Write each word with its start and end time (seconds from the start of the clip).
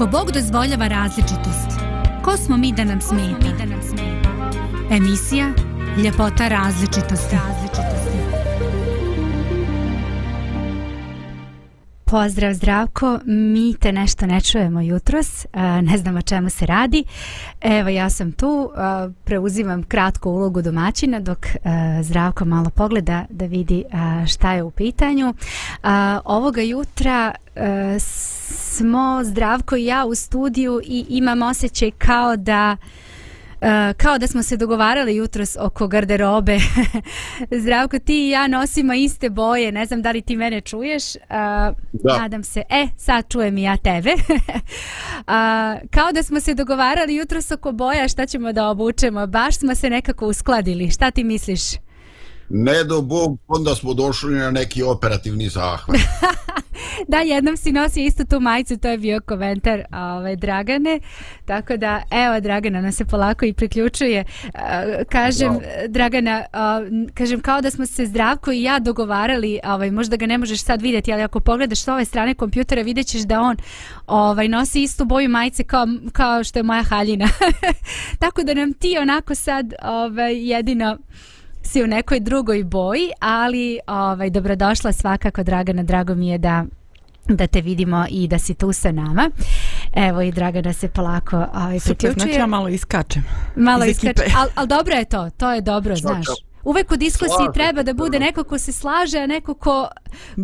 Ako 0.00 0.10
Bog 0.10 0.32
dozvoljava 0.32 0.88
različitost, 0.88 1.80
ko 2.24 2.36
smo 2.36 2.56
mi 2.56 2.72
da 2.72 2.84
nam 2.84 3.00
smeta? 3.00 3.64
Emisija 4.90 5.52
Ljepota 6.04 6.48
različitosti. 6.48 7.36
Pozdrav 12.10 12.54
Zdravko, 12.54 13.18
mi 13.24 13.74
te 13.74 13.92
nešto 13.92 14.26
ne 14.26 14.40
čujemo 14.40 14.80
jutros, 14.80 15.44
e, 15.44 15.48
ne 15.82 15.98
znam 15.98 16.16
o 16.16 16.22
čemu 16.22 16.50
se 16.50 16.66
radi. 16.66 17.04
Evo 17.60 17.88
ja 17.88 18.10
sam 18.10 18.32
tu, 18.32 18.70
e, 18.74 18.78
preuzimam 19.24 19.82
kratku 19.82 20.30
ulogu 20.30 20.62
domaćina 20.62 21.20
dok 21.20 21.46
e, 21.46 21.58
Zdravko 22.02 22.44
malo 22.44 22.70
pogleda 22.70 23.24
da 23.30 23.46
vidi 23.46 23.84
šta 24.26 24.52
je 24.52 24.62
u 24.62 24.70
pitanju. 24.70 25.34
Ovoga 26.24 26.60
jutra 26.60 27.34
smo 28.48 29.20
Zdravko 29.24 29.76
i 29.76 29.84
ja 29.84 30.04
u 30.04 30.14
studiju 30.14 30.80
i 30.84 31.06
imam 31.08 31.42
osjećaj 31.42 31.90
kao 31.90 32.36
da 32.36 32.76
Uh, 32.76 33.09
kao 33.96 34.18
da 34.18 34.26
smo 34.26 34.42
se 34.42 34.56
dogovarali 34.56 35.16
jutros 35.16 35.56
oko 35.60 35.88
garderobe. 35.88 36.58
Zdravko, 37.62 37.98
ti 37.98 38.26
i 38.26 38.30
ja 38.30 38.46
nosimo 38.46 38.94
iste 38.94 39.30
boje, 39.30 39.72
ne 39.72 39.86
znam 39.86 40.02
da 40.02 40.10
li 40.10 40.22
ti 40.22 40.36
mene 40.36 40.60
čuješ. 40.60 41.14
Uh, 41.14 41.20
da. 41.92 42.18
Nadam 42.18 42.44
se. 42.44 42.62
E, 42.68 42.88
sad 42.96 43.24
čujem 43.28 43.58
i 43.58 43.62
ja 43.62 43.76
tebe. 43.76 44.10
uh, 44.12 45.88
kao 45.94 46.12
da 46.12 46.22
smo 46.22 46.40
se 46.40 46.54
dogovarali 46.54 47.14
jutros 47.14 47.50
oko 47.50 47.72
boja 47.72 48.08
šta 48.08 48.26
ćemo 48.26 48.52
da 48.52 48.68
obučemo. 48.68 49.26
Baš 49.26 49.58
smo 49.58 49.74
se 49.74 49.90
nekako 49.90 50.26
uskladili. 50.26 50.90
Šta 50.90 51.10
ti 51.10 51.24
misliš? 51.24 51.89
Ne 52.52 52.84
do 52.84 53.02
Bog, 53.02 53.38
onda 53.48 53.74
smo 53.74 53.94
došli 53.94 54.34
na 54.34 54.50
neki 54.50 54.82
operativni 54.82 55.48
zahvat. 55.48 55.96
da, 57.08 57.18
jednom 57.18 57.56
si 57.56 57.72
nosi 57.72 58.04
isto 58.04 58.24
tu 58.24 58.40
majicu, 58.40 58.78
to 58.78 58.88
je 58.88 58.98
bio 58.98 59.20
komentar 59.20 59.84
ove, 59.92 60.36
Dragane. 60.36 61.00
Tako 61.44 61.76
da, 61.76 62.02
evo, 62.10 62.40
Dragana 62.40 62.80
nas 62.80 62.96
se 62.96 63.04
polako 63.04 63.44
i 63.44 63.52
priključuje. 63.52 64.24
Uh, 64.44 64.60
kažem, 65.10 65.52
no. 65.52 65.60
Dragana, 65.88 66.44
kažem, 67.14 67.40
kao 67.40 67.60
da 67.60 67.70
smo 67.70 67.86
se 67.86 68.06
Zdravko 68.06 68.52
i 68.52 68.62
ja 68.62 68.78
dogovarali, 68.78 69.60
ovaj, 69.64 69.90
možda 69.90 70.16
ga 70.16 70.26
ne 70.26 70.38
možeš 70.38 70.64
sad 70.64 70.82
vidjeti, 70.82 71.12
ali 71.12 71.22
ako 71.22 71.40
pogledaš 71.40 71.82
s 71.82 71.88
ove 71.88 72.04
strane 72.04 72.34
kompjutera, 72.34 72.82
vidjet 72.82 73.06
ćeš 73.06 73.22
da 73.22 73.40
on 73.40 73.56
ovaj, 74.06 74.48
nosi 74.48 74.82
istu 74.82 75.04
boju 75.04 75.28
majice 75.28 75.64
kao, 75.64 75.86
kao 76.12 76.44
što 76.44 76.58
je 76.58 76.62
moja 76.62 76.82
haljina. 76.82 77.28
Tako 78.22 78.42
da 78.42 78.54
nam 78.54 78.72
ti 78.72 78.96
onako 79.00 79.34
sad 79.34 79.74
ovaj, 79.82 80.50
jedino 80.50 80.98
si 81.62 81.82
u 81.82 81.86
nekoj 81.86 82.20
drugoj 82.20 82.64
boji, 82.64 83.10
ali 83.20 83.78
ovaj 83.86 84.30
dobrodošla 84.30 84.92
svakako 84.92 85.42
Dragana, 85.42 85.82
drago 85.82 86.14
mi 86.14 86.28
je 86.28 86.38
da 86.38 86.64
da 87.28 87.46
te 87.46 87.60
vidimo 87.60 88.06
i 88.10 88.28
da 88.28 88.38
si 88.38 88.54
tu 88.54 88.72
sa 88.72 88.92
nama. 88.92 89.30
Evo 89.94 90.22
i 90.22 90.32
Dragana 90.32 90.72
se 90.72 90.88
polako 90.88 91.36
ovaj, 91.36 91.78
priključuje. 91.78 92.12
Super, 92.12 92.12
znači 92.12 92.38
ja 92.38 92.46
malo 92.46 92.68
iskačem. 92.68 93.24
Malo 93.56 93.84
iskačem, 93.84 94.24
ali 94.36 94.50
al 94.54 94.66
dobro 94.66 94.94
je 94.94 95.04
to, 95.04 95.30
to 95.36 95.52
je 95.52 95.60
dobro, 95.60 95.96
Što 95.96 96.08
znaš. 96.08 96.26
Uvek 96.64 96.92
u 96.92 96.96
diskusiji 96.96 97.34
Slažem. 97.36 97.52
treba 97.52 97.82
da 97.82 97.94
bude 97.94 98.18
neko 98.18 98.44
ko 98.44 98.58
se 98.58 98.72
slaže, 98.72 99.18
a 99.18 99.26
neko 99.26 99.54
ko, 99.54 99.88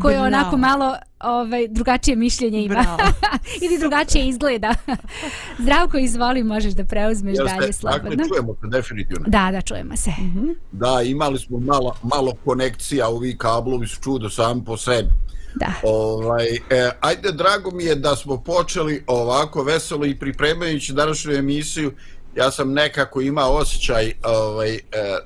ko 0.03 0.11
je 0.11 0.21
onako 0.21 0.57
malo 0.57 0.97
ovaj, 1.21 1.69
drugačije 1.69 2.17
mišljenje 2.17 2.63
ima. 2.63 2.85
Ili 3.63 3.79
drugačije 3.79 4.29
izgleda. 4.29 4.75
Zdravko, 5.63 5.99
izvoli, 5.99 6.43
možeš 6.43 6.73
da 6.73 6.85
preuzmeš 6.85 7.39
Jeste, 7.39 7.57
dalje 7.59 7.73
slobodno. 7.73 8.11
Dakle, 8.11 8.29
čujemo 8.29 8.55
se 8.55 8.69
definitivno. 8.69 9.25
Da, 9.29 9.49
da, 9.53 9.61
čujemo 9.61 9.97
se. 9.97 10.11
Mm 10.11 10.35
-hmm. 10.35 10.55
Da, 10.73 11.03
imali 11.03 11.39
smo 11.39 11.59
malo, 11.59 11.97
malo 12.03 12.33
konekcija, 12.45 13.09
ovi 13.09 13.37
kablovi 13.39 13.87
su 13.87 14.01
čudo 14.03 14.31
sami 14.31 14.65
po 14.65 14.77
sebi. 14.77 15.09
Da. 15.55 15.73
Ovaj, 15.83 16.47
e, 16.71 16.91
ajde, 17.01 17.33
drago 17.33 17.71
mi 17.71 17.85
je 17.85 17.95
da 17.95 18.17
smo 18.17 18.37
počeli 18.37 19.05
ovako 19.07 19.63
veselo 19.63 20.07
i 20.07 20.19
pripremajući 20.19 20.93
današnju 20.93 21.33
emisiju 21.33 21.93
ja 22.37 22.51
sam 22.51 22.73
nekako 22.73 23.21
imao 23.21 23.53
osjećaj 23.53 24.13
ovaj, 24.25 24.75
e, 24.75 24.81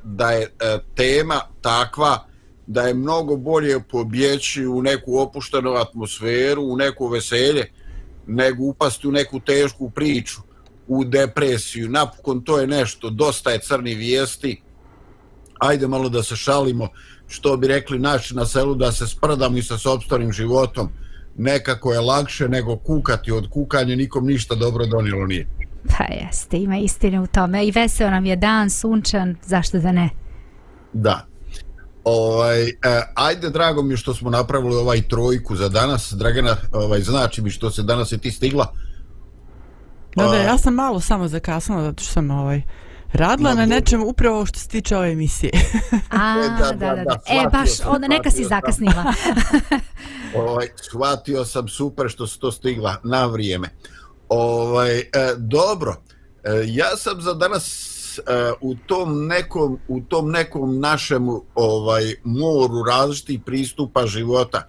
da 0.05 0.31
je 0.31 0.43
e, 0.43 0.79
tema 0.95 1.41
takva 1.61 2.27
da 2.67 2.83
je 2.83 2.95
mnogo 2.95 3.37
bolje 3.37 3.81
pobjeći 3.81 4.67
u 4.67 4.83
neku 4.83 5.19
opuštenu 5.19 5.71
atmosferu, 5.71 6.63
u 6.63 6.77
neku 6.77 7.09
veselje, 7.09 7.73
nego 8.27 8.65
upasti 8.65 9.09
u 9.09 9.13
neku 9.13 9.41
tešku 9.41 9.91
priču, 9.91 10.41
u 10.89 11.05
depresiju. 11.05 11.89
Napokon 11.89 12.45
to 12.45 12.59
je 12.61 12.67
nešto, 12.67 13.11
dosta 13.11 13.51
je 13.51 13.59
crni 13.59 13.95
vijesti. 13.95 14.63
Ajde 15.59 15.89
malo 15.89 16.09
da 16.09 16.23
se 16.23 16.37
šalimo, 16.37 16.89
što 17.29 17.57
bi 17.57 17.67
rekli 17.67 17.99
naši 17.99 18.35
na 18.35 18.47
selu, 18.47 18.75
da 18.75 18.93
se 18.93 19.07
sprdamo 19.07 19.57
i 19.57 19.63
sa 19.63 19.79
sobstvenim 19.79 20.33
životom. 20.33 20.89
Nekako 21.37 21.93
je 21.93 22.01
lakše 22.01 22.49
nego 22.49 22.77
kukati 22.77 23.33
od 23.33 23.51
kukanja, 23.51 23.97
nikom 23.97 24.27
ništa 24.27 24.55
dobro 24.55 24.87
donilo 24.87 25.27
nije. 25.27 25.60
Pa 25.89 26.05
jeste, 26.05 26.59
ima 26.59 26.79
istine 26.79 27.21
u 27.21 27.27
tome. 27.27 27.67
I 27.67 27.71
veseo 27.71 28.11
nam 28.11 28.27
je 28.27 28.37
dan, 28.37 28.71
sunčan, 28.71 29.37
zašto 29.47 29.79
da 29.79 29.93
ne? 29.93 30.11
Da. 30.93 31.27
Ovaj, 32.05 32.69
e, 32.69 32.73
ajde, 33.15 33.51
drago 33.51 33.83
mi 33.83 33.97
što 33.97 34.15
smo 34.15 34.31
napravili 34.31 34.77
ovaj 34.77 35.03
trojku 35.03 35.57
za 35.57 35.69
danas. 35.69 36.13
Dragana, 36.13 36.57
ovaj, 36.73 37.01
znači 37.01 37.43
mi 37.43 37.51
što 37.51 37.71
se 37.71 37.83
danas 37.83 38.13
je 38.13 38.19
ti 38.19 38.31
stigla. 38.31 38.75
Da, 40.17 40.27
da, 40.27 40.37
ja 40.37 40.59
sam 40.59 40.75
malo 40.75 41.01
samo 41.01 41.29
zakasnila, 41.29 41.83
zato 41.83 42.03
što 42.03 42.13
sam 42.13 42.31
ovaj, 42.31 42.63
radila 43.13 43.55
na 43.55 43.67
nečem 43.67 44.03
upravo 44.03 44.47
što 44.47 44.59
se 44.59 44.69
tiče 44.69 44.97
ove 44.97 45.13
emisije. 45.13 45.53
A, 46.11 46.43
e, 46.45 46.63
da, 46.63 46.73
da, 46.73 46.95
da. 46.95 47.05
da. 47.05 47.21
E, 47.27 47.49
baš, 47.53 47.71
onda 47.87 48.09
neka 48.09 48.31
si 48.31 48.45
zakasnila. 48.45 49.05
ovaj, 50.47 50.67
shvatio 50.77 51.45
sam 51.45 51.69
super 51.69 52.09
što 52.09 52.27
se 52.27 52.39
to 52.39 52.53
stigla 52.53 52.97
na 53.05 53.27
vrijeme. 53.27 53.69
Ovaj 54.31 54.99
e, 54.99 55.05
dobro. 55.39 55.97
E, 56.45 56.51
ja 56.67 56.97
sam 56.97 57.21
za 57.21 57.35
danas 57.35 58.19
e, 58.19 58.23
u 58.61 58.75
tom 58.87 59.27
nekom 59.27 59.79
u 59.89 60.01
tom 60.01 60.31
nekom 60.31 60.81
našem 60.81 61.29
ovaj 61.55 62.15
moru 62.25 62.85
različitih 62.85 63.41
pristupa 63.47 64.07
života 64.07 64.69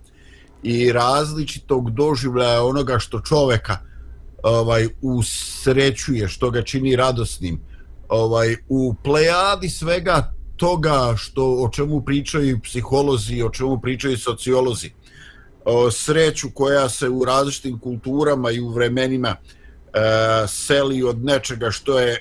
i 0.64 0.92
različitog 0.92 1.92
doživljaja 1.92 2.64
onoga 2.64 3.00
što 3.00 3.20
čoveka 3.20 3.78
ovaj 4.44 4.88
usrećuje, 5.02 6.28
što 6.28 6.50
ga 6.52 6.62
čini 6.62 6.96
radosnim. 6.96 7.62
Ovaj 8.10 8.56
u 8.70 8.96
plejadi 9.04 9.70
svega 9.70 10.34
toga 10.58 11.14
što 11.18 11.56
o 11.64 11.70
čemu 11.70 12.02
pričaju 12.02 12.60
psiholozi, 12.64 13.42
o 13.42 13.50
čemu 13.50 13.82
pričaju 13.82 14.18
sociolozi 14.18 14.92
sreću 15.92 16.48
koja 16.54 16.90
se 16.90 17.10
u 17.10 17.26
različitim 17.26 17.80
kulturama 17.80 18.52
i 18.52 18.60
u 18.60 18.70
vremenima 18.70 19.36
e, 19.36 20.00
seli 20.48 21.04
od 21.04 21.24
nečega 21.24 21.72
što 21.72 22.00
je 22.00 22.14
e, 22.14 22.20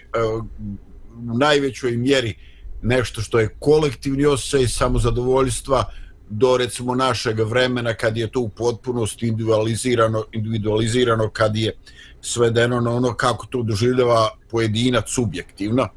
u 1.33 1.39
najvećoj 1.39 1.97
mjeri 1.97 2.35
nešto 2.83 3.21
što 3.21 3.41
je 3.41 3.57
kolektivni 3.59 4.27
osjećaj 4.27 4.69
samozadovoljstva 4.69 5.85
do 6.29 6.57
recimo 6.57 6.95
našeg 6.95 7.41
vremena 7.41 7.95
kad 7.95 8.17
je 8.17 8.31
to 8.31 8.41
u 8.41 8.49
potpunosti 8.49 9.27
individualizirano, 9.27 10.25
individualizirano 10.33 11.31
kad 11.31 11.57
je 11.57 11.73
svedeno 12.21 12.81
na 12.81 12.91
ono 12.91 13.15
kako 13.15 13.47
to 13.47 13.63
doživljava 13.63 14.31
pojedinac 14.51 15.05
subjektivno. 15.09 15.89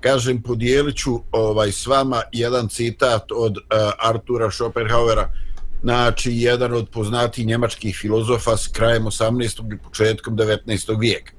Kažem, 0.00 0.42
podijelit 0.42 0.96
ću 0.96 1.20
ovaj, 1.32 1.72
s 1.72 1.86
vama 1.86 2.22
jedan 2.32 2.68
citat 2.68 3.32
od 3.32 3.56
uh, 3.56 3.62
Artura 3.98 4.50
Schopenhauera, 4.50 5.32
znači 5.82 6.30
jedan 6.32 6.74
od 6.74 6.88
poznatih 6.88 7.46
njemačkih 7.46 7.96
filozofa 8.00 8.56
s 8.56 8.68
krajem 8.68 9.04
18. 9.04 9.74
i 9.74 9.78
početkom 9.78 10.36
19. 10.36 11.00
vijeka. 11.00 11.32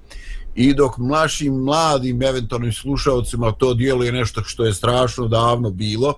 I 0.56 0.74
dok 0.74 0.98
mlašim, 0.98 1.54
mladim, 1.54 2.24
eventualnim 2.24 2.74
slušalcima 2.74 3.52
to 3.52 3.74
dijelo 3.74 4.04
je 4.04 4.12
nešto 4.12 4.44
što 4.44 4.66
je 4.66 4.74
strašno 4.74 5.28
davno 5.28 5.70
bilo, 5.70 6.14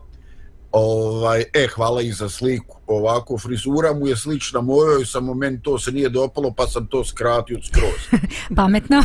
ovaj, 0.71 1.43
e, 1.53 1.67
hvala 1.67 2.01
i 2.01 2.11
za 2.11 2.29
sliku. 2.29 2.79
Ovako, 2.87 3.37
frizura 3.37 3.93
mu 3.93 4.07
je 4.07 4.17
slična 4.17 4.61
mojoj, 4.61 5.05
samo 5.05 5.33
meni 5.33 5.61
to 5.61 5.79
se 5.79 5.91
nije 5.91 6.09
dopalo, 6.09 6.53
pa 6.57 6.67
sam 6.67 6.87
to 6.87 7.05
skratio 7.05 7.59
skroz. 7.63 8.21
Pametno. 8.57 9.03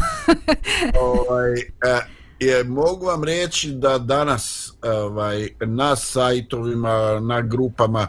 ovaj, 1.12 1.52
e, 1.52 2.20
je, 2.40 2.64
mogu 2.64 3.06
vam 3.06 3.24
reći 3.24 3.72
da 3.72 3.98
danas 3.98 4.72
ovaj, 4.82 5.48
na 5.60 5.96
sajtovima, 5.96 7.20
na 7.20 7.40
grupama, 7.40 8.08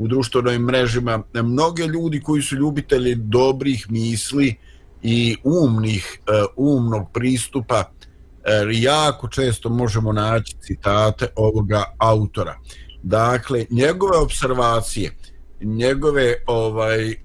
u 0.00 0.08
društvenim 0.08 0.62
mrežima. 0.62 1.22
Mnoge 1.34 1.86
ljudi 1.86 2.20
koji 2.20 2.42
su 2.42 2.56
ljubitelji 2.56 3.14
dobrih 3.14 3.86
misli 3.90 4.56
i 5.02 5.36
umnih 5.44 6.20
e, 6.20 6.44
umnog 6.56 7.12
pristupa 7.12 7.84
e, 7.84 7.90
jako 8.72 9.28
često 9.28 9.68
možemo 9.68 10.12
naći 10.12 10.56
citate 10.60 11.26
ovoga 11.36 11.84
autora. 11.98 12.58
Dakle 13.02 13.66
njegove 13.70 14.18
observacije 14.18 15.16
njegove 15.60 16.34
ovaj 16.46 17.10
e, 17.10 17.16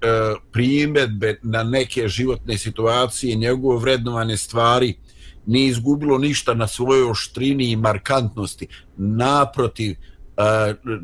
primjedbe 0.51 1.39
na 1.43 1.63
neke 1.63 2.07
životne 2.07 2.57
situacije 2.57 3.35
njegove 3.35 3.79
vrednovane 3.79 4.37
stvari 4.37 4.93
nije 5.45 5.67
izgubilo 5.67 6.17
ništa 6.17 6.53
na 6.53 6.67
svojoj 6.67 7.09
oštrini 7.11 7.71
i 7.71 7.75
markantnosti. 7.75 8.67
Naprotiv 8.97 9.95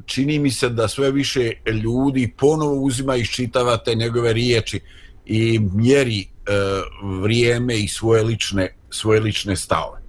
čini 0.06 0.39
mi 0.39 0.51
se 0.51 0.69
da 0.69 0.88
sve 0.88 1.12
više 1.12 1.51
ljudi 1.83 2.33
ponovo 2.38 2.75
uzima 2.75 3.16
i 3.16 3.25
čitava 3.25 3.78
te 3.78 3.95
njegove 3.95 4.33
riječi 4.33 4.80
i 5.25 5.60
mjeri 5.74 6.22
e, 6.22 6.28
vrijeme 7.22 7.80
i 7.80 7.88
svoje 7.88 8.24
lične, 8.24 8.75
svoje 8.89 9.19
lične 9.19 9.56
stave. 9.56 10.01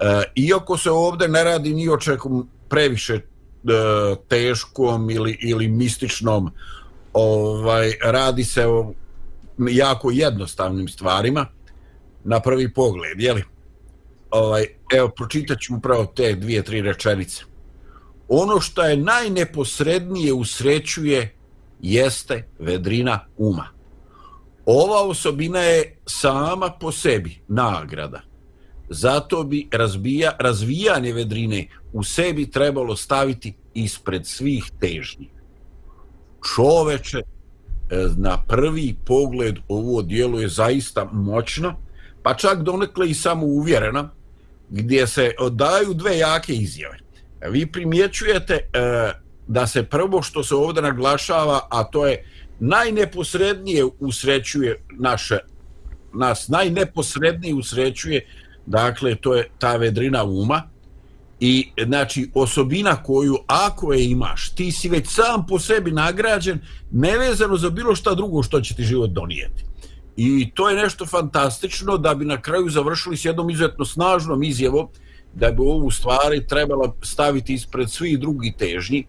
E, 0.00 0.22
iako 0.34 0.78
se 0.78 0.90
ovdje 0.90 1.28
ne 1.28 1.44
radi 1.44 1.74
ni 1.74 1.88
o 1.88 1.96
čekom 1.96 2.48
previše 2.68 3.14
e, 3.14 3.20
teškom 4.28 5.10
ili, 5.10 5.38
ili 5.40 5.68
mističnom, 5.68 6.50
ovaj 7.12 7.92
radi 8.02 8.44
se 8.44 8.66
o 8.66 8.92
jako 9.70 10.10
jednostavnim 10.10 10.88
stvarima 10.88 11.46
na 12.24 12.40
prvi 12.40 12.74
pogled, 12.74 13.20
je 13.20 13.32
li? 13.32 13.44
Ovaj, 14.30 14.66
evo, 14.94 15.08
pročitaću 15.08 15.74
upravo 15.74 16.06
te 16.06 16.34
dvije, 16.34 16.62
tri 16.62 16.82
rečenice. 16.82 17.49
Ono 18.32 18.60
što 18.60 18.82
je 18.82 18.96
najneposrednije 18.96 20.32
usrećuje 20.32 21.34
jeste 21.80 22.48
vedrina 22.58 23.20
uma. 23.38 23.68
Ova 24.66 25.02
osobina 25.02 25.58
je 25.58 25.96
sama 26.06 26.70
po 26.80 26.92
sebi 26.92 27.40
nagrada. 27.48 28.20
Zato 28.88 29.42
bi 29.42 29.68
razbija, 29.72 30.36
razvijanje 30.38 31.12
vedrine 31.12 31.66
u 31.92 32.04
sebi 32.04 32.50
trebalo 32.50 32.96
staviti 32.96 33.54
ispred 33.74 34.26
svih 34.26 34.70
težnji. 34.80 35.28
Čoveče, 36.54 37.18
e, 37.18 37.24
na 38.16 38.42
prvi 38.48 38.96
pogled 39.06 39.56
ovo 39.68 40.02
dijelo 40.02 40.40
je 40.40 40.48
zaista 40.48 41.04
moćno, 41.12 41.74
pa 42.22 42.34
čak 42.34 42.62
donekle 42.62 43.10
i 43.10 43.14
samo 43.14 43.46
uvjerena, 43.46 44.10
gdje 44.68 45.06
se 45.06 45.32
daju 45.50 45.94
dve 45.94 46.18
jake 46.18 46.52
izjave. 46.54 47.09
E, 47.40 47.50
vi 47.50 47.66
primjećujete 47.66 48.54
e, 48.54 48.60
da 49.46 49.66
se 49.66 49.82
prvo 49.82 50.22
što 50.22 50.44
se 50.44 50.54
ovdje 50.54 50.82
naglašava, 50.82 51.60
a 51.70 51.84
to 51.84 52.06
je 52.06 52.24
najneposrednije 52.60 53.84
usrećuje 53.98 54.84
naše, 54.98 55.38
nas 56.14 56.48
najneposrednije 56.48 57.54
usrećuje, 57.54 58.26
dakle, 58.66 59.14
to 59.14 59.34
je 59.34 59.48
ta 59.58 59.76
vedrina 59.76 60.24
uma, 60.24 60.62
i 61.40 61.68
znači 61.86 62.30
osobina 62.34 63.02
koju 63.02 63.38
ako 63.46 63.92
je 63.92 64.04
imaš 64.04 64.50
ti 64.54 64.72
si 64.72 64.88
već 64.88 65.08
sam 65.08 65.46
po 65.46 65.58
sebi 65.58 65.90
nagrađen 65.90 66.60
nevezano 66.90 67.56
za 67.56 67.70
bilo 67.70 67.94
šta 67.94 68.14
drugo 68.14 68.42
što 68.42 68.60
će 68.60 68.74
ti 68.74 68.84
život 68.84 69.10
donijeti. 69.10 69.64
I 70.16 70.50
to 70.54 70.68
je 70.68 70.76
nešto 70.76 71.06
fantastično 71.06 71.96
da 71.96 72.14
bi 72.14 72.24
na 72.24 72.40
kraju 72.42 72.68
završili 72.68 73.16
s 73.16 73.24
jednom 73.24 73.50
izuzetno 73.50 73.84
snažnom 73.84 74.42
izjevom 74.42 74.88
da 75.34 75.50
bi 75.50 75.62
ovu 75.62 75.90
stvari 75.90 76.46
trebalo 76.46 76.96
staviti 77.02 77.54
ispred 77.54 77.90
svih 77.90 78.18
drugih 78.18 78.54
težnji 78.58 79.06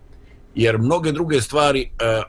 jer 0.55 0.77
mnoge 0.77 1.11
druge 1.11 1.41
stvari 1.41 1.81
e, 1.81 2.21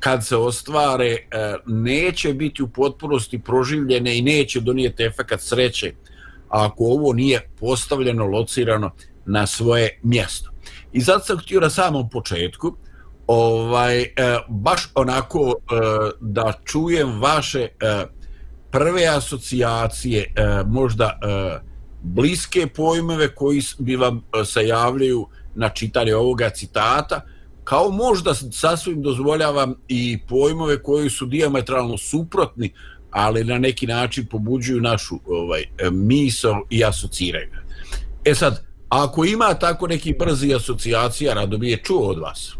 kad 0.00 0.26
se 0.26 0.36
ostvare 0.36 1.06
e, 1.06 1.18
neće 1.66 2.34
biti 2.34 2.62
u 2.62 2.68
potpunosti 2.68 3.38
proživljene 3.38 4.18
i 4.18 4.22
neće 4.22 4.60
donijeti 4.60 5.02
efekat 5.02 5.40
sreće 5.40 5.92
ako 6.48 6.84
ovo 6.84 7.12
nije 7.12 7.48
postavljeno, 7.60 8.26
locirano 8.26 8.90
na 9.26 9.46
svoje 9.46 10.00
mjesto. 10.02 10.50
I 10.92 11.00
zato 11.00 11.24
sam 11.24 11.38
htio 11.38 11.60
na 11.60 11.70
samom 11.70 12.10
početku 12.10 12.76
ovaj, 13.26 14.02
e, 14.02 14.08
baš 14.48 14.90
onako 14.94 15.54
da 16.20 16.52
čujem 16.64 17.20
vaše 17.20 17.68
prve 18.70 19.06
asocijacije, 19.06 20.34
možda 20.66 21.18
bliske 22.02 22.66
pojmove 22.66 23.34
koji 23.34 23.62
bi 23.78 23.96
vam 23.96 24.16
e, 24.40 24.44
se 24.44 24.66
javljaju 24.66 25.26
na 25.54 25.68
čitanje 25.68 26.14
ovoga 26.14 26.50
citata, 26.50 27.20
kao 27.64 27.90
možda 27.90 28.34
sasvim 28.34 29.02
dozvoljavam 29.02 29.74
i 29.88 30.18
pojmove 30.28 30.82
koji 30.82 31.10
su 31.10 31.26
diametralno 31.26 31.98
suprotni, 31.98 32.72
ali 33.10 33.44
na 33.44 33.58
neki 33.58 33.86
način 33.86 34.26
pobuđuju 34.26 34.80
našu 34.80 35.18
ovaj 35.26 35.62
e, 35.62 35.90
misao 35.90 36.66
i 36.70 36.84
asociraju. 36.84 37.48
E 38.24 38.34
sad, 38.34 38.64
ako 38.88 39.24
ima 39.24 39.54
tako 39.54 39.86
neki 39.86 40.14
brzi 40.18 40.54
asocijacija, 40.54 41.34
rado 41.34 41.58
bi 41.58 41.70
je 41.70 41.76
čuo 41.76 42.08
od 42.08 42.18
vas. 42.18 42.54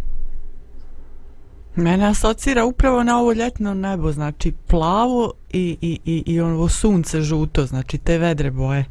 Mene 1.77 2.07
asocira 2.07 2.65
upravo 2.65 3.05
na 3.05 3.19
ovo 3.21 3.33
ljetno 3.33 3.75
nebo, 3.75 4.13
znači 4.13 4.53
plavo 4.67 5.33
i, 5.53 5.77
i, 5.81 5.99
i, 6.05 6.23
i 6.27 6.41
ono 6.41 6.69
sunce 6.69 7.21
žuto, 7.21 7.67
znači 7.67 7.99
te 7.99 8.19
vedre 8.19 8.51
boje. 8.51 8.85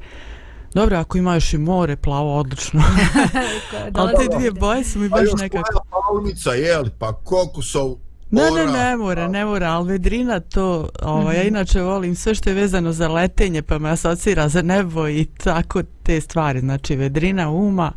Dobro, 0.74 0.98
ako 0.98 1.18
ima 1.18 1.34
još 1.34 1.54
i 1.54 1.58
more, 1.58 1.96
plavo, 1.96 2.40
odlično. 2.40 2.84
Ali 3.94 4.14
te 4.14 4.36
dvije 4.36 4.52
boje 4.52 4.84
su 4.84 5.00
mi 5.00 5.10
baš 5.10 5.28
nekako... 5.38 5.64
Pa 5.72 5.98
još 5.98 6.04
plavnica, 6.12 6.54
jel? 6.54 6.86
Pa 7.00 7.14
koliko 7.14 7.62
su... 7.62 7.98
Ne, 8.32 8.52
ne, 8.52 8.66
ne 8.66 8.98
mora, 8.98 9.28
ne 9.28 9.46
mora, 9.46 9.68
ali 9.68 9.92
vedrina 9.92 10.40
to, 10.40 10.90
ovaj, 11.02 11.36
ja 11.36 11.42
mhm. 11.42 11.48
inače 11.48 11.82
volim 11.82 12.16
sve 12.16 12.36
što 12.36 12.50
je 12.50 12.54
vezano 12.54 12.92
za 12.92 13.08
letenje, 13.08 13.62
pa 13.62 13.78
me 13.78 13.90
asocira 13.90 14.50
za 14.50 14.62
nebo 14.62 15.08
i 15.08 15.26
tako 15.44 15.82
te 16.04 16.22
stvari, 16.22 16.60
znači 16.60 16.96
vedrina 16.96 17.50
uma, 17.50 17.92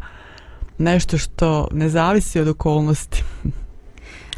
nešto 0.78 1.18
što 1.18 1.68
ne 1.72 1.88
zavisi 1.88 2.40
od 2.40 2.48
okolnosti. 2.48 3.24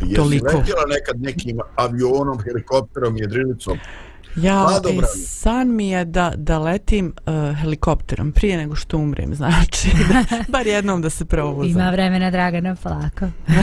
Jesi 0.01 0.15
Toliko. 0.15 0.47
letjela 0.47 0.83
nekad 0.89 1.23
nekim 1.23 1.59
avionom, 1.77 2.39
helikopterom, 2.43 3.17
jedrilicom? 3.17 3.79
Ja, 4.37 4.81
e, 4.85 5.07
san 5.27 5.75
mi 5.75 5.89
je 5.89 6.05
da, 6.05 6.33
da 6.37 6.59
letim 6.59 7.15
uh, 7.27 7.59
helikopterom 7.61 8.33
prije 8.33 8.57
nego 8.57 8.75
što 8.75 8.99
umrem, 8.99 9.35
znači, 9.41 9.89
da, 10.09 10.25
bar 10.49 10.67
jednom 10.67 11.03
da 11.03 11.11
se 11.11 11.25
provozam. 11.25 11.71
Ima 11.71 11.91
vremena, 11.91 12.31
Dragana, 12.31 12.77
polako. 12.83 13.27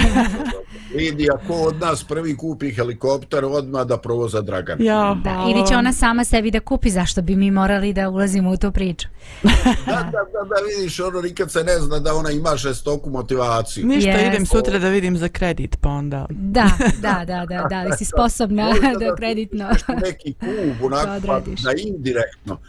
Vidi, 0.96 1.28
ako 1.34 1.54
od 1.54 1.80
nas 1.80 2.04
prvi 2.04 2.38
kupi 2.38 2.72
helikopter, 2.72 3.46
odmah 3.46 3.88
da 3.88 3.98
provoza 3.98 4.42
Dragan. 4.42 4.78
Ja, 4.82 5.18
da, 5.24 5.46
ili 5.50 5.68
će 5.68 5.76
ona 5.76 5.94
sama 5.94 6.24
sebi 6.24 6.52
da 6.52 6.60
kupi, 6.60 6.90
zašto 6.90 7.22
bi 7.22 7.36
mi 7.36 7.52
morali 7.52 7.94
da 7.94 8.10
ulazimo 8.10 8.52
u 8.52 8.58
tu 8.58 8.72
priču? 8.72 9.08
da, 9.44 9.52
da, 9.86 10.12
da, 10.12 10.48
da, 10.50 10.56
vidiš, 10.78 11.00
ono 11.00 11.22
nikad 11.22 11.52
se 11.52 11.64
ne 11.64 11.80
zna 11.80 12.00
da 12.00 12.16
ona 12.16 12.32
ima 12.32 12.58
šestoku 12.58 13.10
motivaciju. 13.10 13.88
Ništa, 13.88 14.12
yes. 14.12 14.28
idem 14.28 14.46
sutra 14.46 14.80
da 14.80 14.90
vidim 14.90 15.18
za 15.18 15.30
kredit, 15.30 15.78
pa 15.82 15.90
onda... 15.90 16.26
da, 16.30 16.72
da, 17.02 17.24
da, 17.28 17.46
da, 17.46 17.68
da, 17.70 17.84
li 17.84 17.92
si 17.98 18.06
sposobna 18.06 18.74
da, 18.74 19.06
da 19.06 19.16
kreditno... 19.16 19.70
neki 20.02 20.34
klub, 20.62 20.94
onako, 20.94 21.28
pa, 21.28 21.40
da 21.40 21.74
indirektno. 21.78 22.60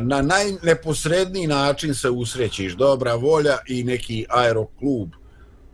Na 0.00 0.22
najneposredniji 0.22 1.46
način 1.46 1.94
se 1.94 2.10
usrećiš. 2.10 2.72
Dobra 2.72 3.14
volja 3.14 3.58
i 3.68 3.84
neki 3.84 4.26
aeroklub 4.28 5.08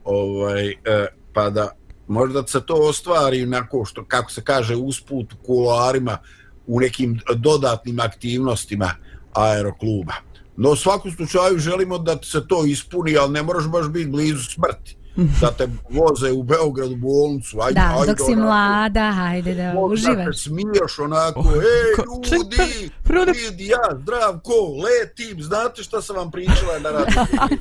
ovaj, 0.04 0.69
e, 0.69 1.06
pa 1.32 1.50
da 1.50 1.70
možda 2.08 2.46
se 2.46 2.60
to 2.66 2.75
ostvari 2.75 3.46
nako 3.46 3.84
što, 3.84 4.04
kako 4.04 4.31
se 4.31 4.42
kaže, 4.44 4.76
usput 4.76 5.32
u 5.32 5.37
kuloarima 5.46 6.19
u 6.66 6.81
nekim 6.81 7.20
dodatnim 7.37 8.00
aktivnostima 8.00 8.90
aerokluba. 9.32 10.14
No 10.56 10.70
u 10.70 10.76
svakom 10.76 11.12
slučaju 11.12 11.59
želimo 11.59 11.99
da 11.99 12.18
se 12.23 12.49
to 12.49 12.64
ispuni, 12.64 13.16
ali 13.16 13.32
ne 13.32 13.42
moraš 13.42 13.68
baš 13.68 13.88
biti 13.88 14.11
blizu 14.11 14.44
smrti 14.44 15.00
da 15.17 15.50
te 15.50 15.69
voze 15.90 16.33
u 16.33 16.43
Beogradu 16.43 16.97
bolnicu. 16.97 17.61
Ajde, 17.61 17.81
da, 17.81 17.95
ajde, 17.99 18.07
dok 18.07 18.19
si 18.19 18.33
onako, 18.33 18.40
mlada, 18.40 19.12
hajde 19.12 19.55
da 19.55 19.75
uživaš. 19.81 20.17
Da 20.17 20.25
te 20.25 20.33
smiješ 20.33 20.99
onako, 20.99 21.40
oh, 21.40 21.55
ej, 21.55 22.33
ljudi, 22.33 22.90
prode... 23.02 23.33
vidi 23.33 23.67
ja, 23.67 23.99
zdravko, 24.02 24.52
letim, 24.85 25.43
znate 25.43 25.83
šta 25.83 26.02
sam 26.02 26.17
vam 26.17 26.31
pričala 26.31 26.79
na 26.79 26.90
radu. 26.90 27.12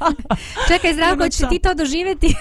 Čekaj, 0.69 0.93
zdravko, 0.93 1.29
će 1.29 1.43
ti 1.49 1.59
to 1.59 1.73
doživjeti? 1.73 2.35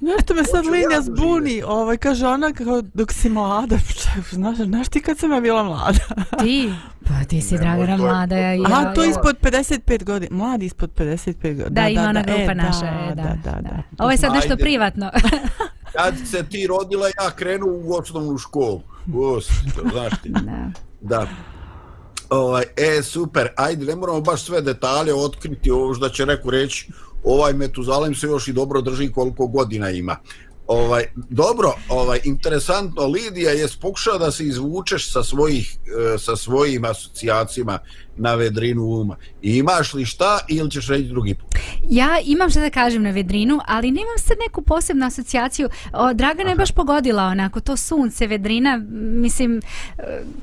Nešto 0.00 0.34
me 0.34 0.44
sad 0.44 0.66
linja 0.66 0.86
ja 0.92 1.02
zbuni, 1.02 1.62
ovaj, 1.66 1.96
kaže 1.96 2.26
ona 2.26 2.52
kako 2.52 2.82
dok 2.94 3.12
si 3.12 3.28
mlada, 3.28 3.76
znaš, 4.30 4.56
znaš 4.56 4.88
ti 4.88 5.00
kad 5.00 5.18
sam 5.18 5.32
ja 5.32 5.40
bila 5.40 5.62
mlada? 5.62 6.00
ti? 6.40 6.72
Pa 7.04 7.24
ti 7.28 7.40
si 7.40 7.58
Dragana 7.58 7.96
mlada. 7.96 8.36
Ja, 8.36 8.52
ja, 8.52 8.62
Aha, 8.66 8.94
to 8.94 9.04
ispod 9.04 9.36
55 9.40 10.04
godina. 10.04 10.36
Mladi 10.36 10.66
ispod 10.66 10.90
55 10.96 11.42
godina. 11.42 11.68
Da, 11.68 11.82
da, 11.82 11.88
ima 11.88 12.02
ona 12.02 12.22
grupa 12.22 12.52
e, 12.52 12.54
naša. 12.54 13.14
Da, 13.14 13.22
da, 13.22 13.36
da, 13.44 13.51
da, 13.60 13.68
da. 13.68 13.82
Ovo 13.98 14.10
je 14.10 14.16
sad 14.16 14.32
nešto 14.32 14.52
Ajde. 14.52 14.62
privatno. 14.62 15.10
Kad 15.96 16.14
se 16.30 16.44
ti 16.50 16.66
rodila, 16.66 17.06
ja 17.06 17.30
krenu 17.36 17.66
u 17.66 17.94
osnovnu 17.94 18.38
školu. 18.38 18.82
Gospod, 19.06 19.90
znaš 19.92 20.12
ti. 20.22 20.28
Da. 20.28 20.70
da. 21.00 21.26
Ovaj, 22.30 22.64
e, 22.76 23.02
super. 23.02 23.48
Ajde, 23.56 23.84
ne 23.84 23.96
moramo 23.96 24.20
baš 24.20 24.44
sve 24.44 24.60
detalje 24.60 25.14
otkriti 25.14 25.70
ovo 25.70 25.94
što 25.94 26.08
će 26.08 26.26
neko 26.26 26.50
reći. 26.50 26.88
Ovaj 27.24 27.52
Metuzalem 27.52 28.14
se 28.14 28.26
još 28.26 28.48
i 28.48 28.52
dobro 28.52 28.80
drži 28.80 29.12
koliko 29.12 29.46
godina 29.46 29.90
ima. 29.90 30.16
Ovaj 30.66 31.04
dobro, 31.14 31.72
ovaj 31.88 32.20
interesantno 32.24 33.06
Lidija 33.06 33.50
je 33.50 33.66
pokušao 33.80 34.18
da 34.18 34.30
se 34.30 34.44
izvučeš 34.44 35.12
sa 35.12 35.22
svojih 35.22 35.76
e, 36.14 36.18
sa 36.18 36.36
svojim 36.36 36.84
asocijacijama 36.84 37.78
na 38.16 38.34
vedrinu 38.34 38.84
uma. 38.84 39.16
I 39.42 39.56
imaš 39.56 39.94
li 39.94 40.04
šta 40.04 40.38
ili 40.48 40.70
ćeš 40.70 40.88
reći 40.88 41.04
drugi 41.04 41.34
put? 41.34 41.54
Ja 41.90 42.18
imam 42.24 42.50
šta 42.50 42.60
da 42.60 42.70
kažem 42.70 43.02
na 43.02 43.10
vedrinu, 43.10 43.60
ali 43.66 43.90
nemam 43.90 44.18
sad 44.18 44.36
neku 44.46 44.62
posebnu 44.62 45.06
asocijaciju. 45.06 45.68
O, 45.92 46.14
Dragana 46.14 46.50
je 46.50 46.56
baš 46.56 46.72
pogodila 46.72 47.22
onako, 47.24 47.60
to 47.60 47.76
sunce, 47.76 48.26
vedrina, 48.26 48.80
mislim, 48.90 49.62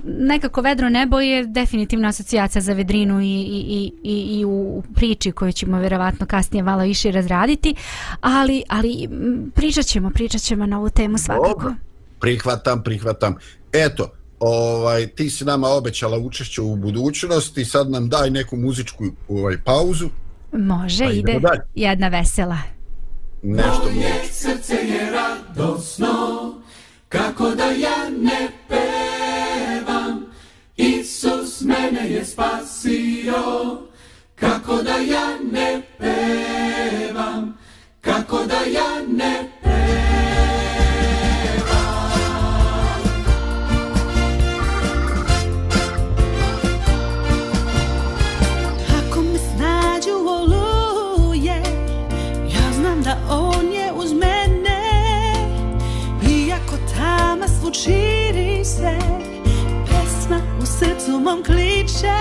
nekako 0.04 0.62
vedro 0.62 0.90
nebo 0.90 1.20
je 1.20 1.46
definitivna 1.46 2.08
asocijacija 2.08 2.62
za 2.62 2.74
vedrinu 2.74 3.22
i, 3.22 3.26
i, 3.26 3.92
i, 4.04 4.40
i 4.40 4.46
u 4.46 4.84
priči 4.96 5.32
koju 5.32 5.52
ćemo 5.52 5.80
vjerovatno 5.80 6.26
kasnije 6.26 6.64
malo 6.64 6.84
više 6.84 7.12
razraditi, 7.12 7.76
ali, 8.22 8.64
ali 8.70 9.10
pričat 9.56 9.86
ćemo, 9.86 10.10
pričat 10.10 10.42
ćemo 10.42 10.66
na 10.66 10.80
ovu 10.80 10.90
temu 10.90 11.18
svakako. 11.18 11.48
Dobro, 11.50 11.76
prihvatam, 12.20 12.84
prihvatam. 12.84 13.36
Eto, 13.74 14.12
ovaj, 14.40 15.08
ti 15.08 15.30
si 15.30 15.46
nama 15.46 15.68
obećala 15.68 16.18
učešće 16.18 16.62
u 16.62 16.76
budućnosti, 16.76 17.66
sad 17.66 17.92
nam 17.92 18.10
daj 18.10 18.30
neku 18.30 18.58
muzičku 18.58 19.04
ovaj, 19.30 19.58
pauzu. 19.66 20.10
Može, 20.52 21.06
pa 21.06 21.12
ide 21.12 21.40
dalje. 21.40 21.62
jedna 21.76 22.08
vesela. 22.08 22.58
Nešto 23.42 23.92
Moje 23.96 24.14
srce 24.32 24.74
je 24.76 25.12
radosno, 25.12 26.08
kako 27.10 27.50
da 27.50 27.64
ja 27.64 28.10
ne 28.22 28.50
pevam. 28.68 30.26
Isus 30.78 31.62
mene 31.62 32.12
je 32.12 32.26
spasio, 32.26 33.78
kako 34.36 34.82
da 34.84 34.96
ja 34.96 35.38
ne 35.52 35.82
pevam. 35.98 37.58
Kako 38.02 38.38
da 38.46 38.56
ja 38.56 39.08
ne 39.08 39.50
širi 57.76 58.66
se 58.66 58.98
Pesma 59.86 60.40
u 60.62 60.66
srcu 60.66 61.20
mom 61.20 61.44
kliče. 61.44 62.20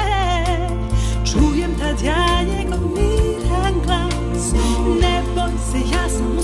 Čujem 1.32 1.78
tad 1.78 2.02
ja 2.02 2.42
njegov 2.42 2.80
miran 2.80 3.74
glas 3.84 4.52
Ne 5.00 5.22
boj 5.34 5.52
se, 5.72 5.78
ja 5.78 6.08
sam 6.08 6.34
mu 6.34 6.42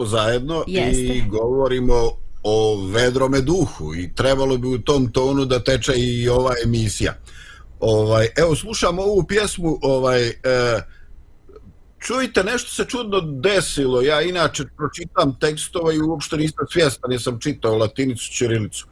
smo 0.00 0.06
zajedno 0.06 0.64
Jeste. 0.66 1.02
i 1.02 1.22
govorimo 1.28 2.10
o 2.42 2.86
vedrome 2.86 3.40
duhu 3.40 3.94
i 3.94 4.14
trebalo 4.14 4.56
bi 4.56 4.68
u 4.68 4.78
tom 4.78 5.12
tonu 5.12 5.44
da 5.44 5.64
teče 5.64 5.92
i 5.96 6.28
ova 6.28 6.52
emisija. 6.64 7.14
Ovaj, 7.80 8.28
evo, 8.36 8.56
slušam 8.56 8.98
ovu 8.98 9.24
pjesmu, 9.28 9.78
ovaj, 9.82 10.28
e, 10.28 10.34
čujte, 11.98 12.44
nešto 12.44 12.70
se 12.70 12.84
čudno 12.84 13.20
desilo, 13.20 14.02
ja 14.02 14.22
inače 14.22 14.64
pročitam 14.76 15.38
tekstova 15.40 15.92
i 15.92 16.00
uopšte 16.00 16.36
nisam 16.36 16.66
svjestan, 16.72 17.10
nisam 17.10 17.40
čitao 17.40 17.78
latinicu, 17.78 18.32
ćirilicu. 18.32 18.86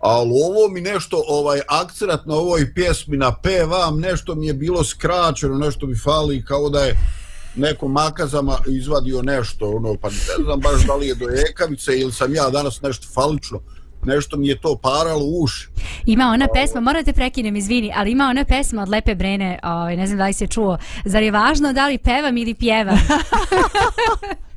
Ali 0.00 0.30
ovo 0.30 0.68
mi 0.68 0.80
nešto, 0.80 1.24
ovaj 1.28 1.60
akcenat 1.68 2.26
na 2.26 2.34
ovoj 2.34 2.74
pjesmi 2.74 3.16
na 3.16 3.34
P 3.42 3.64
vam, 3.64 4.00
nešto 4.00 4.34
mi 4.34 4.46
je 4.46 4.54
bilo 4.54 4.84
skraćeno, 4.84 5.58
nešto 5.58 5.86
mi 5.86 5.98
fali 5.98 6.44
kao 6.44 6.68
da 6.68 6.84
je 6.84 6.96
neko 7.56 7.88
makazama 7.88 8.58
izvadio 8.68 9.22
nešto, 9.22 9.70
ono, 9.70 9.94
pa 9.94 10.08
ne 10.08 10.44
znam 10.44 10.60
baš 10.60 10.86
da 10.86 10.94
li 10.94 11.06
je 11.06 11.14
do 11.14 11.26
ekavice 11.50 11.98
ili 11.98 12.12
sam 12.12 12.34
ja 12.34 12.50
danas 12.50 12.82
nešto 12.82 13.06
falično, 13.14 13.60
nešto 14.04 14.36
mi 14.36 14.48
je 14.48 14.60
to 14.60 14.76
paralo 14.82 15.24
u 15.24 15.42
uši. 15.42 15.68
Ima 16.06 16.24
ona 16.24 16.48
pesma, 16.54 16.80
morate 16.80 17.12
prekinem, 17.12 17.56
izvini, 17.56 17.92
ali 17.96 18.10
ima 18.10 18.24
ona 18.24 18.44
pesma 18.44 18.82
od 18.82 18.88
Lepe 18.88 19.14
Brene, 19.14 19.58
ovaj, 19.62 19.96
ne 19.96 20.06
znam 20.06 20.18
da 20.18 20.26
li 20.26 20.32
se 20.32 20.46
čuo, 20.46 20.78
zar 21.04 21.22
je 21.22 21.30
važno 21.30 21.72
da 21.72 21.86
li 21.86 21.98
pevam 21.98 22.36
ili 22.36 22.54
pjevam? 22.54 22.98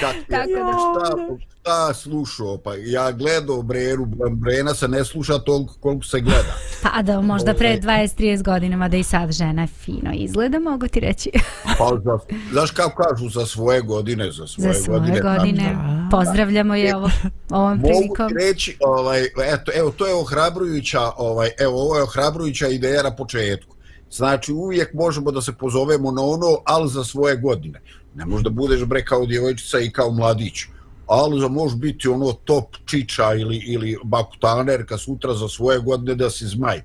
Kak, 0.00 0.16
Tako 0.30 0.48
da. 0.48 0.72
šta, 0.72 1.16
šta 1.60 1.94
slušao, 1.94 2.58
pa 2.58 2.74
ja 2.76 3.12
gledao 3.12 3.62
Brenu, 3.62 4.06
Brena 4.30 4.74
se 4.74 4.88
ne 4.88 5.04
sluša 5.04 5.38
toliko 5.38 5.74
koliko 5.80 6.04
se 6.04 6.20
gleda. 6.20 6.54
Pa 6.82 7.02
da, 7.02 7.20
možda 7.20 7.54
pre 7.54 7.68
Ovaj. 7.84 8.08
20-30 8.08 8.42
godina, 8.42 8.76
mada 8.76 8.96
i 8.96 9.02
sad 9.02 9.32
žena 9.32 9.66
fino 9.66 10.10
izgleda, 10.14 10.58
mogu 10.58 10.88
ti 10.88 11.00
reći. 11.00 11.30
Pa, 11.78 11.88
za, 12.04 12.18
znaš 12.52 12.70
kako 12.70 13.02
kažu, 13.02 13.28
za 13.28 13.46
svoje 13.46 13.80
godine, 13.80 14.30
za 14.32 14.46
svoje, 14.46 14.72
Za 14.72 14.80
svoje 14.80 15.00
godine. 15.00 15.20
godine. 15.20 15.74
Da. 15.74 16.08
Pozdravljamo 16.10 16.74
je 16.74 16.96
ovo, 16.96 17.10
ovom 17.50 17.78
Mogu 17.78 17.88
prilikom. 17.88 18.28
ti 18.28 18.34
reći, 18.34 18.76
ovaj, 18.80 19.22
eto, 19.24 19.72
evo, 19.74 19.90
to 19.90 20.06
je 20.06 20.14
ohrabrujuća, 20.14 21.00
ovaj, 21.16 21.50
evo, 21.58 21.82
ovo 21.82 21.96
je 21.96 22.02
ohrabrujuća 22.02 22.68
ideja 22.68 23.02
na 23.02 23.16
početku. 23.16 23.74
Znači, 24.10 24.52
uvijek 24.52 24.94
možemo 24.94 25.30
da 25.30 25.42
se 25.42 25.52
pozovemo 25.52 26.10
na 26.10 26.22
ono, 26.22 26.46
ali 26.64 26.88
za 26.88 27.04
svoje 27.04 27.36
godine. 27.36 27.80
Ne 28.14 28.26
možeš 28.26 28.44
da 28.44 28.50
budeš 28.50 28.84
bre 28.84 29.04
kao 29.04 29.26
djevojčica 29.26 29.80
i 29.80 29.90
kao 29.90 30.10
mladić. 30.10 30.64
ali 31.12 31.40
za 31.40 31.48
može 31.48 31.76
biti 31.76 32.08
ono 32.08 32.32
top 32.32 32.76
čiča 32.86 33.34
ili, 33.34 33.56
ili 33.56 33.96
bakutanerka 34.04 34.98
sutra 34.98 35.34
za 35.34 35.48
svoje 35.48 35.78
godine 35.78 36.14
da 36.14 36.30
si 36.30 36.46
zmaj. 36.46 36.82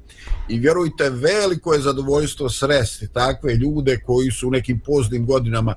I 0.49 0.59
vjerujte, 0.59 1.09
veliko 1.09 1.73
je 1.73 1.81
zadovoljstvo 1.81 2.49
sresti 2.49 3.07
takve 3.13 3.55
ljude 3.55 3.99
koji 4.05 4.31
su 4.31 4.47
u 4.47 4.51
nekim 4.51 4.79
poznim 4.79 5.25
godinama 5.25 5.75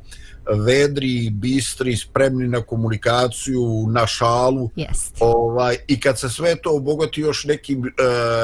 vedri, 0.56 1.30
bistri, 1.30 1.96
spremni 1.96 2.48
na 2.48 2.60
komunikaciju, 2.60 3.86
na 3.88 4.06
šalu. 4.06 4.70
Jest. 4.76 5.16
Ovaj, 5.20 5.76
I 5.88 6.00
kad 6.00 6.18
se 6.18 6.28
sve 6.28 6.56
to 6.56 6.76
obogati 6.76 7.20
još 7.20 7.44
nekim 7.44 7.84
e, 7.84 7.90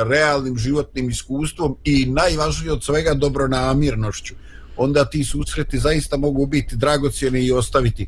realnim 0.05 0.59
životnim 0.59 1.11
iskustvom 1.11 1.77
i 1.85 2.07
najvažnije 2.07 2.73
od 2.73 2.85
svega 2.85 3.15
dobronamirnošću, 3.15 4.35
onda 4.77 5.05
ti 5.05 5.25
susreti 5.25 5.79
zaista 5.79 6.17
mogu 6.17 6.47
biti 6.47 6.77
dragocjeni 6.77 7.45
i 7.45 7.53
ostaviti 7.53 8.07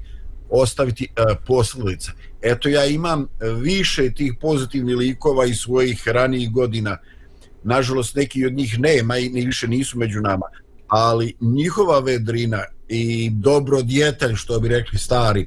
ostaviti 0.51 1.05
e, 1.05 1.23
posljedice. 1.47 2.11
Eto 2.43 2.69
ja 2.69 2.85
imam 2.85 3.27
više 3.61 4.13
tih 4.13 4.33
pozitivnih 4.41 4.97
likova 4.97 5.47
iz 5.47 5.57
svojih 5.57 6.09
ranijih 6.09 6.53
godina. 6.53 6.99
Nažalost 7.63 8.15
neki 8.15 8.47
od 8.47 8.53
njih 8.53 8.79
nema 8.79 9.19
i 9.19 9.29
ni 9.29 9.47
više 9.47 9.69
nisu 9.69 9.99
među 9.99 10.21
nama, 10.21 10.47
ali 10.89 11.35
njihova 11.41 11.99
vedrina 11.99 12.65
i 12.89 13.31
dobro 13.31 13.83
djetelj 13.83 14.35
što 14.35 14.61
bi 14.61 14.69
rekli 14.69 14.99
stari 14.99 15.47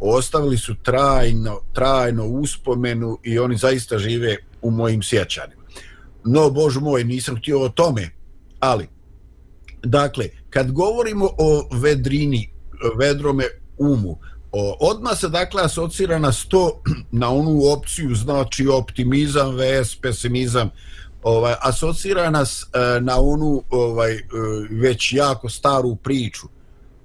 ostavili 0.00 0.58
su 0.58 0.74
trajno, 0.82 1.60
trajno 1.72 2.26
uspomenu 2.26 3.18
i 3.22 3.38
oni 3.38 3.56
zaista 3.56 3.98
žive 3.98 4.36
u 4.62 4.70
mojim 4.70 5.02
sjećanjima. 5.02 5.62
No, 6.24 6.50
bož 6.50 6.76
moj, 6.76 7.04
nisam 7.04 7.36
htio 7.36 7.60
o 7.60 7.68
tome, 7.68 8.10
ali 8.60 8.88
dakle, 9.84 10.28
kad 10.50 10.72
govorimo 10.72 11.30
o 11.38 11.68
vedrini, 11.72 12.52
vedrome 12.98 13.44
umu, 13.78 14.18
o, 14.52 14.76
odmah 14.80 15.18
se 15.18 15.28
dakle 15.28 15.62
asocira 15.62 16.18
na 16.18 16.32
sto 16.32 16.82
na 17.20 17.30
onu 17.30 17.60
opciju, 17.72 18.14
znači 18.14 18.68
optimizam 18.68 19.56
vs 19.56 19.96
pesimizam, 19.96 20.70
ovaj 21.22 21.54
asocira 21.60 22.30
nas 22.30 22.62
e, 22.62 23.00
na 23.00 23.20
onu 23.20 23.62
ovaj 23.70 24.12
e, 24.12 24.20
već 24.70 25.12
jako 25.12 25.48
staru 25.48 25.96
priču 25.96 26.46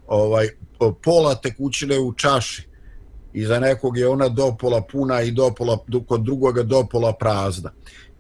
ovaj 0.07 0.49
pola 1.03 1.35
tekućine 1.35 1.99
u 1.99 2.13
čaši 2.13 2.67
i 3.33 3.45
za 3.45 3.59
nekog 3.59 3.97
je 3.97 4.07
ona 4.07 4.29
dopola 4.29 4.81
puna 4.81 5.21
i 5.21 5.31
dopola 5.31 5.77
kod 6.07 6.21
drugoga 6.21 6.63
dopola 6.63 7.13
prazna. 7.13 7.71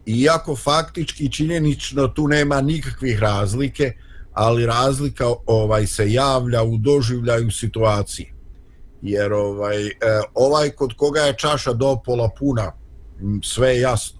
Iako 0.05 0.55
faktički 0.55 1.31
činjenično 1.31 2.07
tu 2.07 2.27
nema 2.27 2.61
nikakvih 2.61 3.19
razlike, 3.19 3.93
ali 4.33 4.65
razlika 4.65 5.25
ovaj 5.45 5.87
se 5.87 6.11
javlja 6.11 6.63
u 6.63 6.77
doživljaju 6.77 7.51
situacije. 7.51 8.33
Jer 9.01 9.33
ovaj 9.33 9.87
e, 9.87 9.91
ovaj 10.33 10.69
kod 10.69 10.93
koga 10.93 11.21
je 11.21 11.37
čaša 11.37 11.73
dopola 11.73 12.29
puna, 12.39 12.71
sve 13.43 13.69
je 13.69 13.81
jasno. 13.81 14.19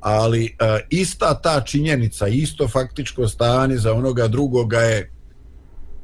Ali 0.00 0.44
e, 0.44 0.50
ista 0.90 1.40
ta 1.40 1.60
činjenica, 1.60 2.26
isto 2.26 2.68
faktičko 2.68 3.28
stanje 3.28 3.76
za 3.76 3.92
onoga 3.92 4.28
drugoga 4.28 4.80
je 4.80 5.10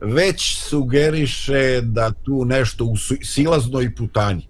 već 0.00 0.58
sugeriše 0.58 1.80
da 1.80 2.10
tu 2.24 2.44
nešto 2.44 2.84
u 2.84 2.96
silaznoj 3.22 3.94
putanji. 3.94 4.48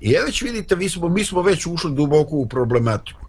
I 0.00 0.10
je 0.10 0.24
već 0.24 0.42
vidite, 0.42 0.76
mi 0.76 0.88
smo, 0.88 1.08
mi 1.08 1.24
smo 1.24 1.42
već 1.42 1.66
ušli 1.66 1.94
duboko 1.94 2.36
u 2.36 2.46
problematiku. 2.46 3.20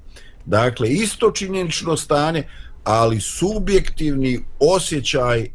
Dakle, 0.45 0.89
isto 0.89 1.31
činjenično 1.31 1.97
stanje, 1.97 2.47
ali 2.83 3.21
subjektivni 3.21 4.39
osjećaj 4.59 5.49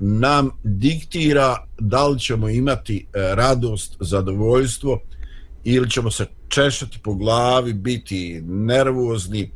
nam 0.00 0.50
diktira 0.64 1.66
da 1.78 2.06
li 2.06 2.20
ćemo 2.20 2.48
imati 2.48 2.96
e, 2.96 3.34
radost, 3.34 3.96
zadovoljstvo 4.00 5.00
ili 5.64 5.90
ćemo 5.90 6.10
se 6.10 6.26
češati 6.48 6.98
po 7.02 7.14
glavi, 7.14 7.72
biti 7.72 8.42
nervozni 8.46 9.50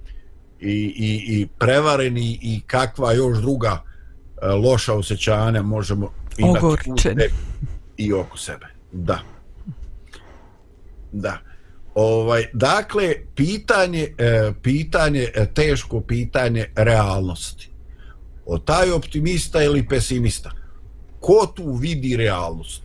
i, 0.60 0.94
i, 0.96 1.24
i 1.28 1.46
prevareni 1.58 2.38
i 2.42 2.60
kakva 2.66 3.12
još 3.12 3.38
druga 3.38 3.88
E, 4.42 4.46
loša 4.46 4.94
osjećanja 4.94 5.62
možemo 5.62 6.10
imati 6.38 6.58
Ogorčen. 6.64 7.18
i 7.96 8.12
oko 8.12 8.38
sebe. 8.38 8.66
Da. 8.92 9.18
Da. 11.12 11.38
Ovaj, 12.00 12.44
dakle, 12.52 13.14
pitanje, 13.34 14.14
e, 14.18 14.52
pitanje, 14.62 15.28
e, 15.34 15.46
teško 15.54 16.00
pitanje 16.00 16.66
realnosti. 16.76 17.70
O 18.46 18.58
taj 18.58 18.90
optimista 18.90 19.62
ili 19.62 19.86
pesimista, 19.88 20.50
ko 21.20 21.52
tu 21.56 21.72
vidi 21.72 22.16
realnost? 22.16 22.82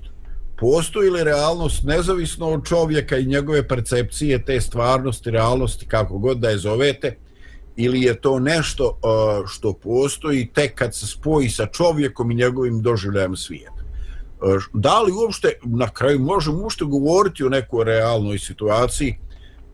Postoji 0.60 1.10
li 1.10 1.24
realnost 1.24 1.84
nezavisno 1.84 2.50
od 2.50 2.66
čovjeka 2.66 3.18
i 3.18 3.26
njegove 3.26 3.68
percepcije 3.68 4.46
te 4.46 4.62
stvarnosti, 4.62 5.32
realnosti, 5.32 5.86
kako 5.86 6.18
god 6.18 6.38
da 6.38 6.50
je 6.50 6.58
zovete, 6.58 7.18
ili 7.76 8.02
je 8.02 8.22
to 8.22 8.40
nešto 8.40 8.98
e, 8.98 9.08
što 9.48 9.74
postoji 9.74 10.50
tek 10.54 10.76
kad 10.76 10.96
se 10.96 11.08
spoji 11.08 11.50
sa 11.50 11.66
čovjekom 11.66 12.32
i 12.32 12.36
njegovim 12.36 12.82
doživljajem 12.82 13.36
svijeta. 13.36 13.73
Da 14.74 15.02
li 15.02 15.12
uopšte, 15.12 15.54
na 15.64 15.90
kraju 15.90 16.20
možemo 16.20 16.58
uopšte 16.58 16.86
govoriti 16.86 17.44
o 17.44 17.50
nekoj 17.50 17.86
realnoj 17.86 18.40
situaciji 18.40 19.16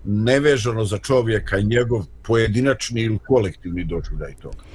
nevežano 0.04 0.86
za 0.86 0.98
čovjeka 0.98 1.58
i 1.58 1.64
njegov 1.64 2.06
pojedinačni 2.24 3.02
ili 3.02 3.20
kolektivni 3.28 3.84
doživljaj 3.84 4.36
toga? 4.42 4.69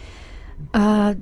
Uh, 0.75 1.17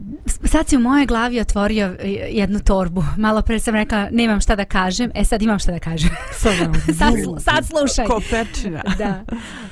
sad 0.44 0.68
si 0.68 0.76
u 0.76 0.80
moje 0.80 1.06
glavi 1.06 1.40
otvorio 1.40 1.96
jednu 2.30 2.60
torbu. 2.60 3.04
Malo 3.16 3.42
pre 3.42 3.58
sam 3.58 3.74
rekla 3.74 4.08
nemam 4.10 4.40
šta 4.40 4.56
da 4.56 4.64
kažem. 4.64 5.10
E 5.14 5.24
sad 5.24 5.42
imam 5.42 5.58
šta 5.58 5.72
da 5.72 5.78
kažem. 5.78 6.10
sad, 6.98 7.14
sad 7.38 7.66
slušaj. 7.66 8.06
Kopečina. 8.06 8.82
da. 8.98 9.24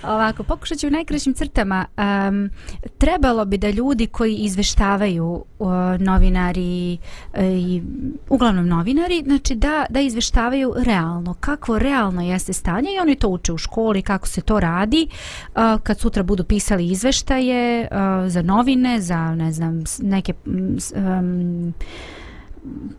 Ovako, 0.02 0.42
pokušat 0.42 0.78
ću 0.78 0.86
u 0.86 0.90
najkraćim 0.90 1.34
crtama. 1.34 1.86
Um, 2.28 2.50
trebalo 2.98 3.44
bi 3.44 3.58
da 3.58 3.70
ljudi 3.70 4.06
koji 4.06 4.34
izveštavaju 4.34 5.44
uh, 5.58 5.68
novinari 5.98 6.98
uh, 7.34 7.44
i 7.44 7.82
uglavnom 8.28 8.68
novinari, 8.68 9.22
znači 9.26 9.54
da, 9.54 9.86
da 9.90 10.00
izveštavaju 10.00 10.74
realno. 10.78 11.34
Kako 11.34 11.78
realno 11.78 12.22
jeste 12.22 12.52
stanje 12.52 12.88
i 12.96 13.00
oni 13.00 13.14
to 13.14 13.28
uče 13.28 13.52
u 13.52 13.58
školi, 13.58 14.02
kako 14.02 14.28
se 14.28 14.40
to 14.40 14.60
radi. 14.60 15.08
Uh, 15.54 15.80
kad 15.82 16.00
sutra 16.00 16.22
budu 16.22 16.44
pisali 16.44 16.88
izveštaje 16.90 17.88
uh, 17.90 18.28
za 18.28 18.42
novine, 18.42 19.00
za 19.00 19.34
ne 19.34 19.49
znam, 19.52 19.84
neke 20.02 20.32
um, 20.46 21.74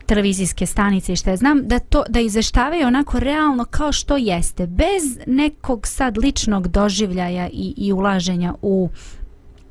televizijske 0.06 0.66
stanice 0.66 1.12
i 1.12 1.16
što 1.16 1.30
je 1.30 1.36
znam, 1.36 1.60
da 1.64 1.78
to 1.78 2.04
da 2.08 2.20
izveštavaju 2.20 2.86
onako 2.86 3.20
realno 3.20 3.64
kao 3.64 3.92
što 3.92 4.16
jeste, 4.16 4.66
bez 4.66 5.18
nekog 5.26 5.86
sad 5.86 6.18
ličnog 6.18 6.68
doživljaja 6.68 7.48
i, 7.48 7.74
i 7.76 7.92
ulaženja 7.92 8.54
u 8.62 8.88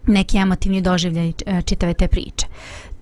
neki 0.07 0.37
emotivni 0.37 0.81
doživljaj 0.81 1.29
e, 1.45 1.61
čitave 1.61 1.93
te 1.93 2.07
priče. 2.07 2.45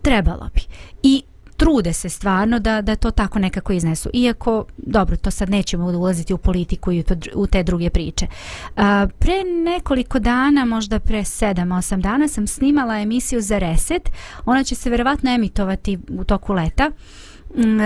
Trebalo 0.02 0.50
bi. 0.54 0.62
I 1.04 1.24
trude 1.60 1.94
se 1.94 2.10
stvarno 2.10 2.60
da, 2.60 2.82
da 2.82 2.96
to 2.96 3.12
tako 3.12 3.40
nekako 3.40 3.74
iznesu. 3.74 4.10
Iako, 4.14 4.66
dobro, 4.78 5.18
to 5.18 5.32
sad 5.32 5.50
nećemo 5.50 5.86
ulaziti 5.86 6.34
u 6.34 6.38
politiku 6.38 6.92
i 6.92 7.04
u 7.36 7.48
te 7.48 7.64
druge 7.64 7.90
priče. 7.90 8.28
A, 8.76 9.08
pre 9.20 9.44
nekoliko 9.66 10.20
dana, 10.20 10.66
možda 10.66 11.00
pre 11.00 11.20
7-8 11.20 12.02
dana, 12.02 12.28
sam 12.28 12.48
snimala 12.48 13.00
emisiju 13.00 13.42
za 13.42 13.58
Reset. 13.58 14.10
Ona 14.46 14.64
će 14.64 14.76
se 14.76 14.90
verovatno 14.90 15.32
emitovati 15.32 16.00
u 16.10 16.24
toku 16.24 16.54
leta 16.54 16.90
mm, 17.56 17.80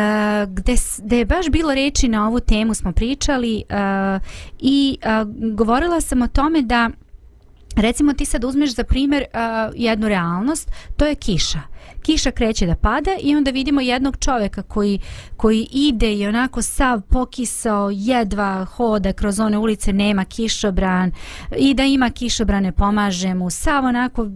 gde, 0.47 0.75
gde 1.03 1.17
je 1.17 1.25
baš 1.25 1.49
bilo 1.49 1.73
reči 1.73 2.07
na 2.07 2.27
ovu 2.27 2.39
temu 2.39 2.73
smo 2.73 2.91
pričali 2.91 3.63
uh, 3.69 4.21
i 4.59 4.97
uh, 5.05 5.55
govorila 5.55 6.01
sam 6.01 6.21
o 6.21 6.27
tome 6.27 6.62
da 6.62 6.89
recimo 7.75 8.13
ti 8.13 8.25
sad 8.25 8.43
uzmeš 8.43 8.75
za 8.75 8.83
primjer 8.83 9.23
uh, 9.23 9.73
jednu 9.75 10.07
realnost 10.07 10.71
to 10.97 11.05
je 11.05 11.15
kiša 11.15 11.73
kiša 12.03 12.31
kreće 12.31 12.65
da 12.65 12.75
pada 12.75 13.12
i 13.21 13.36
onda 13.36 13.51
vidimo 13.51 13.81
jednog 13.81 14.17
čovjeka 14.17 14.62
koji, 14.62 14.99
koji 15.38 15.67
ide 15.71 16.13
i 16.13 16.27
onako 16.27 16.62
sav 16.62 17.01
pokisao, 17.01 17.89
jedva 17.93 18.65
hoda 18.65 19.13
kroz 19.13 19.39
one 19.39 19.57
ulice, 19.57 19.93
nema 19.93 20.25
kišobran 20.25 21.12
i 21.57 21.73
da 21.73 21.83
ima 21.83 22.09
kišobrane 22.09 22.71
pomaže 22.71 23.33
mu, 23.33 23.49
sav 23.49 23.86
onako 23.86 24.29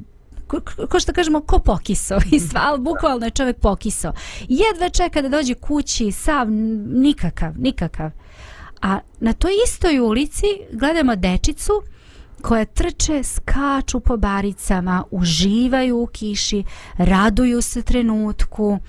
ko, 0.47 0.62
ko 0.89 1.00
što 1.00 1.13
kažemo, 1.13 1.41
ko 1.41 1.60
pokiso 1.60 2.17
i 2.32 2.39
sva, 2.39 2.62
ali 2.63 2.80
bukvalno 2.80 3.26
je 3.26 3.32
čovjek 3.32 3.58
pokiso. 3.58 4.13
Jedva 4.47 4.89
čeka 4.89 5.21
da 5.21 5.30
dođe 5.30 5.54
kući, 5.54 6.12
sav, 6.12 6.52
nikakav, 6.88 7.54
nikakav. 7.58 8.12
A 8.82 9.00
na 9.19 9.34
toj 9.34 9.52
istoj 9.65 10.00
ulici 10.00 10.45
gledamo 10.71 11.15
dečicu 11.15 11.71
koje 12.41 12.65
trče, 12.65 13.23
skaču 13.23 14.00
po 14.00 14.17
baricama, 14.17 15.04
uživaju 15.12 15.97
u 15.97 16.08
kiši, 16.08 16.63
raduju 16.97 17.62
se 17.62 17.82
trenutku 17.82 18.80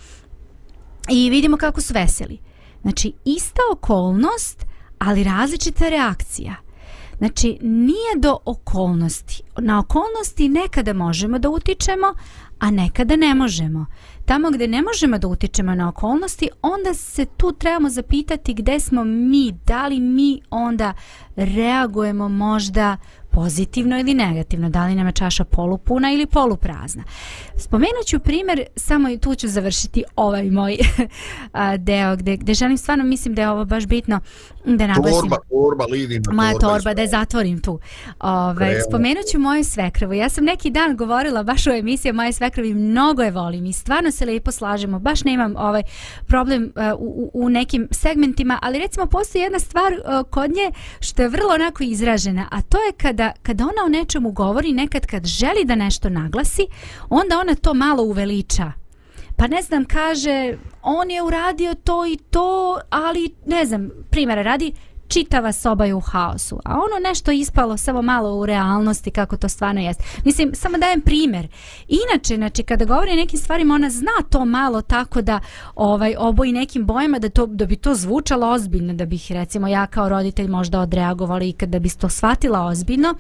i 1.11 1.30
vidimo 1.30 1.56
kako 1.56 1.80
su 1.80 1.94
veseli. 1.94 2.38
Znači, 2.82 3.12
ista 3.24 3.61
okolnost, 3.72 4.66
ali 4.98 5.24
različita 5.24 5.88
reakcija. 5.88 6.54
Znači, 7.18 7.58
nije 7.62 8.16
do 8.16 8.37
okolnosti. 8.44 9.42
Na 9.58 9.78
okolnosti 9.78 10.48
nekada 10.48 10.92
možemo 10.92 11.38
da 11.38 11.48
utičemo, 11.48 12.14
a 12.58 12.70
nekada 12.70 13.16
ne 13.16 13.34
možemo. 13.34 13.87
Tamo 14.24 14.50
gde 14.50 14.66
ne 14.68 14.82
možemo 14.82 15.18
da 15.18 15.28
utičemo 15.28 15.74
na 15.74 15.88
okolnosti, 15.88 16.48
onda 16.62 16.94
se 16.94 17.24
tu 17.24 17.52
trebamo 17.52 17.90
zapitati 17.90 18.54
gde 18.54 18.80
smo 18.80 19.04
mi, 19.04 19.52
da 19.66 19.87
li 19.87 20.00
mi 20.00 20.40
onda 20.50 20.94
reagujemo 21.37 22.28
možda 22.28 22.96
pozitivno 23.30 24.00
ili 24.00 24.14
negativno, 24.14 24.70
da 24.70 24.86
li 24.86 24.94
nam 24.94 25.06
je 25.06 25.12
čaša 25.12 25.44
polupuna 25.44 26.12
ili 26.12 26.26
poluprazna. 26.26 27.04
Spomenut 27.56 28.06
ću 28.06 28.18
primjer, 28.18 28.64
samo 28.76 29.08
i 29.08 29.18
tu 29.18 29.34
ću 29.34 29.48
završiti 29.48 30.04
ovaj 30.16 30.50
moj 30.50 30.76
deo 31.88 32.16
gde, 32.16 32.36
gde 32.36 32.54
želim 32.54 32.78
stvarno, 32.78 33.04
mislim 33.04 33.34
da 33.34 33.42
je 33.42 33.50
ovo 33.50 33.64
baš 33.64 33.86
bitno 33.86 34.20
da 34.64 34.86
naglasim. 34.86 35.20
Torba, 35.20 35.36
torba, 35.50 35.84
lidina 35.84 36.32
Moja 36.32 36.52
torba. 36.52 36.68
torba, 36.68 36.94
da 36.94 37.02
je 37.02 37.08
zatvorim 37.08 37.60
tu. 37.60 37.80
Ove, 38.20 38.56
Krema. 38.56 38.80
spomenut 38.88 39.24
ću 39.32 39.38
moju 39.38 39.64
svekravu. 39.64 40.14
Ja 40.14 40.28
sam 40.28 40.44
neki 40.44 40.70
dan 40.70 40.96
govorila 40.96 41.42
baš 41.42 41.66
u 41.66 41.70
emisiji 41.70 42.10
o 42.10 42.14
moje 42.14 42.32
svekravi, 42.32 42.74
mnogo 42.74 43.22
je 43.22 43.30
volim 43.30 43.66
i 43.66 43.72
stvarno 43.72 44.10
se 44.10 44.26
lepo 44.26 44.52
slažemo. 44.52 44.98
Baš 44.98 45.24
nemam 45.24 45.54
ovaj 45.56 45.82
problem 46.26 46.72
uh, 46.76 46.82
u, 46.98 47.30
u 47.34 47.48
nekim 47.48 47.88
segmentima, 47.90 48.58
ali 48.62 48.78
recimo 48.78 49.06
postoji 49.06 49.42
jedna 49.42 49.58
stvar 49.58 49.92
uh, 49.92 50.30
kod 50.30 50.50
nje 50.50 50.70
što 51.00 51.22
je 51.22 51.28
vrlo 51.28 51.54
onako 51.54 51.82
izražena, 51.82 52.48
a 52.50 52.62
to 52.62 52.78
je 52.78 52.92
kada, 53.18 53.33
kada 53.42 53.64
ona 53.64 53.85
o 53.85 53.88
nečemu 53.88 54.33
govori, 54.33 54.72
nekad 54.72 55.07
kad 55.07 55.26
želi 55.26 55.64
da 55.64 55.74
nešto 55.74 56.09
naglasi, 56.09 56.66
onda 57.11 57.38
ona 57.38 57.54
to 57.54 57.74
malo 57.74 58.02
uveliča. 58.02 58.72
Pa 59.37 59.46
ne 59.46 59.62
znam, 59.62 59.85
kaže, 59.85 60.59
on 60.83 61.11
je 61.11 61.22
uradio 61.22 61.74
to 61.74 62.07
i 62.07 62.16
to, 62.16 62.81
ali 62.90 63.35
ne 63.46 63.66
znam, 63.66 63.90
primjera 64.11 64.42
radi, 64.42 64.72
čitava 65.08 65.52
soba 65.52 65.84
je 65.84 65.94
u 65.94 66.00
haosu, 66.00 66.60
a 66.64 66.72
ono 66.72 67.08
nešto 67.08 67.32
ispalo 67.32 67.76
samo 67.76 68.02
malo 68.02 68.34
u 68.34 68.46
realnosti 68.46 69.10
kako 69.10 69.36
to 69.36 69.48
stvarno 69.48 69.80
jest. 69.80 70.02
Mislim, 70.24 70.54
samo 70.54 70.78
dajem 70.78 71.00
primjer. 71.00 71.48
Inače, 71.88 72.36
znači, 72.36 72.62
kada 72.62 72.84
govori 72.84 73.12
o 73.12 73.16
nekim 73.16 73.38
stvarima, 73.38 73.74
ona 73.74 73.90
zna 73.90 74.22
to 74.30 74.44
malo 74.44 74.82
tako 74.82 75.22
da 75.22 75.40
ovaj 75.74 76.14
oboji 76.18 76.52
nekim 76.52 76.86
bojama 76.86 77.18
da, 77.18 77.28
to, 77.28 77.46
da 77.46 77.66
bi 77.66 77.76
to 77.76 77.94
zvučalo 77.94 78.50
ozbiljno, 78.50 78.94
da 78.94 79.06
bih 79.06 79.32
recimo 79.32 79.68
ja 79.68 79.86
kao 79.86 80.08
roditelj 80.08 80.48
možda 80.48 80.80
odreagovala 80.80 81.44
i 81.44 81.52
kada 81.52 81.78
bi 81.78 81.88
to 81.90 82.08
shvatila 82.08 82.64
ozbiljno. 82.64 83.14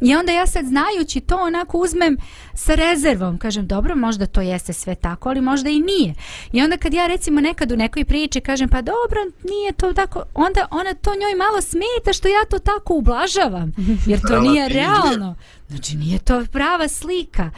I 0.00 0.14
onda 0.14 0.32
ja 0.32 0.46
sad 0.46 0.64
znajući 0.66 1.20
to 1.20 1.36
onako 1.36 1.78
uzmem 1.78 2.16
sa 2.54 2.74
rezervom, 2.74 3.38
kažem 3.38 3.66
dobro 3.66 3.96
možda 3.96 4.26
to 4.26 4.40
jeste 4.40 4.72
sve 4.72 4.94
tako, 4.94 5.28
ali 5.28 5.40
možda 5.40 5.70
i 5.70 5.80
nije. 5.80 6.14
I 6.52 6.62
onda 6.62 6.76
kad 6.76 6.94
ja 6.94 7.06
recimo 7.06 7.40
nekad 7.40 7.72
u 7.72 7.76
nekoj 7.76 8.04
priči 8.04 8.40
kažem 8.40 8.68
pa 8.68 8.82
dobro 8.82 9.20
nije 9.50 9.72
to 9.72 9.92
tako, 9.92 10.22
onda 10.34 10.66
ona 10.70 10.94
to 10.94 11.10
njoj 11.10 11.34
malo 11.34 11.60
smeta 11.60 12.12
što 12.12 12.28
ja 12.28 12.44
to 12.50 12.58
tako 12.58 12.94
ublažavam, 12.94 13.72
jer 14.06 14.20
to 14.20 14.40
nije 14.40 14.68
realno. 14.68 15.34
Znači 15.68 15.96
nije 15.96 16.18
to 16.18 16.44
prava 16.52 16.88
slika. 16.88 17.50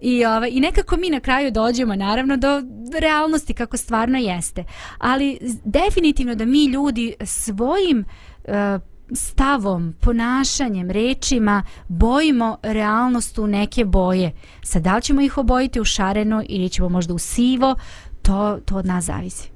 I, 0.00 0.24
ovaj, 0.24 0.50
I 0.52 0.60
nekako 0.60 0.96
mi 0.96 1.10
na 1.10 1.20
kraju 1.20 1.50
dođemo 1.50 1.94
naravno 1.94 2.36
do 2.36 2.62
realnosti 3.00 3.54
kako 3.54 3.76
stvarno 3.76 4.18
jeste. 4.18 4.64
Ali 4.98 5.38
definitivno 5.64 6.34
da 6.34 6.44
mi 6.44 6.64
ljudi 6.64 7.14
svojim 7.24 8.04
e, 8.44 8.78
stavom, 9.12 9.94
ponašanjem, 10.00 10.90
rečima 10.90 11.62
bojimo 11.88 12.58
realnost 12.62 13.38
u 13.38 13.46
neke 13.46 13.84
boje. 13.84 14.32
Sad 14.62 14.82
da 14.82 14.96
li 14.96 15.02
ćemo 15.02 15.20
ih 15.20 15.38
obojiti 15.38 15.80
u 15.80 15.84
šareno 15.84 16.42
ili 16.48 16.68
ćemo 16.68 16.88
možda 16.88 17.14
u 17.14 17.18
sivo, 17.18 17.76
to, 18.22 18.58
to 18.64 18.76
od 18.76 18.86
nas 18.86 19.04
zavisi. 19.04 19.50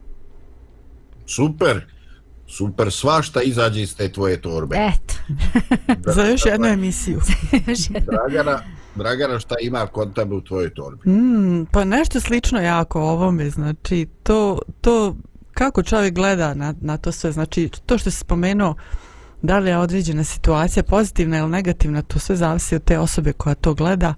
Super, 1.26 1.86
super, 2.46 2.92
svašta 2.92 3.42
izađe 3.42 3.82
iz 3.82 3.96
te 3.96 4.12
tvoje 4.12 4.40
torbe. 4.40 4.76
Eto. 4.76 5.14
Za 6.14 6.22
još 6.24 6.46
jednu 6.46 6.66
emisiju. 6.66 7.20
Dragana, 8.10 8.62
Dragana, 8.94 9.38
šta 9.38 9.54
ima 9.60 9.86
kod 9.86 10.14
tebe 10.14 10.34
u 10.34 10.40
tvojoj 10.40 10.74
torbi? 10.74 11.10
Mm, 11.10 11.66
pa 11.72 11.84
nešto 11.84 12.20
slično 12.20 12.60
jako 12.60 13.00
ovome, 13.00 13.50
znači 13.50 14.06
to, 14.22 14.58
to 14.80 15.16
kako 15.54 15.82
čovjek 15.82 16.14
gleda 16.14 16.54
na, 16.54 16.74
na 16.80 16.96
to 16.96 17.12
sve, 17.12 17.32
znači 17.32 17.70
to 17.86 17.98
što 17.98 18.10
se 18.10 18.18
spomenuo, 18.18 18.74
da 19.42 19.59
li 19.59 19.70
je 19.70 19.78
određena 19.78 20.24
situacija 20.24 20.83
pozitivna 20.83 21.38
ili 21.38 21.48
negativna, 21.48 22.02
to 22.02 22.18
sve 22.18 22.37
zavisi 22.37 22.76
od 22.76 22.85
te 22.85 22.98
osobe 22.98 23.33
koja 23.33 23.55
to 23.55 23.74
gleda. 23.74 24.14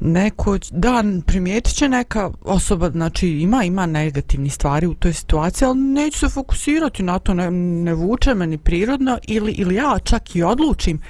Neko, 0.00 0.58
da, 0.70 1.04
primijetit 1.26 1.74
će 1.74 1.88
neka 1.88 2.30
osoba, 2.42 2.90
znači 2.90 3.28
ima 3.28 3.64
ima 3.64 3.86
negativni 3.86 4.50
stvari 4.50 4.86
u 4.86 4.94
toj 4.94 5.12
situaciji, 5.12 5.66
ali 5.66 5.78
neću 5.78 6.18
se 6.18 6.28
fokusirati 6.28 7.02
na 7.02 7.18
to, 7.18 7.34
ne, 7.34 7.50
ne 7.50 7.94
vuče 7.94 8.34
me 8.34 8.46
ni 8.46 8.58
prirodno 8.58 9.18
ili, 9.26 9.52
ili 9.52 9.74
ja 9.74 9.98
čak 10.04 10.36
i 10.36 10.42
odlučim, 10.42 11.00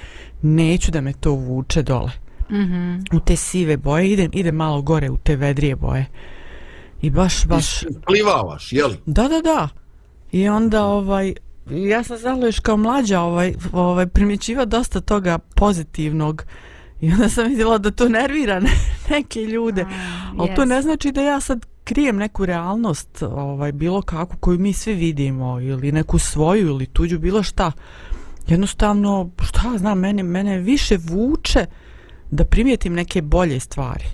neću 0.41 0.91
da 0.91 1.01
me 1.01 1.13
to 1.13 1.31
vuče 1.31 1.83
dole 1.83 2.11
Mhm. 2.49 2.95
u 3.13 3.19
te 3.19 3.35
sive 3.35 3.77
boje, 3.77 4.11
idem, 4.11 4.31
idem 4.33 4.55
malo 4.55 4.81
gore 4.81 5.09
u 5.09 5.17
te 5.17 5.35
vedrije 5.35 5.75
boje. 5.75 6.05
I 7.01 7.09
baš, 7.09 7.45
baš, 7.45 7.65
Plivavaš, 8.07 8.73
jeli? 8.73 8.97
da, 9.05 9.27
da, 9.27 9.41
da. 9.41 9.69
I 10.31 10.49
onda, 10.49 10.85
ovaj, 10.85 11.33
ja 11.69 12.03
sam 12.03 12.17
znala 12.17 12.45
još 12.45 12.59
kao 12.59 12.77
mlađa, 12.77 13.21
ovaj, 13.21 13.53
ovaj, 13.71 14.07
primjećiva 14.07 14.65
dosta 14.65 15.01
toga 15.01 15.39
pozitivnog. 15.55 16.43
I 17.01 17.11
onda 17.11 17.29
sam 17.29 17.47
vidjela 17.47 17.77
da 17.77 17.91
to 17.91 18.09
nervira 18.09 18.59
ne- 18.59 18.69
neke 19.09 19.41
ljude. 19.41 19.85
Ali 20.37 20.55
to 20.55 20.61
yes. 20.61 20.67
ne 20.67 20.81
znači 20.81 21.11
da 21.11 21.21
ja 21.21 21.39
sad 21.39 21.65
krijem 21.83 22.17
neku 22.17 22.45
realnost, 22.45 23.23
ovaj, 23.23 23.71
bilo 23.71 24.01
kakvu 24.01 24.37
koju 24.39 24.59
mi 24.59 24.73
svi 24.73 24.93
vidimo, 24.93 25.59
ili 25.59 25.91
neku 25.91 26.19
svoju, 26.19 26.67
ili 26.67 26.85
tuđu, 26.85 27.19
bilo 27.19 27.43
šta. 27.43 27.71
Jednostavno, 28.47 29.29
šta 29.41 29.77
znam, 29.77 29.99
mene, 29.99 30.23
mene 30.23 30.57
više 30.57 30.97
vuče 31.03 31.65
da 32.31 32.45
primijetim 32.45 32.93
neke 32.93 33.21
bolje 33.21 33.59
stvari. 33.59 34.05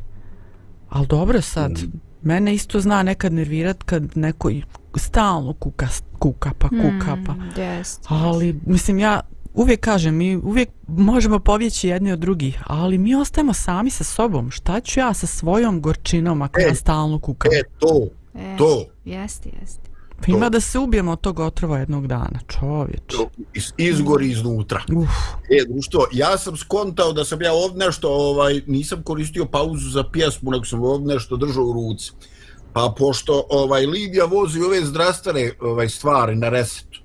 Ali 0.89 1.07
dobro 1.07 1.41
sad, 1.41 1.79
mene 2.21 2.53
isto 2.53 2.79
zna 2.79 3.03
nekad 3.03 3.33
nervirat 3.33 3.83
kad 3.83 4.17
neko 4.17 4.51
stalno 4.95 5.53
kuka, 5.53 5.87
kuka 6.19 6.51
pa 6.57 6.69
kuka 6.69 7.17
pa. 7.25 7.33
Mm, 7.33 7.51
jest, 7.57 8.05
Ali, 8.07 8.59
mislim, 8.65 8.99
ja 8.99 9.21
uvijek 9.53 9.79
kažem, 9.79 10.15
mi 10.15 10.35
uvijek 10.35 10.69
možemo 10.87 11.39
povjeći 11.39 11.87
jedni 11.87 12.11
od 12.11 12.19
drugih, 12.19 12.61
ali 12.65 12.97
mi 12.97 13.15
ostajemo 13.15 13.53
sami 13.53 13.89
sa 13.89 14.03
sobom. 14.03 14.51
Šta 14.51 14.79
ću 14.79 14.99
ja 14.99 15.13
sa 15.13 15.27
svojom 15.27 15.81
gorčinom 15.81 16.41
ako 16.41 16.59
E, 16.59 16.63
ja 16.63 16.75
stalno 16.75 17.19
kukam? 17.19 17.51
E, 17.53 17.61
to, 17.79 18.07
E, 18.39 18.57
to. 18.57 18.85
Jeste, 19.05 19.49
jeste. 19.61 19.86
Pa 20.25 20.31
ima 20.31 20.45
to. 20.45 20.49
da 20.49 20.59
se 20.59 20.79
ubijemo 20.79 21.11
od 21.11 21.21
tog 21.21 21.39
otrova 21.39 21.77
jednog 21.77 22.07
dana, 22.07 22.39
čovječ. 22.47 23.13
iz, 23.53 23.73
izgori 23.77 24.31
iznutra. 24.31 24.81
Uf, 24.95 25.09
E, 25.49 25.65
društvo, 25.69 26.07
ja 26.11 26.37
sam 26.37 26.57
skontao 26.57 27.13
da 27.13 27.25
sam 27.25 27.41
ja 27.41 27.53
ovdje 27.53 27.85
nešto, 27.85 28.09
ovaj, 28.09 28.61
nisam 28.67 29.03
koristio 29.03 29.45
pauzu 29.45 29.89
za 29.89 30.03
pjesmu, 30.03 30.51
nego 30.51 30.65
sam 30.65 30.83
ovdje 30.83 31.13
nešto 31.13 31.37
držao 31.37 31.63
u 31.63 31.73
ruci. 31.73 32.11
Pa 32.73 32.93
pošto 32.97 33.43
ovaj 33.49 33.85
Lidija 33.85 34.25
vozi 34.25 34.61
ove 34.61 34.85
zdravstvene 34.85 35.51
ovaj 35.61 35.89
stvari 35.89 36.35
na 36.35 36.49
resetu, 36.49 36.99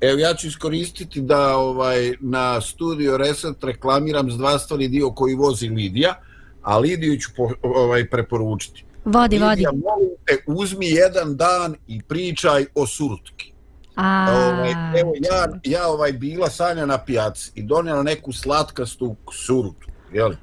evo 0.00 0.18
ja 0.18 0.34
ću 0.34 0.46
iskoristiti 0.46 1.20
da 1.20 1.56
ovaj 1.56 2.14
na 2.20 2.60
studio 2.60 3.16
Reset 3.16 3.64
reklamiram 3.64 4.30
zdravstveni 4.30 4.88
dio 4.88 5.10
koji 5.10 5.34
vozi 5.34 5.68
Lidija, 5.68 6.14
a 6.62 6.78
Lidiju 6.78 7.18
ću 7.18 7.30
po, 7.36 7.50
ovaj 7.62 8.10
preporučiti. 8.10 8.84
Vodi, 9.04 9.38
vodi. 9.38 9.50
Lidija, 9.50 9.70
molim 9.72 10.10
te, 10.26 10.36
uzmi 10.46 10.86
jedan 10.86 11.36
dan 11.36 11.76
i 11.86 12.02
pričaj 12.02 12.66
o 12.74 12.86
surutki. 12.86 13.52
A, 13.96 14.26
Ovaj, 14.30 14.70
evo 15.00 15.12
ja, 15.20 15.48
ja 15.64 15.88
ovaj 15.88 16.12
bila 16.12 16.50
Sanja 16.50 16.86
na 16.86 16.98
pijaci 16.98 17.52
i 17.54 17.62
donijela 17.62 18.02
neku 18.02 18.32
slatkastu 18.32 19.16
surutu, 19.32 19.88
jeli? 20.12 20.36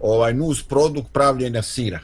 Ovaj 0.00 0.34
nus 0.34 0.62
produkt 0.62 1.12
pravljenja 1.12 1.62
sira. 1.62 2.00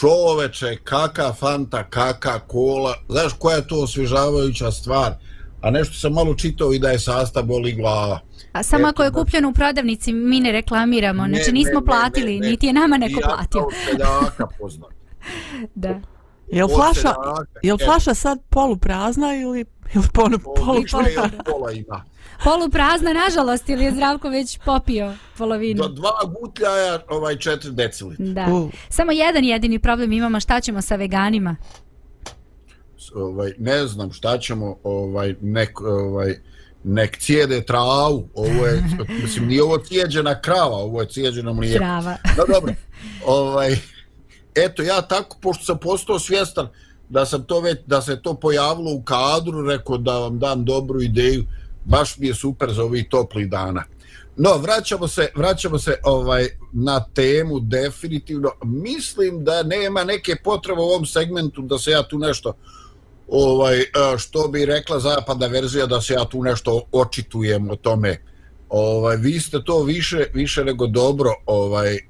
Čoveče, 0.00 0.76
kaka 0.84 1.32
fanta, 1.32 1.84
kaka 1.90 2.38
kola, 2.38 2.94
znaš 3.08 3.32
koja 3.38 3.56
je 3.56 3.68
to 3.68 3.82
osvježavajuća 3.82 4.70
stvar? 4.70 5.14
A 5.62 5.70
nešto 5.70 5.94
sam 5.94 6.12
malo 6.12 6.34
čitao 6.34 6.72
i 6.72 6.78
da 6.78 6.90
je 6.90 6.98
sastav 6.98 7.42
boli 7.42 7.72
glava. 7.72 8.20
A 8.52 8.62
samo 8.62 8.86
ako 8.88 9.02
je 9.02 9.10
kupljeno 9.12 9.48
u 9.48 9.52
prodavnici, 9.52 10.12
mi 10.12 10.40
ne 10.40 10.52
reklamiramo, 10.52 11.26
Ne, 11.26 11.28
znači 11.28 11.52
ne, 11.52 11.58
nismo 11.58 11.80
ne, 11.80 11.86
platili, 11.86 12.34
ne, 12.34 12.40
ne. 12.40 12.50
niti 12.50 12.66
je 12.66 12.72
nama 12.72 12.96
neko 12.96 13.20
ja 13.20 13.26
platio. 13.28 13.60
kao 13.60 13.70
seljaka 13.86 14.46
poznam. 14.58 14.90
Da. 15.74 16.00
Jel 16.52 16.68
flaša, 16.68 17.14
jel 17.62 17.78
flaša 17.84 18.14
sad 18.14 18.38
poluprazna 18.50 19.34
ili, 19.36 19.64
ili 19.94 20.04
polu, 20.12 20.38
po- 20.38 20.54
polu, 20.54 20.78
od 21.24 21.30
pola 21.44 21.72
ima. 21.72 22.04
Polu 22.44 22.70
prazna, 22.70 23.12
nažalost, 23.12 23.68
ili 23.68 23.84
je 23.84 23.92
Zdravko 23.92 24.28
već 24.28 24.58
popio 24.64 25.14
polovinu. 25.38 25.82
Do 25.82 25.88
dva 25.88 26.10
gutljaja, 26.40 26.98
ovaj 27.08 27.34
4 27.34 27.70
decilitra. 27.70 28.26
Da. 28.26 28.52
U. 28.54 28.70
Samo 28.88 29.12
jedan 29.12 29.44
jedini 29.44 29.78
problem 29.78 30.12
imamo, 30.12 30.40
šta 30.40 30.60
ćemo 30.60 30.82
sa 30.82 30.96
veganima? 30.96 31.56
Ovaj 33.14 33.52
ne 33.58 33.86
znam 33.86 34.12
šta 34.12 34.38
ćemo 34.38 34.76
ovaj 34.82 35.34
nek 35.40 35.80
ovaj 35.80 36.38
nek 36.84 37.18
cijede 37.18 37.62
travu 37.62 38.28
ovo 38.34 38.66
je 38.66 38.84
mislim 39.22 39.46
nije 39.46 39.62
ovo 39.62 39.78
cijeđena 39.78 40.40
krava 40.40 40.76
ovo 40.76 41.00
je 41.00 41.08
cijeđeno 41.08 41.52
mlijeko 41.52 41.78
Trava. 41.78 42.16
da 42.36 42.44
dobro 42.54 42.74
ovaj 43.26 43.76
eto 44.54 44.82
ja 44.82 45.02
tako 45.02 45.36
pošto 45.40 45.64
sam 45.64 45.78
postao 45.78 46.18
svjestan 46.18 46.68
da 47.08 47.26
sam 47.26 47.44
to 47.44 47.60
već 47.60 47.78
da 47.86 48.02
se 48.02 48.22
to 48.22 48.34
pojavilo 48.34 48.92
u 48.92 49.02
kadru 49.02 49.66
rekao 49.66 49.98
da 49.98 50.18
vam 50.18 50.38
dam 50.38 50.64
dobru 50.64 51.02
ideju 51.02 51.44
baš 51.84 52.18
mi 52.18 52.26
je 52.26 52.34
super 52.34 52.72
za 52.72 52.84
ovih 52.84 53.06
toplih 53.10 53.50
dana 53.50 53.84
No, 54.36 54.56
vraćamo 54.58 55.08
se, 55.08 55.28
vraćamo 55.34 55.78
se 55.78 55.94
ovaj 56.02 56.48
na 56.72 57.04
temu 57.14 57.60
definitivno. 57.60 58.50
Mislim 58.64 59.44
da 59.44 59.62
nema 59.62 60.04
neke 60.04 60.36
potrebe 60.44 60.80
u 60.80 60.84
ovom 60.84 61.06
segmentu 61.06 61.62
da 61.62 61.78
se 61.78 61.90
ja 61.90 62.02
tu 62.02 62.18
nešto 62.18 62.52
ovaj 63.32 63.80
e, 63.80 63.86
što 64.18 64.48
bi 64.48 64.66
rekla 64.66 65.00
zapadna 65.00 65.46
verzija 65.46 65.86
da 65.86 66.00
se 66.00 66.14
ja 66.14 66.24
tu 66.24 66.42
nešto 66.42 66.82
očitujem 66.92 67.70
o 67.70 67.76
tome. 67.76 68.16
Ovaj 68.68 69.16
vi 69.16 69.40
ste 69.40 69.64
to 69.64 69.82
više 69.82 70.24
više 70.34 70.64
nego 70.64 70.86
dobro 70.86 71.30
ovaj 71.46 71.94
e, 71.94 72.00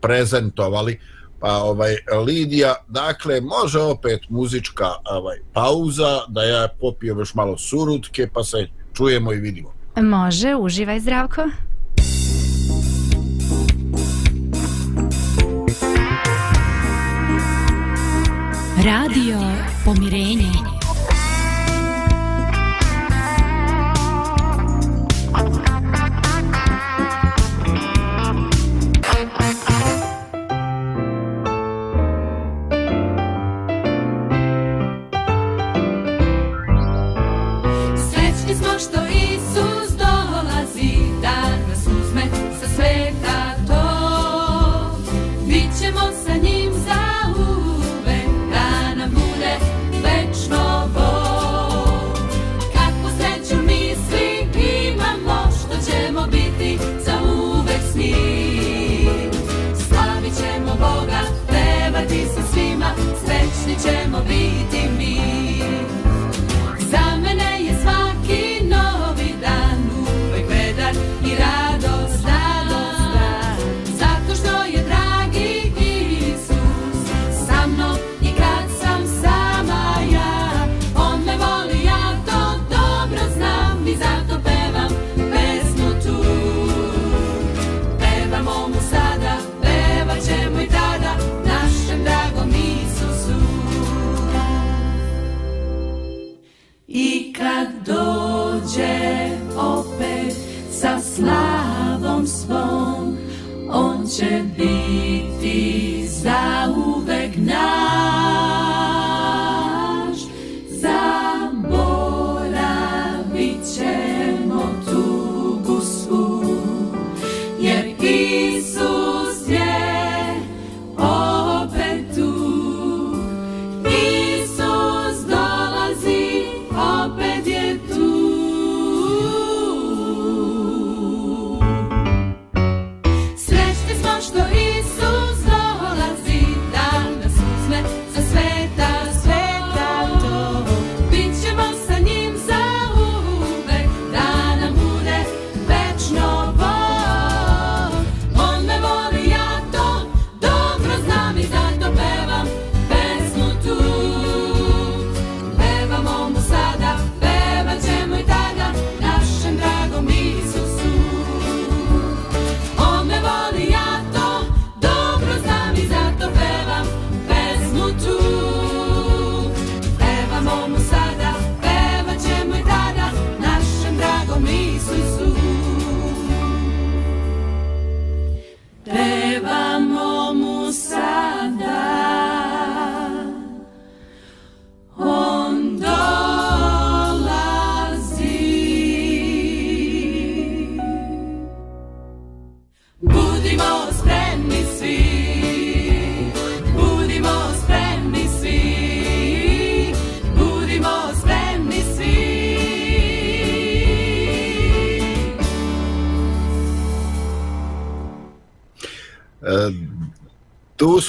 prezentovali. 0.00 1.00
Pa 1.40 1.56
ovaj 1.56 1.96
Lidija, 2.26 2.74
dakle 2.88 3.40
može 3.40 3.80
opet 3.80 4.20
muzička 4.28 4.88
ovaj 5.10 5.38
pauza 5.52 6.20
da 6.28 6.42
ja 6.42 6.68
popijem 6.80 7.18
još 7.18 7.34
malo 7.34 7.58
surutke 7.58 8.28
pa 8.34 8.44
se 8.44 8.66
čujemo 8.92 9.32
i 9.32 9.36
vidimo. 9.36 9.72
Može, 9.96 10.54
uživaj 10.54 11.00
zdravko. 11.00 11.42
Radio 18.84 19.71
Pomirenje. 19.84 20.71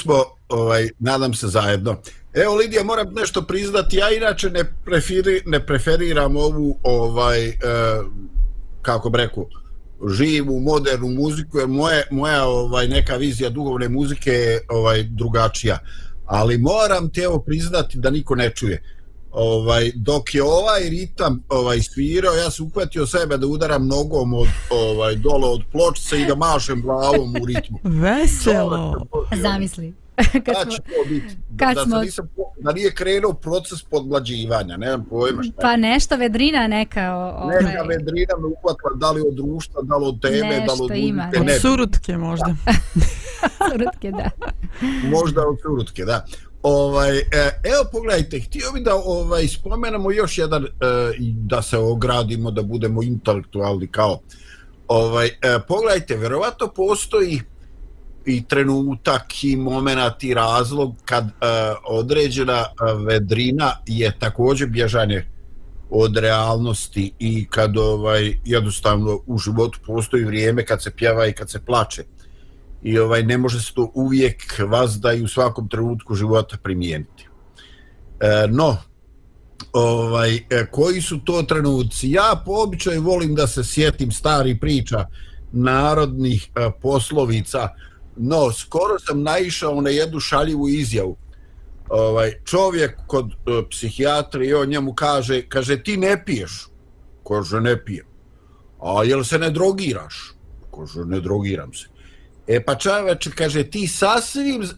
Smo, 0.04 0.24
ovaj, 0.48 0.88
nadam 0.98 1.34
se 1.34 1.46
zajedno. 1.48 1.96
Evo 2.34 2.54
Lidija, 2.54 2.84
moram 2.84 3.12
nešto 3.14 3.42
priznati, 3.42 3.96
ja 3.96 4.10
inače 4.10 4.50
ne, 4.50 4.64
preferi, 4.84 5.42
ne 5.46 5.66
preferiram 5.66 6.36
ovu, 6.36 6.78
ovaj, 6.82 7.48
eh, 7.48 7.54
kako 8.82 9.10
bi 9.10 9.18
rekao, 9.18 9.46
živu, 10.08 10.60
modernu 10.60 11.08
muziku, 11.08 11.58
jer 11.58 11.68
moje, 11.68 12.02
moja 12.10 12.44
ovaj, 12.44 12.88
neka 12.88 13.16
vizija 13.16 13.50
dugovne 13.50 13.88
muzike 13.88 14.30
je 14.30 14.60
ovaj, 14.68 15.02
drugačija. 15.02 15.78
Ali 16.26 16.58
moram 16.58 17.10
te 17.12 17.20
evo 17.20 17.38
priznati 17.38 17.98
da 17.98 18.10
niko 18.10 18.34
ne 18.34 18.50
čuje. 18.50 18.82
Ovaj, 19.34 19.92
dok 19.94 20.34
je 20.34 20.42
ovaj 20.42 20.88
ritam 20.90 21.42
ovaj, 21.48 21.82
svirao, 21.82 22.34
ja 22.34 22.50
sam 22.50 22.66
uhvatio 22.66 23.06
sebe 23.06 23.36
da 23.38 23.46
udaram 23.46 23.86
nogom 23.86 24.34
od, 24.34 24.48
ovaj, 24.70 25.16
dole 25.16 25.48
od 25.48 25.62
pločice 25.72 26.20
i 26.20 26.26
da 26.26 26.34
mašem 26.34 26.82
glavom 26.82 27.34
u 27.42 27.46
ritmu. 27.46 27.78
Veselo. 28.02 29.06
Zamisli. 29.42 29.94
Kad 30.32 30.42
Kad 30.44 30.54
da 30.54 30.64
smo, 30.64 30.72
to 30.72 31.08
biti? 31.08 31.36
kad 31.58 31.74
da, 31.74 31.84
smo- 31.84 32.00
nisam, 32.00 32.28
da 32.60 32.72
nije 32.72 32.94
krenuo 32.94 33.32
proces 33.32 33.82
podmlađivanja, 33.82 34.76
nemam 34.76 35.04
pojma 35.10 35.42
šta. 35.42 35.52
pa 35.62 35.76
nešto 35.76 36.16
vedrina 36.16 36.66
neka 36.66 37.14
o, 37.16 37.42
ovaj, 37.44 37.56
Neka 37.62 37.82
vedrina 37.82 38.34
me 38.40 38.46
uhvatila 38.46 38.90
da 38.94 39.10
li 39.10 39.20
od 39.28 39.34
društva, 39.34 39.82
da 39.82 39.96
li 39.96 40.06
od 40.06 40.22
teme, 40.22 40.40
da 40.66 40.72
li 40.72 40.78
Nešto 40.80 40.84
od 40.84 40.96
ima, 40.96 41.30
ne, 41.44 41.58
surutke 41.58 42.16
možda. 42.16 42.46
surutke, 43.70 44.10
da. 44.10 44.30
možda 45.10 45.40
od 45.48 45.56
surutke, 45.62 46.04
da. 46.04 46.24
Ovaj, 46.64 47.18
e, 47.18 47.22
evo 47.62 47.84
pogledajte, 47.92 48.40
htio 48.40 48.72
bi 48.74 48.80
da 48.80 48.94
ovaj, 48.94 49.48
spomenemo 49.48 50.12
još 50.12 50.38
jedan, 50.38 50.64
e, 50.64 50.68
da 51.20 51.62
se 51.62 51.78
ogradimo, 51.78 52.50
da 52.50 52.62
budemo 52.62 53.02
intelektualni 53.02 53.86
kao. 53.86 54.20
Ovaj, 54.88 55.26
e, 55.26 55.58
pogledajte, 55.68 56.16
verovatno 56.16 56.68
postoji 56.76 57.40
i 58.26 58.44
trenutak 58.44 59.44
i 59.44 59.56
moment 59.56 60.24
i 60.24 60.34
razlog 60.34 60.94
kad 61.04 61.24
e, 61.24 61.30
određena 61.88 62.64
vedrina 63.06 63.72
je 63.86 64.18
također 64.18 64.68
bježanje 64.68 65.26
od 65.90 66.16
realnosti 66.16 67.12
i 67.18 67.46
kad 67.46 67.76
ovaj 67.76 68.34
jednostavno 68.44 69.20
u 69.26 69.38
životu 69.38 69.78
postoji 69.86 70.24
vrijeme 70.24 70.66
kad 70.66 70.82
se 70.82 70.90
pjeva 70.90 71.26
i 71.26 71.32
kad 71.32 71.50
se 71.50 71.64
plače 71.64 72.04
i 72.84 72.98
ovaj 72.98 73.22
ne 73.22 73.38
može 73.38 73.60
se 73.60 73.74
to 73.74 73.90
uvijek 73.94 74.60
vazda 74.68 75.12
i 75.12 75.22
u 75.22 75.28
svakom 75.28 75.68
trenutku 75.68 76.14
života 76.14 76.56
primijeniti. 76.62 77.28
E, 78.20 78.46
no, 78.48 78.76
ovaj, 79.72 80.36
e, 80.36 80.66
koji 80.70 81.00
su 81.00 81.18
to 81.24 81.42
trenuci? 81.42 82.10
Ja 82.10 82.42
po 82.44 82.52
običaju 82.62 83.02
volim 83.02 83.34
da 83.34 83.46
se 83.46 83.64
sjetim 83.64 84.12
stari 84.12 84.58
priča 84.60 85.06
narodnih 85.52 86.48
e, 86.54 86.70
poslovica, 86.82 87.68
no 88.16 88.52
skoro 88.52 88.98
sam 88.98 89.22
naišao 89.22 89.80
na 89.80 89.90
jednu 89.90 90.20
šaljivu 90.20 90.68
izjavu. 90.68 91.16
Ovaj, 91.88 92.32
čovjek 92.44 93.00
kod 93.06 93.30
e, 93.30 93.62
psihijatra 93.70 94.44
i 94.44 94.54
on 94.54 94.68
njemu 94.68 94.94
kaže, 94.94 95.42
kaže 95.48 95.82
ti 95.82 95.96
ne 95.96 96.24
piješ. 96.24 96.68
Kaže 97.28 97.60
ne 97.60 97.84
pijem. 97.84 98.06
A 98.82 99.04
jel 99.04 99.24
se 99.24 99.38
ne 99.38 99.50
drogiraš? 99.50 100.34
Kaže 100.76 101.04
ne 101.04 101.20
drogiram 101.20 101.72
se. 101.74 101.93
E 102.46 102.64
pa 102.64 102.74
čoveče, 102.74 103.30
kaže 103.30 103.64
ti 103.70 103.86
sasvim 103.88 104.62
uh, 104.62 104.68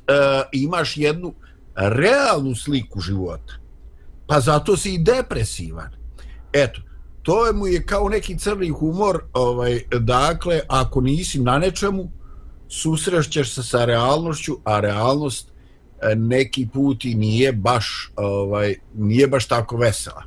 imaš 0.52 0.96
jednu 0.96 1.34
realnu 1.74 2.54
sliku 2.54 3.00
života 3.00 3.66
pa 4.26 4.40
zato 4.40 4.76
si 4.76 4.94
i 4.94 4.98
depresivan. 4.98 5.90
Eto, 6.52 6.80
to 7.22 7.46
je 7.46 7.52
mu 7.52 7.66
je 7.66 7.86
kao 7.86 8.08
neki 8.08 8.38
crni 8.38 8.68
humor, 8.68 9.24
ovaj, 9.32 9.80
dakle, 10.00 10.60
ako 10.68 11.00
nisi 11.00 11.40
na 11.40 11.58
nečemu, 11.58 12.10
susrešćeš 12.68 13.54
se 13.54 13.62
sa 13.62 13.84
realnošću, 13.84 14.58
a 14.64 14.80
realnost 14.80 15.48
e, 16.02 16.14
neki 16.14 16.68
put 16.72 17.04
i 17.04 17.14
nije 17.14 17.52
baš, 17.52 18.12
ovaj, 18.16 18.74
nije 18.94 19.28
baš 19.28 19.46
tako 19.46 19.76
vesela. 19.76 20.22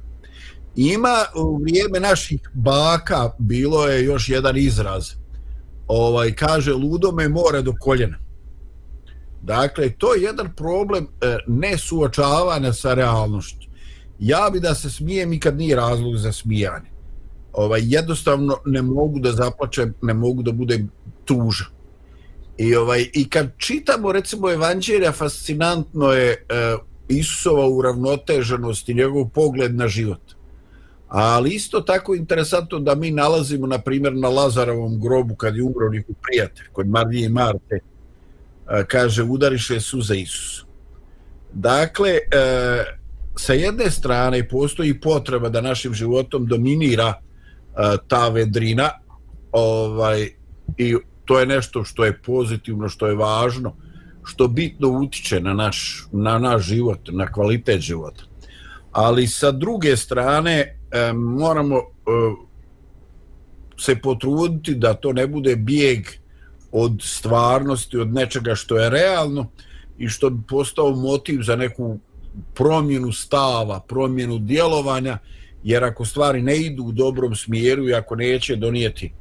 Ima 0.76 1.26
u 1.36 1.58
vrijeme 1.58 2.00
naših 2.00 2.50
baka 2.54 3.32
bilo 3.40 3.88
je 3.88 4.06
još 4.06 4.30
jedan 4.30 4.58
izraz. 4.58 5.10
Ovaj 5.90 6.36
kaže 6.36 6.74
ludo 6.74 7.12
me 7.12 7.28
more 7.30 7.62
do 7.62 7.74
koljena. 7.80 8.18
Dakle, 9.42 9.90
to 9.90 10.14
je 10.14 10.22
jedan 10.24 10.56
problem 10.56 11.08
e, 11.22 11.38
nesuočavanja 11.48 12.74
sa 12.74 12.94
realnošću 12.94 13.70
ja 14.20 14.50
bi 14.54 14.60
da 14.60 14.76
se 14.76 14.90
smijem 14.90 15.34
i 15.34 15.40
kad 15.40 15.58
nije 15.58 15.76
razlog 15.76 16.18
za 16.18 16.32
smijanje. 16.32 16.90
Ovaj, 17.54 17.82
jednostavno 17.84 18.58
ne 18.66 18.82
mogu 18.82 19.20
da 19.20 19.32
zaplačem, 19.32 19.94
ne 20.02 20.14
mogu 20.14 20.44
da 20.44 20.52
budem 20.52 20.92
tužan. 21.26 21.68
I, 22.58 22.76
ovaj, 22.76 23.10
I 23.14 23.30
kad 23.30 23.52
čitamo 23.58 24.12
recimo 24.12 24.52
Evanđelja, 24.52 25.12
fascinantno 25.12 26.12
je 26.12 26.32
e, 26.32 26.38
Isusova 27.08 27.68
uravnoteženost 27.68 28.90
i 28.90 28.94
njegov 28.94 29.30
pogled 29.30 29.76
na 29.76 29.88
život. 29.88 30.22
Ali 31.10 31.50
isto 31.50 31.82
tako 31.82 32.16
interesantno 32.16 32.80
da 32.80 32.96
mi 32.96 33.12
nalazimo, 33.12 33.68
na 33.68 33.78
primjer, 33.78 34.16
na 34.16 34.30
Lazarovom 34.30 35.00
grobu 35.00 35.36
kad 35.36 35.56
je 35.56 35.64
umro 35.64 35.90
njihov 35.92 36.16
prijatelj, 36.22 36.66
kod 36.72 36.88
Marije 36.88 37.26
i 37.26 37.30
Marte, 37.30 37.76
e, 37.76 38.84
kaže, 38.88 39.24
udariše 39.24 39.82
suza 39.82 40.16
Isusa. 40.16 40.64
Dakle, 41.54 42.10
e, 42.10 42.20
sa 43.38 43.54
jedne 43.54 43.92
strane 43.92 44.48
postoji 44.48 45.00
potreba 45.00 45.50
da 45.50 45.62
našim 45.62 45.94
životom 45.94 46.46
dominira 46.46 47.14
e, 47.14 47.98
ta 48.08 48.30
vedrina 48.30 48.90
ovaj 49.52 50.30
i 50.78 50.96
to 51.26 51.40
je 51.40 51.46
nešto 51.46 51.84
što 51.84 52.06
je 52.06 52.22
pozitivno, 52.22 52.90
što 52.90 53.08
je 53.08 53.16
važno, 53.16 53.76
što 54.24 54.48
bitno 54.48 54.90
utiče 54.90 55.40
na 55.40 55.54
naš, 55.54 56.08
na 56.12 56.40
naš 56.40 56.62
život, 56.64 57.00
na 57.12 57.32
kvalitet 57.32 57.82
života. 57.82 58.24
Ali 58.92 59.28
sa 59.28 59.52
druge 59.52 59.98
strane 59.98 60.79
e, 60.92 61.14
moramo 61.14 61.76
e, 61.76 61.82
se 63.78 63.96
potruditi 63.96 64.76
da 64.76 64.94
to 64.94 65.14
ne 65.14 65.28
bude 65.28 65.56
bijeg 65.56 66.08
od 66.72 67.02
stvarnosti, 67.04 67.98
od 67.98 68.14
nečega 68.14 68.56
što 68.56 68.78
je 68.78 68.90
realno 68.90 69.52
i 69.98 70.08
što 70.08 70.30
bi 70.30 70.44
postao 70.48 70.92
motiv 70.92 71.42
za 71.42 71.56
neku 71.56 72.00
promjenu 72.54 73.12
stava, 73.12 73.80
promjenu 73.80 74.38
djelovanja, 74.40 75.18
jer 75.64 75.84
ako 75.84 76.06
stvari 76.06 76.42
ne 76.42 76.58
idu 76.58 76.84
u 76.84 76.92
dobrom 76.92 77.36
smjeru 77.36 77.88
i 77.88 77.94
ako 77.94 78.16
neće 78.16 78.56
donijeti 78.56 79.12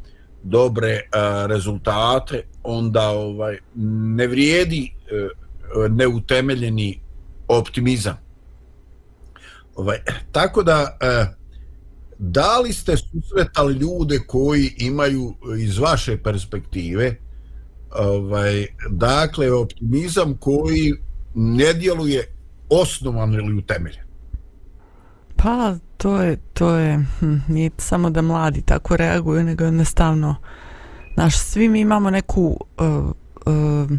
dobre 0.42 1.00
a, 1.12 1.46
rezultate, 1.48 2.42
onda 2.62 3.09
ovaj 3.09 3.59
ne 4.16 4.26
vrijedi 4.26 4.92
e, 4.92 5.28
neutemeljeni 5.88 7.00
optimizam. 7.48 8.18
Ovaj, 9.74 9.98
tako 10.33 10.62
da 10.62 10.96
e, 11.00 11.38
da 12.18 12.59
li 12.59 12.72
ste 12.72 12.96
susretali 12.96 13.74
ljude 13.74 14.18
koji 14.26 14.74
imaju 14.78 15.35
iz 15.59 15.78
vaše 15.78 16.22
perspektive 16.22 17.16
ovaj, 17.90 18.66
dakle 18.90 19.52
optimizam 19.52 20.37
koji 20.37 20.94
ne 21.35 21.72
djeluje 21.72 22.26
osnovan 22.68 23.35
ili 23.35 23.59
utemeljen? 23.59 24.09
Pa, 25.37 25.74
to 25.96 26.22
je, 26.22 26.37
to 26.52 26.74
je, 26.74 27.04
hm, 27.20 27.37
nije 27.48 27.70
samo 27.78 28.11
da 28.11 28.22
mladi 28.22 28.62
tako 28.62 28.96
reaguju, 28.96 29.44
nego 29.44 29.64
jednostavno, 29.64 30.37
znaš, 31.14 31.38
svi 31.38 31.68
mi 31.68 31.81
imamo 31.81 32.11
neku 32.11 32.57
uh, 32.78 32.87
uh, 32.87 33.90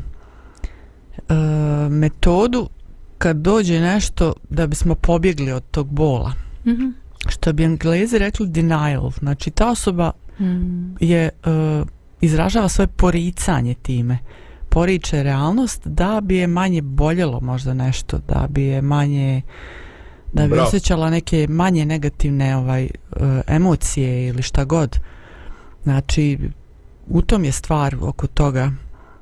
uh, 1.30 1.92
metodu 1.92 2.70
kad 3.18 3.38
dođe 3.38 3.80
nešto 3.80 4.34
da 4.50 4.68
bismo 4.68 4.96
pobjegli 4.96 5.52
od 5.52 5.64
tog 5.72 5.88
bola. 5.88 6.34
Mm 6.66 6.70
-hmm. 6.70 6.94
Što 7.28 7.54
bi 7.54 7.64
englezi 7.64 8.18
rekli 8.18 8.48
denial, 8.48 9.12
znači 9.12 9.52
ta 9.52 9.70
osoba 9.70 10.12
mm. 10.40 10.96
je 11.00 11.30
uh, 11.46 11.88
izražava 12.22 12.70
svoje 12.70 12.88
poricanje 12.88 13.74
time. 13.74 14.14
Uh, 14.14 14.50
poriče 14.70 15.24
realnost 15.24 15.88
da 15.88 16.22
bi 16.22 16.36
je 16.36 16.48
manje 16.48 16.82
boljelo 16.82 17.40
možda 17.40 17.74
nešto, 17.74 18.20
da 18.28 18.48
bi 18.50 18.64
je 18.64 18.82
manje 18.82 19.42
da 20.34 20.44
bi 20.44 20.50
Bravo. 20.50 20.68
osjećala 20.68 21.10
neke 21.10 21.48
manje 21.50 21.86
negativne 21.86 22.56
ovaj 22.56 22.84
e, 22.84 22.90
emocije 23.48 24.28
ili 24.28 24.42
šta 24.42 24.64
god. 24.64 25.00
Znači 25.84 26.40
u 27.08 27.22
tom 27.22 27.46
je 27.46 27.52
stvar 27.52 27.96
oko 28.02 28.28
toga. 28.28 28.72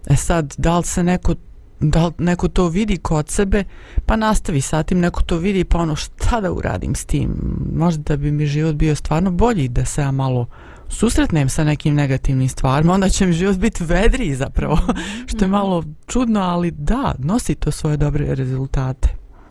E 0.07 0.15
sad, 0.15 0.55
da 0.57 0.77
li 0.77 0.83
se 0.83 1.03
neko 1.03 1.35
da 1.79 2.05
li 2.05 2.13
neko 2.17 2.47
to 2.47 2.67
vidi 2.67 2.97
kod 2.97 3.29
sebe, 3.29 3.63
pa 4.05 4.15
nastavi 4.15 4.61
sa 4.61 4.83
tim, 4.83 4.99
neko 4.99 5.21
to 5.21 5.37
vidi, 5.37 5.63
pa 5.63 5.77
ono 5.77 5.95
šta 5.95 6.41
da 6.41 6.51
uradim 6.51 6.95
s 6.95 7.05
tim? 7.05 7.35
Možda 7.75 8.03
da 8.03 8.17
bi 8.17 8.31
mi 8.31 8.45
život 8.45 8.75
bio 8.75 8.95
stvarno 8.95 9.31
bolji 9.31 9.67
da 9.67 9.85
se 9.85 10.01
ja 10.01 10.11
malo 10.11 10.47
susretnem 10.89 11.49
sa 11.49 11.63
nekim 11.63 11.95
negativnim 11.95 12.49
stvarima, 12.49 12.93
onda 12.93 13.09
će 13.09 13.25
mi 13.25 13.33
život 13.33 13.57
biti 13.57 13.83
vedriji 13.83 14.35
zapravo, 14.35 14.79
što 15.29 15.45
je 15.45 15.49
malo 15.49 15.83
čudno, 16.07 16.41
ali 16.41 16.71
da, 16.71 17.15
nosi 17.19 17.55
to 17.55 17.71
svoje 17.71 17.97
dobre 17.97 18.35
rezultate. 18.35 19.09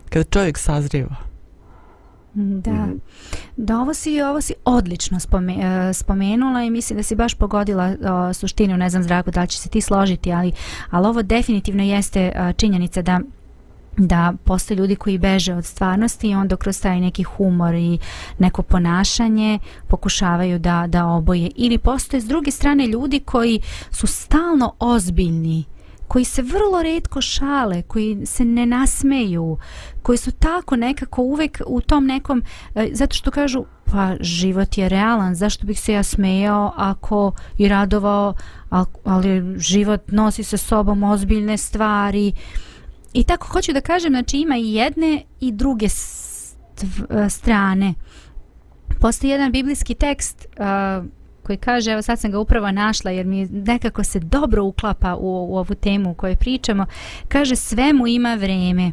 Kada 0.09 0.23
čovjek 0.23 0.57
sazrijeva. 0.57 1.15
Da. 2.33 2.71
Mhm. 2.71 2.91
Da, 3.57 3.79
ovo 3.79 3.93
si, 3.93 4.21
ovo 4.21 4.41
si 4.41 4.53
odlično 4.65 5.19
spome, 5.19 5.55
spomenula 5.93 6.63
i 6.63 6.69
mislim 6.69 6.97
da 6.97 7.03
si 7.03 7.15
baš 7.15 7.33
pogodila 7.33 7.95
o, 8.09 8.33
suštinu, 8.33 8.77
ne 8.77 8.89
znam 8.89 9.03
zdrago 9.03 9.31
da 9.31 9.41
li 9.41 9.47
će 9.47 9.57
se 9.57 9.69
ti 9.69 9.81
složiti, 9.81 10.33
ali, 10.33 10.51
ali 10.89 11.07
ovo 11.07 11.21
definitivno 11.23 11.83
jeste 11.83 12.31
o, 12.35 12.53
činjenica 12.53 13.01
da 13.01 13.19
da 13.97 14.33
postoje 14.43 14.77
ljudi 14.77 14.95
koji 14.95 15.17
beže 15.17 15.53
od 15.53 15.65
stvarnosti 15.65 16.29
i 16.29 16.35
onda 16.35 16.55
kroz 16.55 16.81
taj 16.81 16.99
neki 16.99 17.23
humor 17.23 17.73
i 17.73 17.99
neko 18.39 18.63
ponašanje 18.63 19.59
pokušavaju 19.87 20.59
da, 20.59 20.85
da 20.87 21.05
oboje. 21.05 21.51
Ili 21.55 21.77
postoje 21.77 22.21
s 22.21 22.25
druge 22.25 22.51
strane 22.51 22.87
ljudi 22.87 23.19
koji 23.19 23.59
su 23.91 24.07
stalno 24.07 24.73
ozbiljni, 24.79 25.63
koji 26.07 26.25
se 26.25 26.41
vrlo 26.41 26.83
redko 26.83 27.21
šale, 27.21 27.81
koji 27.81 28.25
se 28.25 28.45
ne 28.45 28.65
nasmeju, 28.65 29.57
koji 30.01 30.17
su 30.17 30.31
tako 30.31 30.75
nekako 30.75 31.21
uvek 31.21 31.61
u 31.67 31.81
tom 31.81 32.05
nekom, 32.05 32.43
e, 32.75 32.89
zato 32.93 33.15
što 33.15 33.31
kažu 33.31 33.65
pa 33.91 34.15
život 34.19 34.77
je 34.77 34.89
realan, 34.89 35.35
zašto 35.35 35.65
bih 35.65 35.79
se 35.79 35.93
ja 35.93 36.03
smejao 36.03 36.73
ako 36.75 37.31
i 37.57 37.67
radovao, 37.67 38.33
ali 39.03 39.59
život 39.59 40.11
nosi 40.11 40.43
sa 40.43 40.57
sobom 40.57 41.03
ozbiljne 41.03 41.57
stvari, 41.57 42.33
I 43.17 43.23
tako 43.23 43.47
hoću 43.47 43.73
da 43.73 43.81
kažem, 43.81 44.11
znači 44.11 44.37
ima 44.37 44.57
i 44.57 44.73
jedne 44.73 45.23
i 45.39 45.51
druge 45.51 45.89
stv, 45.89 47.03
strane. 47.29 47.93
Postoji 48.99 49.31
jedan 49.31 49.51
biblijski 49.51 49.95
tekst 49.95 50.45
uh, 50.45 51.05
koji 51.47 51.57
kaže, 51.57 51.91
evo 51.91 52.01
sad 52.01 52.19
sam 52.19 52.31
ga 52.31 52.39
upravo 52.39 52.71
našla 52.71 53.11
jer 53.11 53.25
mi 53.25 53.45
nekako 53.45 54.03
se 54.03 54.19
dobro 54.19 54.63
uklapa 54.63 55.15
u, 55.15 55.47
u 55.51 55.57
ovu 55.57 55.75
temu 55.75 56.11
u 56.11 56.13
kojoj 56.13 56.35
pričamo, 56.35 56.85
kaže 57.27 57.55
svemu 57.55 58.07
ima 58.07 58.35
vreme. 58.35 58.91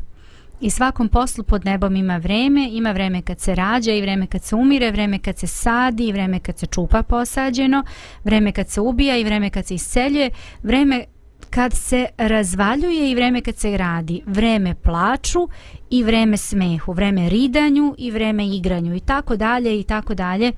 I 0.61 0.71
svakom 0.71 1.09
poslu 1.09 1.45
pod 1.45 1.65
nebom 1.65 1.97
ima 1.97 2.17
vreme, 2.17 2.69
ima 2.73 2.93
vreme 2.93 3.23
kad 3.23 3.41
se 3.41 3.55
rađa 3.55 3.93
i 3.93 4.01
vreme 4.01 4.27
kad 4.27 4.43
se 4.43 4.55
umire, 4.55 4.91
vreme 4.91 5.19
kad 5.19 5.39
se 5.39 5.47
sadi 5.47 6.07
i 6.07 6.13
vreme 6.13 6.41
kad 6.41 6.59
se 6.59 6.67
čupa 6.67 7.03
posađeno, 7.03 7.83
vreme 8.25 8.53
kad 8.53 8.69
se 8.69 8.81
ubija 8.81 9.17
i 9.17 9.25
vreme 9.25 9.51
kad 9.51 9.67
se 9.67 9.75
isceljuje, 9.75 10.31
vreme 10.63 11.05
kad 11.51 11.73
se 11.73 12.07
razvaljuje 12.19 13.11
i 13.11 13.15
vreme 13.15 13.41
kad 13.41 13.57
se 13.57 13.77
radi. 13.77 14.23
Vreme 14.27 14.75
plaču 14.75 15.49
i 15.91 16.03
vreme 16.03 16.37
smehu, 16.37 16.93
vreme 16.93 17.29
ridanju 17.29 17.95
i 17.99 18.11
vreme 18.11 18.49
igranju 18.49 18.95
i 18.95 19.01
tako 19.01 19.37
dalje 19.37 19.81
i 19.81 19.83
tako 19.83 20.15
dalje. 20.15 20.53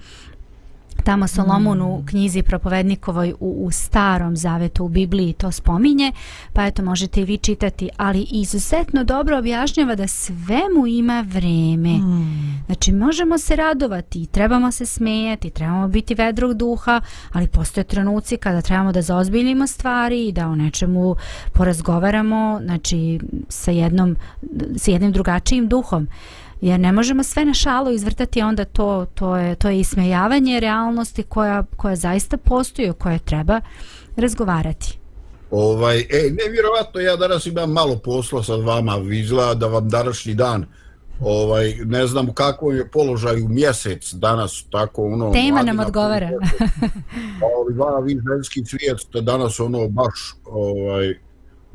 Tamo 1.06 1.26
Solomon 1.26 1.82
u 1.82 2.02
knjizi 2.06 2.42
propovednikovoj 2.42 3.34
u, 3.40 3.64
u 3.66 3.70
starom 3.70 4.36
zavetu 4.36 4.84
u 4.84 4.88
Bibliji 4.88 5.32
to 5.32 5.52
spominje, 5.52 6.12
pa 6.52 6.66
eto 6.66 6.82
možete 6.82 7.20
i 7.20 7.24
vi 7.24 7.38
čitati, 7.38 7.88
ali 7.96 8.26
izuzetno 8.30 9.04
dobro 9.04 9.38
objašnjava 9.38 9.94
da 9.94 10.08
svemu 10.08 10.86
ima 10.86 11.24
vreme. 11.28 11.98
Mm. 11.98 12.62
Znači 12.66 12.92
možemo 12.92 13.38
se 13.38 13.56
radovati, 13.56 14.26
trebamo 14.26 14.72
se 14.72 14.86
smejati, 14.86 15.50
trebamo 15.50 15.88
biti 15.88 16.14
vedrog 16.14 16.54
duha, 16.54 17.00
ali 17.32 17.48
postoje 17.48 17.84
trenuci 17.84 18.36
kada 18.36 18.60
trebamo 18.60 18.92
da 18.92 19.02
zaozbiljimo 19.02 19.66
stvari 19.66 20.28
i 20.28 20.32
da 20.32 20.48
o 20.48 20.56
nečemu 20.56 21.16
porazgovaramo, 21.52 22.60
znači 22.64 23.20
sa 23.48 23.70
jednom 23.70 24.16
sa 24.76 24.90
jednim 24.90 25.12
drugačijim 25.12 25.68
duhom. 25.68 26.08
Jer 26.60 26.80
ne 26.80 26.92
možemo 26.92 27.22
sve 27.22 27.44
na 27.44 27.54
šalu 27.54 27.90
izvrtati, 27.90 28.42
onda 28.42 28.64
to, 28.64 29.06
to, 29.14 29.36
je, 29.36 29.54
to 29.54 29.68
je 29.68 29.80
ismejavanje 29.80 30.60
realnosti 30.60 31.22
koja, 31.22 31.64
koja 31.76 31.96
zaista 31.96 32.36
postoji, 32.36 32.90
o 32.90 32.94
kojoj 32.94 33.18
treba 33.18 33.60
razgovarati. 34.16 34.98
Ovaj, 35.50 35.98
e, 35.98 36.30
nevjerovatno, 36.30 37.00
ja 37.00 37.16
danas 37.16 37.46
imam 37.46 37.72
malo 37.72 37.98
posla 37.98 38.42
sa 38.42 38.54
vama, 38.54 38.96
izgleda 39.12 39.54
da 39.54 39.66
vam 39.66 39.88
današnji 39.88 40.34
dan 40.34 40.66
ovaj 41.20 41.74
ne 41.84 42.06
znam 42.06 42.28
u 42.28 42.32
kakvom 42.32 42.76
je 42.76 42.90
položaju 42.90 43.48
mjesec 43.48 44.12
danas 44.12 44.64
tako 44.70 45.06
ono 45.06 45.32
tema 45.32 45.62
nam 45.62 45.78
odgovara 45.78 46.30
ovaj 47.56 47.74
va 47.78 48.00
vi 48.00 48.20
ženski 48.32 48.64
svijet 48.64 49.00
ste 49.00 49.20
danas 49.20 49.60
ono 49.60 49.88
baš 49.88 50.34
ovaj 50.44 51.18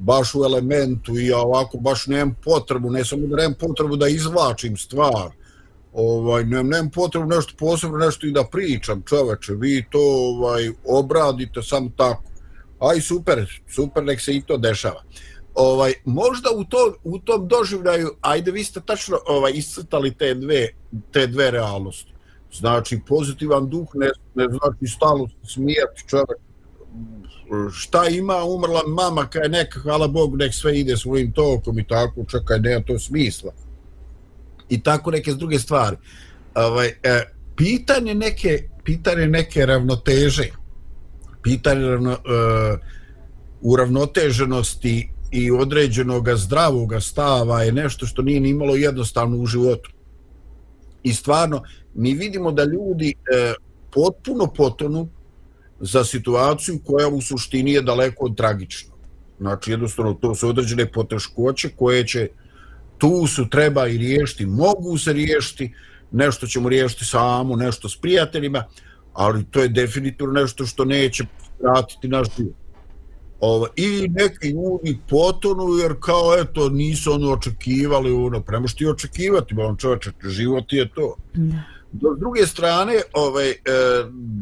baš 0.02 0.36
u 0.36 0.44
elementu 0.44 1.20
i 1.20 1.28
ja 1.28 1.38
ovako 1.38 1.78
baš 1.78 2.08
nemam 2.08 2.36
potrebu, 2.44 2.90
ne 2.90 3.06
samo 3.06 3.28
da 3.28 3.36
nemam 3.36 3.54
potrebu 3.60 3.96
da 3.96 4.08
izvlačim 4.08 4.78
stvar, 4.78 5.30
ovaj, 5.94 6.44
nemam, 6.44 6.68
nemam 6.68 6.90
potrebu 6.90 7.26
nešto 7.26 7.54
posebno, 7.60 7.98
nešto 7.98 8.28
i 8.28 8.32
da 8.32 8.44
pričam, 8.52 9.04
čoveče, 9.06 9.54
vi 9.54 9.86
to 9.90 10.02
ovaj, 10.02 10.70
obradite 10.86 11.62
samo 11.64 11.92
tako. 11.98 12.24
Aj, 12.80 13.02
super, 13.02 13.62
super, 13.70 14.04
nek 14.04 14.22
se 14.22 14.36
i 14.36 14.42
to 14.42 14.58
dešava. 14.58 15.04
Ovaj, 15.54 15.94
možda 16.06 16.50
u, 16.56 16.64
to, 16.64 16.96
u 17.04 17.20
tom 17.20 17.48
doživljaju, 17.48 18.10
ajde, 18.22 18.52
vi 18.52 18.64
ste 18.64 18.82
tačno 18.86 19.20
ovaj, 19.28 19.52
iscrtali 19.56 20.14
te 20.18 20.34
dve, 20.34 20.68
te 21.12 21.28
dve 21.28 21.52
realnosti. 21.52 22.14
Znači, 22.54 23.00
pozitivan 23.08 23.70
duh 23.70 23.88
ne, 23.94 24.10
ne 24.36 24.46
znači 24.50 24.96
stalo 24.96 25.28
smijeti 25.44 26.04
čovjek, 26.08 26.40
šta 27.74 28.08
ima 28.08 28.44
umrla 28.44 28.82
mama 28.88 29.28
kaj 29.28 29.50
neka 29.50 29.80
hvala 29.80 30.08
Bogu 30.08 30.38
nek 30.38 30.54
sve 30.54 30.80
ide 30.80 30.98
svojim 30.98 31.32
tokom 31.32 31.80
i 31.80 31.88
tako 31.88 32.26
čekaj 32.32 32.60
nema 32.60 32.84
to 32.84 33.00
smisla. 33.00 33.52
I 34.70 34.84
tako 34.84 35.12
neke 35.12 35.34
druge 35.34 35.60
stvari. 35.60 35.98
Ovaj, 36.56 36.88
e, 37.04 37.24
pitanje 37.56 38.14
neke 38.14 38.72
pitanje 38.84 39.28
neke 39.28 39.66
ravnoteže. 39.66 40.50
Pitanje 41.44 41.88
ravno, 41.88 42.12
e, 42.12 42.18
uravnoteženosti 43.62 45.10
i 45.32 45.52
određenog 45.52 46.28
zdravog 46.36 46.94
stava 47.00 47.64
je 47.64 47.72
nešto 47.72 48.06
što 48.06 48.22
nije 48.22 48.40
ni 48.40 48.50
imalo 48.50 48.76
jednostavno 48.76 49.38
u 49.38 49.46
životu. 49.46 49.92
I 51.04 51.14
stvarno 51.14 51.64
mi 51.94 52.14
vidimo 52.14 52.52
da 52.52 52.64
ljudi 52.64 53.10
e, 53.10 53.54
potpuno 53.94 54.48
potonu 54.48 55.10
za 55.82 56.04
situaciju 56.04 56.80
koja 56.86 57.08
u 57.08 57.22
suštini 57.22 57.72
je 57.72 57.82
daleko 57.82 58.26
od 58.26 58.38
tragična. 58.38 58.92
Znači, 59.40 59.72
jednostavno, 59.72 60.14
to 60.14 60.36
su 60.36 60.50
određene 60.50 60.92
poteškoće 60.92 61.70
koje 61.76 62.08
će 62.08 62.28
tu 62.98 63.28
su 63.28 63.50
treba 63.50 63.88
i 63.88 63.98
riješiti, 63.98 64.46
mogu 64.46 64.98
se 64.98 65.14
riješiti, 65.14 65.74
nešto 66.12 66.48
ćemo 66.48 66.70
riješiti 66.70 67.06
samo, 67.06 67.56
nešto 67.56 67.90
s 67.90 67.98
prijateljima, 67.98 68.64
ali 69.14 69.44
to 69.52 69.62
je 69.62 69.68
definitivno 69.68 70.34
nešto 70.34 70.66
što 70.66 70.86
neće 70.86 71.26
vratiti 71.60 72.08
naš 72.08 72.28
život. 72.38 72.56
Ovo, 73.40 73.68
I 73.76 74.08
neki 74.10 74.48
ljudi 74.48 74.98
potonu 75.10 75.64
jer 75.82 75.96
kao 76.00 76.36
eto 76.38 76.70
nisu 76.70 77.14
ono 77.14 77.32
očekivali 77.32 78.12
ono, 78.12 78.42
prema 78.42 78.68
što 78.68 78.90
očekivati, 78.90 79.56
on 79.58 79.78
čovječe, 79.78 80.12
život 80.30 80.74
je 80.74 80.90
to. 80.90 81.16
Da. 81.34 81.64
Do 81.92 82.16
druge 82.20 82.48
strane, 82.48 83.02
ovaj, 83.14 83.50
e, 83.50 83.56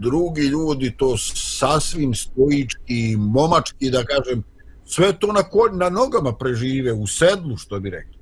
drugi 0.02 0.42
ljudi 0.42 0.94
to 0.98 1.18
sasvim 1.18 2.14
stoički, 2.14 3.16
momački, 3.18 3.90
da 3.90 4.04
kažem, 4.04 4.44
sve 4.86 5.20
to 5.20 5.32
na, 5.34 5.44
ko, 5.44 5.70
na 5.74 5.90
nogama 5.90 6.36
prežive, 6.36 6.94
u 6.94 7.08
sedlu, 7.08 7.58
što 7.58 7.80
bi 7.80 7.90
rekli. 7.90 8.20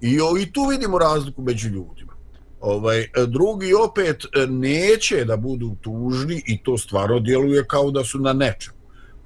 I, 0.00 0.20
o, 0.20 0.38
I 0.38 0.52
tu 0.52 0.66
vidimo 0.66 0.98
razliku 0.98 1.42
među 1.42 1.68
ljudima. 1.68 2.12
Ovaj, 2.60 3.00
e, 3.00 3.08
drugi 3.26 3.74
opet 3.74 4.24
e, 4.24 4.46
neće 4.46 5.24
da 5.24 5.36
budu 5.36 5.76
tužni 5.80 6.42
i 6.46 6.62
to 6.62 6.78
stvarno 6.78 7.20
djeluje 7.20 7.66
kao 7.66 7.90
da 7.90 8.04
su 8.04 8.18
na 8.18 8.32
nečem. 8.32 8.74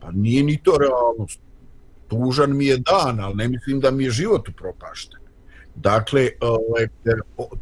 Pa 0.01 0.11
nije 0.11 0.43
ni 0.43 0.63
to 0.63 0.77
realnost. 0.79 1.41
Tužan 2.09 2.57
mi 2.57 2.67
je 2.67 2.77
dan, 2.77 3.21
ali 3.21 3.35
ne 3.35 3.49
mislim 3.49 3.81
da 3.81 3.91
mi 3.91 4.05
je 4.05 4.11
život 4.11 4.49
upropašten. 4.49 5.24
Dakle, 5.75 6.29
ovaj, 6.41 6.87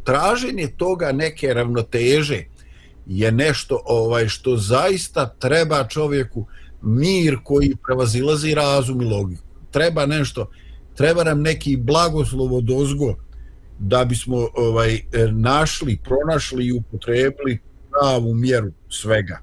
traženje 0.04 0.68
toga 0.76 1.12
neke 1.12 1.54
ravnoteže 1.54 2.44
je 3.06 3.32
nešto 3.32 3.80
ovaj 3.84 4.28
što 4.28 4.56
zaista 4.56 5.34
treba 5.38 5.88
čovjeku 5.88 6.46
mir 6.82 7.38
koji 7.44 7.76
prevazilazi 7.86 8.54
razum 8.54 9.02
i 9.02 9.04
logiku. 9.04 9.42
Treba 9.70 10.06
nešto, 10.06 10.50
treba 10.94 11.24
nam 11.24 11.42
neki 11.42 11.76
blagoslov 11.76 12.54
od 12.54 12.70
ozgo 12.70 13.14
da 13.78 14.04
bismo 14.04 14.48
ovaj 14.54 15.00
našli, 15.32 15.98
pronašli 16.04 16.66
i 16.66 16.72
upotrebili 16.72 17.58
pravu 17.90 18.34
mjeru 18.34 18.72
svega 18.88 19.40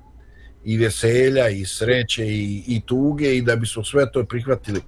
i 0.63 0.77
veselja 0.77 1.49
i 1.49 1.65
sreće 1.65 2.25
i, 2.27 2.63
i 2.67 2.81
tuge 2.85 3.37
i 3.37 3.41
da 3.41 3.55
bismo 3.55 3.83
sve 3.83 4.11
to 4.11 4.25
prihvatili 4.25 4.81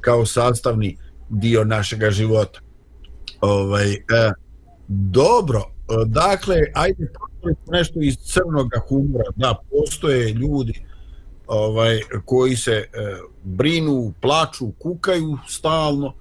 kao 0.00 0.26
sastavni 0.26 0.96
dio 1.28 1.64
našega 1.64 2.10
života. 2.10 2.60
Ovaj, 3.42 3.92
e, 3.92 4.32
dobro, 4.88 5.58
e, 5.58 6.04
dakle, 6.06 6.56
ajde 6.74 7.12
nešto 7.70 8.00
iz 8.00 8.16
crnog 8.16 8.70
humora, 8.88 9.24
da, 9.36 9.54
postoje 9.70 10.32
ljudi 10.32 10.84
ovaj 11.46 12.00
koji 12.24 12.56
se 12.56 12.72
e, 12.72 12.86
brinu, 13.44 14.12
plaču, 14.20 14.70
kukaju 14.78 15.38
stalno 15.48 16.14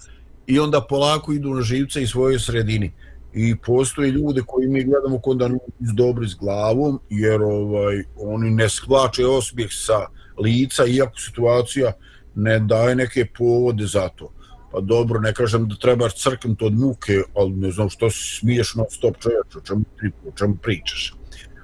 i 0.48 0.60
onda 0.60 0.82
polako 0.90 1.34
idu 1.34 1.50
na 1.50 1.62
živce 1.62 2.04
i 2.04 2.08
svojoj 2.08 2.40
sredini. 2.40 2.92
I 3.34 3.56
postoje 3.56 4.12
ljude 4.12 4.42
koji 4.48 4.68
mi 4.68 4.84
gledamo 4.84 5.20
kod 5.20 5.38
da 5.38 5.50
iz 5.80 5.94
dobri 5.94 6.28
s 6.28 6.36
glavom, 6.36 7.00
jer 7.10 7.42
ovaj 7.42 8.04
oni 8.18 8.50
ne 8.50 8.70
sklače 8.70 9.26
osmijeh 9.26 9.70
sa 9.72 10.08
lica, 10.38 10.86
iako 10.86 11.20
situacija 11.20 11.92
ne 12.36 12.60
daje 12.60 12.96
neke 12.96 13.26
povode 13.38 13.86
za 13.86 14.10
to 14.10 14.32
pa 14.72 14.80
dobro, 14.80 15.20
ne 15.20 15.34
kažem 15.34 15.68
da 15.68 15.76
trebaš 15.76 16.16
crknuti 16.16 16.66
od 16.66 16.74
muke, 16.74 17.22
ali 17.36 17.52
ne 17.52 17.72
znam 17.72 17.90
što 17.90 18.10
si 18.10 18.38
smiješ 18.40 18.76
non 18.76 18.86
stop 18.90 19.18
čovječ, 19.18 19.56
o 19.56 19.62
čemu, 19.62 19.84
o 20.28 20.32
čemu 20.38 20.56
pričaš. 20.62 21.16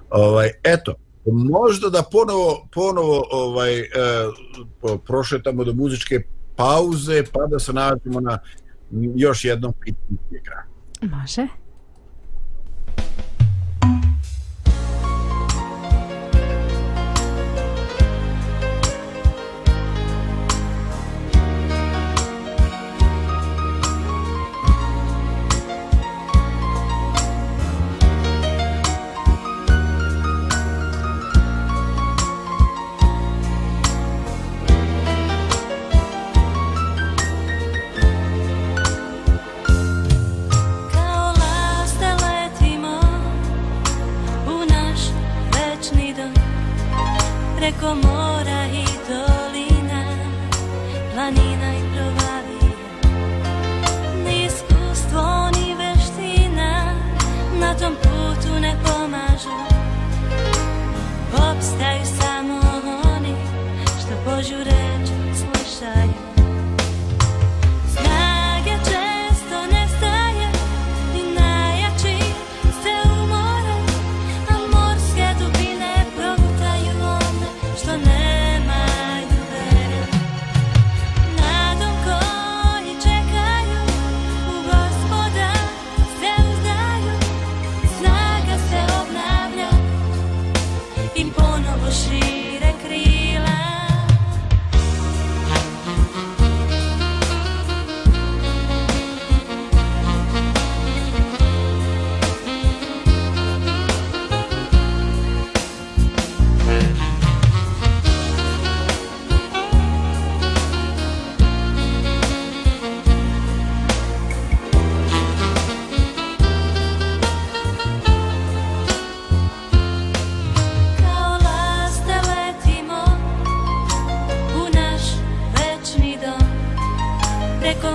Ovaj, 0.09 0.51
eto, 0.63 0.93
možda 1.25 1.89
da 1.89 2.03
ponovo, 2.11 2.67
ponovo 2.73 3.27
ovaj, 3.31 3.79
eh, 3.79 3.85
prošetamo 5.05 5.63
do 5.63 5.73
muzičke 5.73 6.19
pauze, 6.55 7.23
pa 7.33 7.47
da 7.47 7.59
se 7.59 7.73
nađemo 7.73 8.19
na 8.19 8.39
još 9.15 9.45
jednom 9.45 9.73
pitanju 9.81 10.17
igra. 10.31 10.63
Može. 11.01 11.47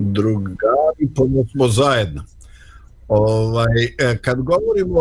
drugari, 0.00 1.14
pomoćmo 1.14 1.68
zajedno. 1.68 2.24
Ovaj, 3.08 3.84
e, 3.98 4.18
kad 4.22 4.42
govorimo 4.42 5.00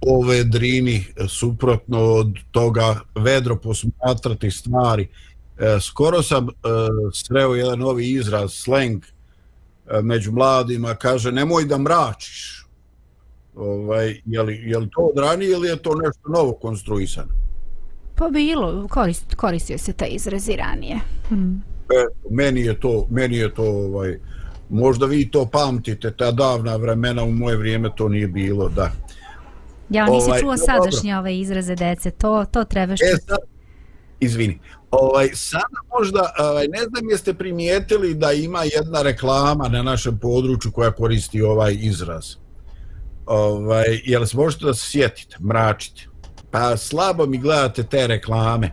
o 0.00 0.22
vedrini, 0.22 1.04
suprotno 1.28 1.98
od 1.98 2.34
toga 2.50 3.00
vedro 3.14 3.56
posmatrati 3.56 4.50
stvari, 4.50 5.08
e, 5.58 5.78
skoro 5.80 6.22
sam 6.22 6.48
e, 6.48 6.50
sreo 7.12 7.54
jedan 7.54 7.78
novi 7.78 8.10
izraz, 8.10 8.52
slang, 8.52 9.02
e, 9.04 10.02
među 10.02 10.32
mladima, 10.32 10.94
kaže 10.94 11.32
nemoj 11.32 11.64
da 11.64 11.78
mračiš. 11.78 12.66
Ovaj, 13.56 14.20
je, 14.26 14.42
li, 14.42 14.54
je 14.54 14.78
li 14.78 14.90
to 14.90 15.00
od 15.00 15.18
ranije 15.18 15.50
ili 15.50 15.68
je 15.68 15.76
to 15.76 15.94
nešto 15.94 16.28
novo 16.28 16.52
konstruisano? 16.52 17.28
Pa 18.14 18.28
bilo, 18.28 18.88
korist, 18.88 19.34
koristio 19.34 19.78
se 19.78 19.92
taj 19.92 20.08
izraz 20.12 20.48
i 20.48 20.56
ranije. 20.56 21.00
E, 21.90 22.06
meni 22.30 22.60
je 22.60 22.80
to, 22.80 23.06
meni 23.10 23.36
je 23.36 23.54
to 23.54 23.64
ovaj, 23.64 24.18
možda 24.70 25.06
vi 25.06 25.30
to 25.30 25.46
pamtite, 25.46 26.10
ta 26.10 26.30
davna 26.30 26.76
vremena 26.76 27.22
u 27.24 27.32
moje 27.32 27.56
vrijeme 27.56 27.90
to 27.96 28.08
nije 28.08 28.28
bilo, 28.28 28.68
da. 28.68 28.90
Ja 29.90 30.06
nisi 30.06 30.28
Ovaj, 30.28 30.40
čuo 30.40 30.56
sadašnje 30.56 31.18
ove 31.18 31.38
izraze 31.38 31.74
dece, 31.74 32.10
to, 32.10 32.44
to 32.52 32.64
trebaš 32.64 33.00
E, 33.00 33.10
čuti. 33.10 33.24
sad, 33.26 33.38
izvini. 34.20 34.58
Ovaj, 34.90 35.28
sada 35.34 35.78
možda, 35.98 36.32
ovaj, 36.38 36.68
ne 36.68 36.78
znam 36.78 37.10
jeste 37.10 37.34
primijetili 37.34 38.14
da 38.14 38.32
ima 38.32 38.62
jedna 38.64 39.02
reklama 39.02 39.68
na 39.68 39.82
našem 39.82 40.18
području 40.18 40.72
koja 40.72 40.90
koristi 40.92 41.42
ovaj 41.42 41.76
izraz. 41.80 42.34
Ovaj, 43.26 44.00
jel 44.04 44.26
se 44.26 44.36
možete 44.36 44.64
da 44.64 44.74
se 44.74 44.90
sjetite, 44.90 45.36
mračite? 45.44 46.06
Pa 46.50 46.76
slabo 46.76 47.26
mi 47.26 47.38
gledate 47.38 47.82
te 47.82 48.06
reklame. 48.06 48.70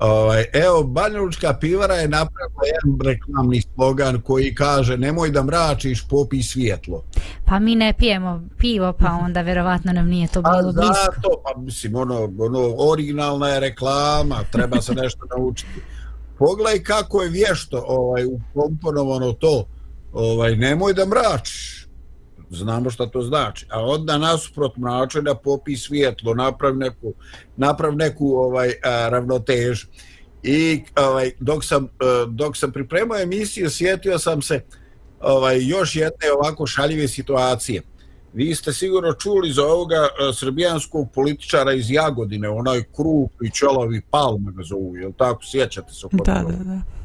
Ovaj, 0.00 0.44
evo, 0.52 0.82
Banjalučka 0.82 1.54
pivara 1.60 1.94
je 1.94 2.08
napravila 2.08 2.62
jedan 2.64 3.00
reklamni 3.12 3.62
slogan 3.74 4.20
koji 4.20 4.54
kaže 4.54 4.96
nemoj 4.96 5.30
da 5.30 5.42
mračiš, 5.42 6.08
popij 6.08 6.42
svjetlo. 6.42 7.04
Pa 7.46 7.58
mi 7.58 7.74
ne 7.74 7.94
pijemo 7.98 8.42
pivo, 8.58 8.92
pa 8.92 9.18
onda 9.24 9.42
verovatno 9.42 9.92
nam 9.92 10.06
nije 10.08 10.28
to 10.28 10.40
A 10.44 10.50
bilo 10.50 10.72
blisko. 10.72 10.94
zato, 10.94 11.42
pa 11.44 11.60
mislim, 11.60 11.96
ono, 11.96 12.32
ono, 12.38 12.74
originalna 12.78 13.48
je 13.48 13.60
reklama, 13.60 14.44
treba 14.52 14.82
se 14.82 14.94
nešto 14.94 15.26
naučiti. 15.36 15.80
Pogledaj 16.38 16.82
kako 16.82 17.22
je 17.22 17.30
vješto 17.30 17.84
ovaj, 17.88 18.24
ukomponovano 18.24 19.32
to, 19.32 19.64
ovaj, 20.12 20.56
nemoj 20.56 20.94
da 20.94 21.06
mračiš, 21.06 21.79
znamo 22.50 22.90
šta 22.90 23.06
to 23.06 23.22
znači, 23.22 23.66
a 23.70 23.84
onda 23.84 24.18
nasuprot 24.18 24.76
mračenja 24.76 25.34
popi 25.34 25.76
svjetlo, 25.76 26.34
naprav 26.34 26.76
neku, 26.76 27.14
naprav 27.56 27.96
neku 27.96 28.26
ovaj, 28.26 28.72
a, 28.84 29.08
ravnotežu. 29.08 29.86
I 30.42 30.82
ovaj, 30.96 31.30
dok, 31.40 31.64
sam, 31.64 31.84
e, 31.84 31.88
dok 32.28 32.56
sam 32.56 32.72
pripremao 32.72 33.18
emisiju, 33.18 33.70
sjetio 33.70 34.18
sam 34.18 34.42
se 34.42 34.60
ovaj, 35.20 35.66
još 35.66 35.96
jedne 35.96 36.32
ovako 36.38 36.66
šaljive 36.66 37.08
situacije. 37.08 37.82
Vi 38.32 38.54
ste 38.54 38.72
sigurno 38.72 39.12
čuli 39.12 39.52
za 39.52 39.64
ovoga 39.64 39.96
e, 39.96 40.32
srbijanskog 40.32 41.08
političara 41.14 41.72
iz 41.72 41.90
Jagodine, 41.90 42.48
onaj 42.48 42.82
kruk 42.82 43.30
i 43.42 43.50
čelovi 43.50 44.02
Palma 44.10 44.50
ga 44.50 44.62
zovu, 44.62 44.96
jel 44.96 45.12
tako, 45.18 45.40
sjećate 45.44 45.92
se 45.92 46.06
Da, 46.12 46.44
da, 46.48 46.64
da. 46.64 46.99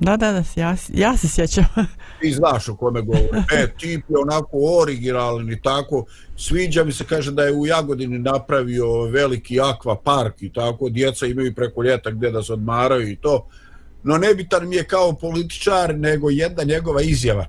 Da, 0.00 0.16
da, 0.16 0.32
da, 0.32 0.42
ja, 0.56 0.76
ja 0.88 1.16
se 1.16 1.28
sjećam. 1.28 1.64
Ti 2.20 2.32
znaš 2.32 2.68
o 2.68 2.76
kome 2.76 3.02
govorim. 3.02 3.44
E, 3.52 3.66
tip 3.78 4.04
je 4.08 4.18
onako 4.18 4.80
originalan 4.80 5.52
i 5.52 5.62
tako. 5.62 6.04
Sviđa 6.36 6.84
mi 6.84 6.92
se, 6.92 7.04
kaže 7.04 7.32
da 7.32 7.42
je 7.42 7.52
u 7.52 7.66
Jagodini 7.66 8.18
napravio 8.18 9.04
veliki 9.04 9.60
akva 9.60 9.96
park 9.96 10.42
i 10.42 10.52
tako. 10.52 10.88
Djeca 10.88 11.26
imaju 11.26 11.54
preko 11.54 11.82
ljeta 11.82 12.10
gdje 12.10 12.30
da 12.30 12.42
se 12.42 12.52
odmaraju 12.52 13.08
i 13.08 13.16
to. 13.16 13.48
No 14.02 14.18
nebitan 14.18 14.68
mi 14.68 14.76
je 14.76 14.84
kao 14.84 15.12
političar, 15.12 15.98
nego 15.98 16.30
jedna 16.30 16.62
njegova 16.62 17.02
izjava. 17.02 17.46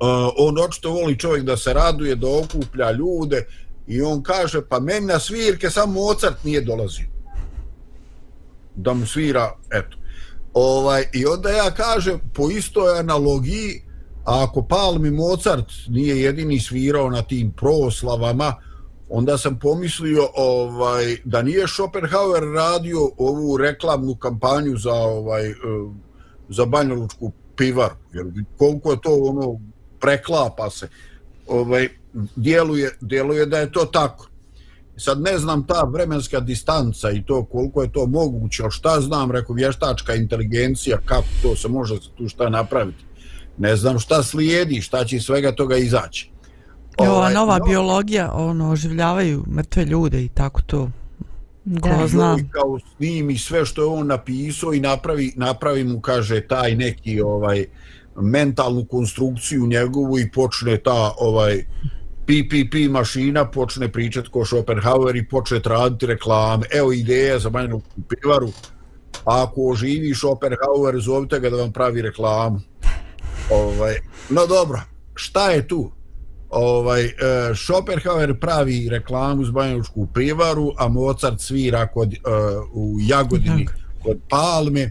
Uh, 0.00 0.08
on 0.38 0.58
očito 0.58 0.90
voli 0.90 1.18
čovjek 1.18 1.44
da 1.44 1.56
se 1.56 1.72
raduje, 1.72 2.16
da 2.16 2.26
okuplja 2.28 2.90
ljude 2.90 3.46
i 3.86 4.02
on 4.02 4.22
kaže, 4.22 4.62
pa 4.68 4.80
meni 4.80 5.06
na 5.06 5.18
svirke 5.18 5.70
samo 5.70 5.92
Mozart 5.92 6.44
nije 6.44 6.60
dolazio. 6.60 7.06
Da 8.74 8.94
mu 8.94 9.06
svira, 9.06 9.54
eto. 9.70 9.96
Ovaj, 10.54 11.04
I 11.12 11.26
onda 11.26 11.50
ja 11.50 11.70
kažem, 11.70 12.20
po 12.34 12.50
istoj 12.50 12.98
analogiji, 12.98 13.82
a 14.24 14.44
ako 14.48 14.62
Palmi 14.62 15.10
Mozart 15.10 15.66
nije 15.88 16.22
jedini 16.22 16.60
svirao 16.60 17.10
na 17.10 17.22
tim 17.22 17.52
proslavama, 17.52 18.54
onda 19.08 19.38
sam 19.38 19.58
pomislio 19.58 20.28
ovaj 20.34 21.16
da 21.24 21.42
nije 21.42 21.68
Schopenhauer 21.68 22.42
radio 22.54 23.10
ovu 23.18 23.56
reklamnu 23.56 24.14
kampanju 24.14 24.76
za 24.76 24.92
ovaj 24.92 25.50
e, 25.50 25.54
za 26.48 26.64
Banjalučku 26.66 27.32
pivaru 27.56 27.94
jer 28.12 28.26
koliko 28.58 28.90
je 28.90 29.00
to 29.00 29.14
ono 29.22 29.60
preklapa 30.00 30.70
se. 30.70 30.88
Ovaj 31.46 31.88
djeluje 32.36 32.96
djeluje 33.00 33.46
da 33.46 33.58
je 33.58 33.72
to 33.72 33.84
tako 33.84 34.28
sad 34.96 35.20
ne 35.20 35.38
znam 35.38 35.66
ta 35.66 35.82
vremenska 35.82 36.40
distanca 36.40 37.10
i 37.10 37.22
to 37.22 37.44
koliko 37.44 37.82
je 37.82 37.92
to 37.92 38.06
moguće 38.06 38.62
ali 38.62 38.72
šta 38.72 39.00
znam 39.00 39.30
rekao 39.30 39.54
vještačka 39.54 40.14
inteligencija 40.14 40.98
kako 41.04 41.26
to 41.42 41.56
se 41.56 41.68
može 41.68 41.94
tu 42.16 42.28
šta 42.28 42.48
napraviti 42.48 43.04
ne 43.58 43.76
znam 43.76 43.98
šta 43.98 44.22
slijedi 44.22 44.80
šta 44.80 45.04
će 45.04 45.20
svega 45.20 45.52
toga 45.52 45.76
izaći 45.76 46.30
I 47.02 47.06
ova 47.06 47.16
Ovaj, 47.16 47.34
nova 47.34 47.58
no, 47.58 47.64
biologija, 47.64 48.32
ono, 48.32 48.70
oživljavaju 48.70 49.44
mrtve 49.48 49.84
ljude 49.84 50.24
i 50.24 50.28
tako 50.28 50.62
to. 50.62 50.90
Da. 51.64 51.80
Ko 51.80 52.08
zna. 52.08 52.36
i 52.40 52.48
kao 52.50 52.78
snimi 52.96 53.38
sve 53.38 53.66
što 53.66 53.82
je 53.82 53.88
on 53.88 54.06
napisao 54.06 54.74
i 54.74 54.80
napravi, 54.80 55.32
napravi 55.36 55.84
mu, 55.84 56.00
kaže, 56.00 56.40
taj 56.40 56.74
neki 56.74 57.20
ovaj 57.20 57.66
mentalnu 58.16 58.84
konstrukciju 58.84 59.66
njegovu 59.66 60.18
i 60.18 60.30
počne 60.30 60.76
ta 60.76 61.14
ovaj 61.18 61.64
PPP 62.26 62.90
mašina 62.90 63.50
počne 63.50 63.92
pričati 63.92 64.28
ko 64.28 64.44
Schopenhauer 64.44 65.16
i 65.16 65.28
počne 65.28 65.60
raditi 65.64 66.06
reklame. 66.06 66.66
Evo 66.72 66.92
ideja 66.92 67.38
za 67.38 67.50
manjenu 67.50 67.82
pivaru. 68.08 68.52
Ako 69.24 69.62
oživi 69.70 70.14
Schopenhauer, 70.14 71.00
zovite 71.00 71.40
ga 71.40 71.50
da 71.50 71.56
vam 71.56 71.72
pravi 71.72 72.02
reklamu. 72.02 72.60
Ovaj, 73.50 73.94
no 74.30 74.46
dobro, 74.46 74.80
šta 75.14 75.50
je 75.50 75.68
tu? 75.68 75.90
Ovaj, 76.50 77.04
e, 77.04 77.12
Schopenhauer 77.54 78.40
pravi 78.40 78.88
reklamu 78.88 79.44
za 79.44 79.52
banjanučku 79.52 80.08
pivaru, 80.14 80.72
a 80.78 80.88
Mozart 80.88 81.40
svira 81.40 81.86
kod, 81.86 82.12
e, 82.12 82.18
u 82.74 82.96
Jagodini 83.00 83.66
kod 84.02 84.18
Palme. 84.28 84.90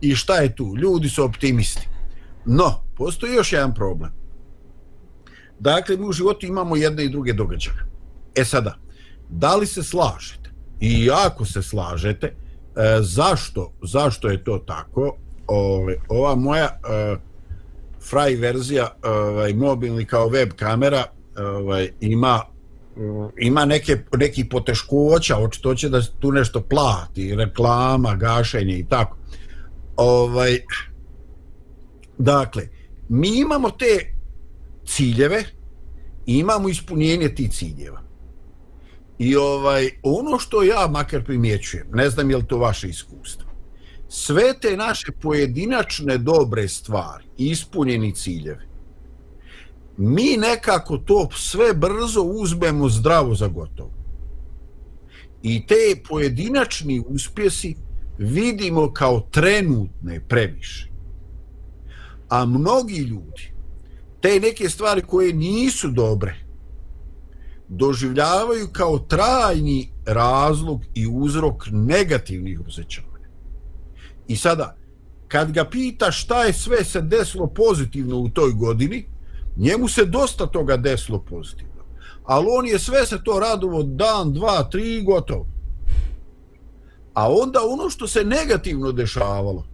I 0.00 0.14
šta 0.14 0.36
je 0.36 0.54
tu? 0.56 0.76
Ljudi 0.76 1.08
su 1.08 1.24
optimisti. 1.24 1.88
No, 2.44 2.84
postoji 2.96 3.34
još 3.34 3.52
jedan 3.52 3.74
problem. 3.74 4.21
Dakle, 5.62 5.96
mi 5.96 6.06
u 6.06 6.12
životu 6.12 6.46
imamo 6.46 6.76
jedne 6.76 7.04
i 7.04 7.08
druge 7.08 7.32
događaje. 7.32 7.76
E 8.34 8.44
sada, 8.44 8.78
da 9.28 9.56
li 9.56 9.66
se 9.66 9.82
slažete? 9.82 10.50
I 10.80 11.10
ako 11.26 11.44
se 11.44 11.62
slažete, 11.62 12.26
e, 12.26 12.98
zašto, 13.00 13.72
zašto 13.82 14.28
je 14.28 14.44
to 14.44 14.58
tako? 14.58 15.16
Ove, 15.46 15.96
ova 16.08 16.34
moja 16.34 16.64
e, 16.64 17.16
fraj 18.10 18.34
verzija 18.34 18.90
ovaj, 19.02 19.54
mobilni 19.54 20.04
kao 20.04 20.28
web 20.28 20.52
kamera 20.56 21.04
ovaj, 21.36 21.90
ima 22.00 22.40
ima 23.38 23.64
neke, 23.64 23.98
neki 24.16 24.48
poteškoća, 24.48 25.38
očito 25.38 25.74
će 25.74 25.88
da 25.88 26.02
tu 26.20 26.32
nešto 26.32 26.60
plati, 26.60 27.34
reklama, 27.34 28.14
gašenje 28.14 28.78
i 28.78 28.86
tako. 28.88 29.16
Ovaj, 29.96 30.58
dakle, 32.18 32.68
mi 33.08 33.38
imamo 33.38 33.70
te 33.70 34.12
ciljeve 34.86 35.44
i 36.26 36.38
imamo 36.38 36.68
ispunjenje 36.68 37.34
tih 37.34 37.50
ciljeva. 37.50 38.02
I 39.18 39.36
ovaj 39.36 39.90
ono 40.02 40.38
što 40.38 40.62
ja 40.62 40.88
makar 40.90 41.24
primjećujem, 41.24 41.86
ne 41.92 42.10
znam 42.10 42.30
je 42.30 42.36
li 42.36 42.46
to 42.46 42.58
vaše 42.58 42.88
iskustvo, 42.88 43.50
sve 44.08 44.58
te 44.60 44.76
naše 44.76 45.12
pojedinačne 45.12 46.18
dobre 46.18 46.68
stvari, 46.68 47.24
ispunjeni 47.36 48.14
ciljevi, 48.14 48.64
mi 49.96 50.36
nekako 50.36 50.98
to 50.98 51.28
sve 51.36 51.74
brzo 51.74 52.22
uzmemo 52.22 52.88
zdravo 52.88 53.34
za 53.34 53.48
gotovo. 53.48 53.92
I 55.42 55.66
te 55.66 56.02
pojedinačni 56.08 57.02
uspjesi 57.06 57.76
vidimo 58.18 58.92
kao 58.92 59.20
trenutne 59.20 60.20
previše. 60.28 60.88
A 62.28 62.46
mnogi 62.46 62.96
ljudi 62.96 63.51
te 64.22 64.40
neke 64.40 64.68
stvari 64.68 65.02
koje 65.02 65.32
nisu 65.32 65.88
dobre 65.88 66.34
doživljavaju 67.68 68.68
kao 68.72 68.98
trajni 68.98 69.92
razlog 70.06 70.80
i 70.94 71.06
uzrok 71.06 71.66
negativnih 71.70 72.60
osjećanja. 72.66 73.08
I 74.28 74.36
sada, 74.36 74.76
kad 75.28 75.52
ga 75.52 75.64
pita 75.64 76.10
šta 76.10 76.44
je 76.44 76.52
sve 76.52 76.84
se 76.84 77.00
desilo 77.00 77.46
pozitivno 77.46 78.18
u 78.18 78.28
toj 78.28 78.52
godini, 78.52 79.04
njemu 79.56 79.88
se 79.88 80.04
dosta 80.04 80.46
toga 80.46 80.76
desilo 80.76 81.18
pozitivno. 81.18 81.72
Ali 82.24 82.46
on 82.58 82.66
je 82.66 82.78
sve 82.78 83.06
se 83.06 83.18
to 83.24 83.40
radovo 83.40 83.82
dan, 83.82 84.32
dva, 84.32 84.68
tri, 84.70 84.98
i 84.98 85.02
gotovo. 85.02 85.46
A 87.14 87.32
onda 87.32 87.60
ono 87.68 87.90
što 87.90 88.06
se 88.06 88.24
negativno 88.24 88.92
dešavalo, 88.92 89.66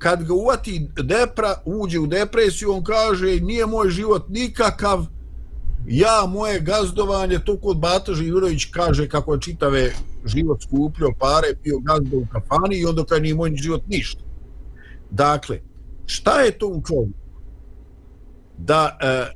kad 0.00 0.24
ga 0.24 0.34
uvati 0.34 0.88
depra, 1.02 1.54
uđe 1.64 1.98
u 1.98 2.06
depresiju, 2.06 2.72
on 2.72 2.84
kaže 2.84 3.40
nije 3.40 3.66
moj 3.66 3.90
život 3.90 4.28
nikakav, 4.28 5.06
ja 5.86 6.26
moje 6.28 6.60
gazdovanje, 6.60 7.38
to 7.38 7.56
kod 7.60 7.78
Bata 7.78 8.14
Živirović 8.14 8.64
kaže 8.64 9.08
kako 9.08 9.34
je 9.34 9.40
čitave 9.40 9.92
život 10.24 10.62
skupljio 10.62 11.12
pare, 11.18 11.54
pio 11.62 11.78
gazdo 11.78 12.16
u 12.16 12.26
kafani 12.32 12.78
i 12.78 12.86
onda 12.86 13.04
kaže, 13.04 13.20
nije 13.20 13.34
moj 13.34 13.56
život 13.56 13.82
ništa. 13.88 14.20
Dakle, 15.10 15.60
šta 16.06 16.40
je 16.40 16.58
to 16.58 16.66
u 16.66 16.82
čovjeku? 16.86 17.18
Da 18.58 18.98
e, 19.00 19.26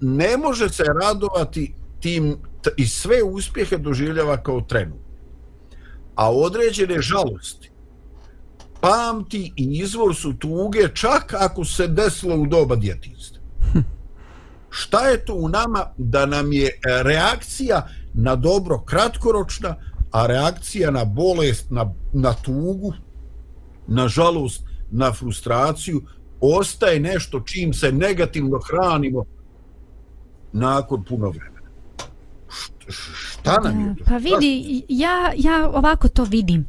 ne 0.00 0.36
može 0.36 0.68
se 0.68 0.84
radovati 1.02 1.74
tim 2.00 2.36
i 2.76 2.86
sve 2.86 3.22
uspjehe 3.22 3.78
doživljava 3.78 4.42
kao 4.42 4.60
trenu. 4.60 4.96
A 6.14 6.32
određene 6.32 7.00
žalosti 7.00 7.71
pamti 8.82 9.52
i 9.56 9.78
izvor 9.82 10.14
su 10.14 10.32
tuge 10.32 10.88
čak 10.94 11.34
ako 11.38 11.64
se 11.64 11.86
desilo 11.88 12.36
u 12.36 12.46
doba 12.46 12.76
djetinstva. 12.76 13.42
Šta 14.70 15.08
je 15.08 15.24
to 15.24 15.34
u 15.34 15.48
nama 15.48 15.86
da 15.98 16.26
nam 16.26 16.52
je 16.52 16.70
reakcija 17.04 17.88
na 18.14 18.36
dobro 18.36 18.78
kratkoročna, 18.78 19.76
a 20.10 20.26
reakcija 20.26 20.90
na 20.90 21.04
bolest, 21.04 21.70
na, 21.70 21.92
na 22.12 22.32
tugu, 22.34 22.92
na 23.86 24.08
žalost, 24.08 24.62
na 24.90 25.12
frustraciju, 25.12 26.02
ostaje 26.40 27.00
nešto 27.00 27.40
čim 27.40 27.72
se 27.72 27.92
negativno 27.92 28.60
hranimo 28.68 29.24
nakon 30.52 31.04
puno 31.04 31.30
vremena. 31.30 31.68
Šta 32.88 33.60
nam 33.60 33.80
je 33.80 33.94
to? 33.96 34.04
Pa 34.04 34.16
vidi, 34.16 34.82
ja, 34.88 35.32
ja 35.36 35.68
ovako 35.68 36.08
to 36.08 36.24
vidim. 36.24 36.66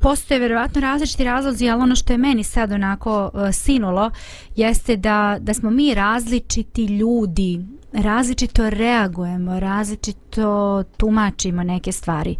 Postoje 0.00 0.38
vjerovatno 0.38 0.80
različiti 0.80 1.24
razlozi, 1.24 1.68
ali 1.68 1.82
ono 1.82 1.96
što 1.96 2.12
je 2.12 2.18
meni 2.18 2.44
sad 2.44 2.72
onako 2.72 3.30
uh, 3.34 3.40
sinulo 3.52 4.10
jeste 4.56 4.96
da, 4.96 5.36
da 5.40 5.54
smo 5.54 5.70
mi 5.70 5.94
različiti 5.94 6.84
ljudi, 6.84 7.60
različito 7.92 8.70
reagujemo, 8.70 9.60
različito 9.60 10.82
tumačimo 10.96 11.62
neke 11.62 11.92
stvari. 11.92 12.36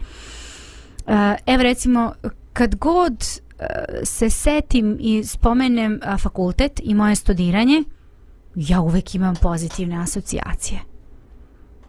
Uh, 1.07 1.15
evo 1.47 1.63
recimo, 1.63 2.13
kad 2.53 2.75
god 2.75 3.13
uh, 3.13 3.67
se 4.05 4.31
setim 4.31 4.97
i 5.01 5.25
spomenem 5.25 6.01
uh, 6.03 6.21
fakultet 6.21 6.81
i 6.85 6.95
moje 6.95 7.15
studiranje, 7.15 7.85
ja 8.55 8.81
uvek 8.81 9.15
imam 9.15 9.35
pozitivne 9.43 9.97
asocijacije. 9.97 10.81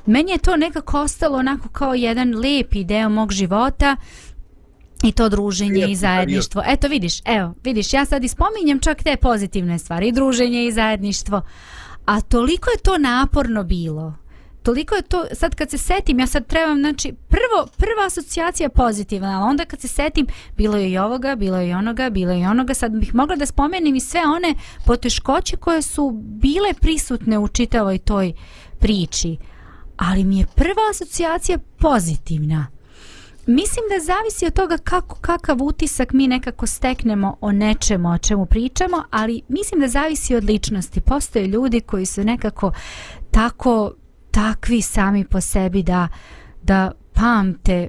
Meni 0.05 0.31
je 0.31 0.37
to 0.37 0.57
nekako 0.57 0.99
ostalo 0.99 1.37
onako 1.37 1.69
kao 1.69 1.93
jedan 1.93 2.35
lepi 2.35 2.83
deo 2.83 3.09
mog 3.09 3.31
života 3.31 3.95
i 5.05 5.11
to 5.11 5.29
druženje 5.29 5.85
i 5.89 5.95
zajedništvo. 5.95 6.61
Eto 6.67 6.87
vidiš, 6.87 7.21
evo, 7.25 7.53
vidiš, 7.63 7.93
ja 7.93 8.05
sad 8.05 8.23
ispominjem 8.23 8.79
čak 8.79 9.03
te 9.03 9.15
pozitivne 9.15 9.79
stvari, 9.79 10.07
i 10.07 10.11
druženje 10.11 10.65
i 10.65 10.71
zajedništvo. 10.71 11.41
A 12.05 12.21
toliko 12.21 12.69
je 12.69 12.77
to 12.77 12.97
naporno 12.97 13.63
bilo. 13.63 14.13
Toliko 14.63 14.95
je 14.95 15.01
to, 15.01 15.25
sad 15.33 15.55
kad 15.55 15.69
se 15.69 15.77
setim, 15.77 16.19
ja 16.19 16.27
sad 16.27 16.47
trebam, 16.47 16.79
znači, 16.79 17.13
prvo, 17.27 17.67
prva 17.77 18.05
asocijacija 18.07 18.65
je 18.65 18.69
pozitivna, 18.69 19.37
ali 19.37 19.49
onda 19.49 19.65
kad 19.65 19.81
se 19.81 19.87
setim, 19.87 20.27
bilo 20.57 20.77
je 20.77 20.91
i 20.91 20.97
ovoga, 20.97 21.35
bilo 21.35 21.57
je 21.57 21.69
i 21.69 21.73
onoga, 21.73 22.09
bilo 22.09 22.31
je 22.31 22.41
i 22.41 22.45
onoga, 22.45 22.73
sad 22.73 22.91
bih 22.91 23.15
mogla 23.15 23.35
da 23.35 23.45
spomenim 23.45 23.95
i 23.95 23.99
sve 23.99 24.21
one 24.35 24.55
poteškoće 24.85 25.57
koje 25.57 25.81
su 25.81 26.11
bile 26.15 26.73
prisutne 26.81 27.39
u 27.39 27.47
čitavoj 27.47 27.97
toj 27.97 28.33
priči. 28.79 29.37
Ali 29.97 30.23
mi 30.23 30.39
je 30.39 30.45
prva 30.55 30.89
asocijacija 30.91 31.57
pozitivna. 31.77 32.74
Mislim 33.47 33.85
da 33.89 34.05
zavisi 34.05 34.45
od 34.45 34.53
toga 34.53 34.77
kako, 34.77 35.15
kakav 35.21 35.57
utisak 35.63 36.13
mi 36.13 36.27
nekako 36.27 36.67
steknemo 36.67 37.37
o 37.41 37.51
nečemu 37.51 38.09
o 38.09 38.17
čemu 38.17 38.45
pričamo, 38.45 39.03
ali 39.11 39.41
mislim 39.47 39.81
da 39.81 39.87
zavisi 39.87 40.35
od 40.35 40.43
ličnosti. 40.43 41.01
Postoje 41.01 41.47
ljudi 41.47 41.81
koji 41.81 42.05
su 42.05 42.23
nekako 42.23 42.71
tako 43.31 43.93
takvi 44.31 44.81
sami 44.81 45.25
po 45.25 45.41
sebi 45.41 45.83
da, 45.83 46.07
da 46.63 46.91
pamte 47.13 47.87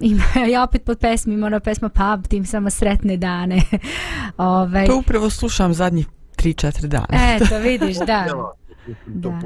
ima, 0.00 0.22
ja 0.52 0.62
opet 0.62 0.84
pod 0.84 0.98
pesmi 0.98 1.34
ima 1.34 1.46
ona 1.46 1.60
pesma 1.60 1.88
pamtim 1.88 2.46
samo 2.46 2.70
sretne 2.70 3.16
dane. 3.16 3.62
Ove, 4.36 4.86
to 4.86 4.98
upravo 4.98 5.30
slušam 5.30 5.74
zadnjih 5.74 6.06
3-4 6.36 6.86
dana. 6.86 7.06
Eto, 7.10 7.58
vidiš, 7.58 7.96
da. 7.96 8.26
da. 9.06 9.40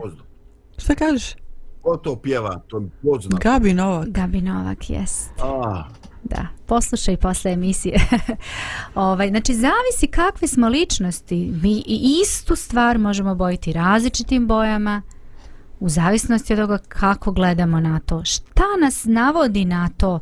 Šta 0.78 0.94
kažeš? 0.94 1.34
Ko 1.82 1.96
to 1.96 2.16
pjeva? 2.16 2.60
To 2.68 2.80
mi 2.80 2.90
poznam. 3.02 3.38
Gabi 3.38 3.74
Novak. 3.74 4.08
Gabi 4.08 4.40
Novak, 4.40 4.90
jest. 4.90 5.30
A, 5.42 5.84
Da, 6.24 6.46
poslušaj 6.66 7.16
posle 7.16 7.52
emisije. 7.52 7.96
ovaj, 8.94 9.28
znači, 9.28 9.54
zavisi 9.54 10.06
kakve 10.10 10.48
smo 10.48 10.68
ličnosti. 10.68 11.52
Mi 11.62 11.72
i 11.72 12.20
istu 12.22 12.56
stvar 12.56 12.98
možemo 12.98 13.34
bojiti 13.34 13.72
različitim 13.72 14.46
bojama 14.46 15.02
u 15.80 15.88
zavisnosti 15.88 16.52
od 16.52 16.58
toga 16.58 16.78
kako 16.88 17.32
gledamo 17.32 17.80
na 17.80 18.00
to. 18.00 18.24
Šta 18.24 18.64
nas 18.80 19.04
navodi 19.04 19.64
na 19.64 19.88
to? 19.96 20.20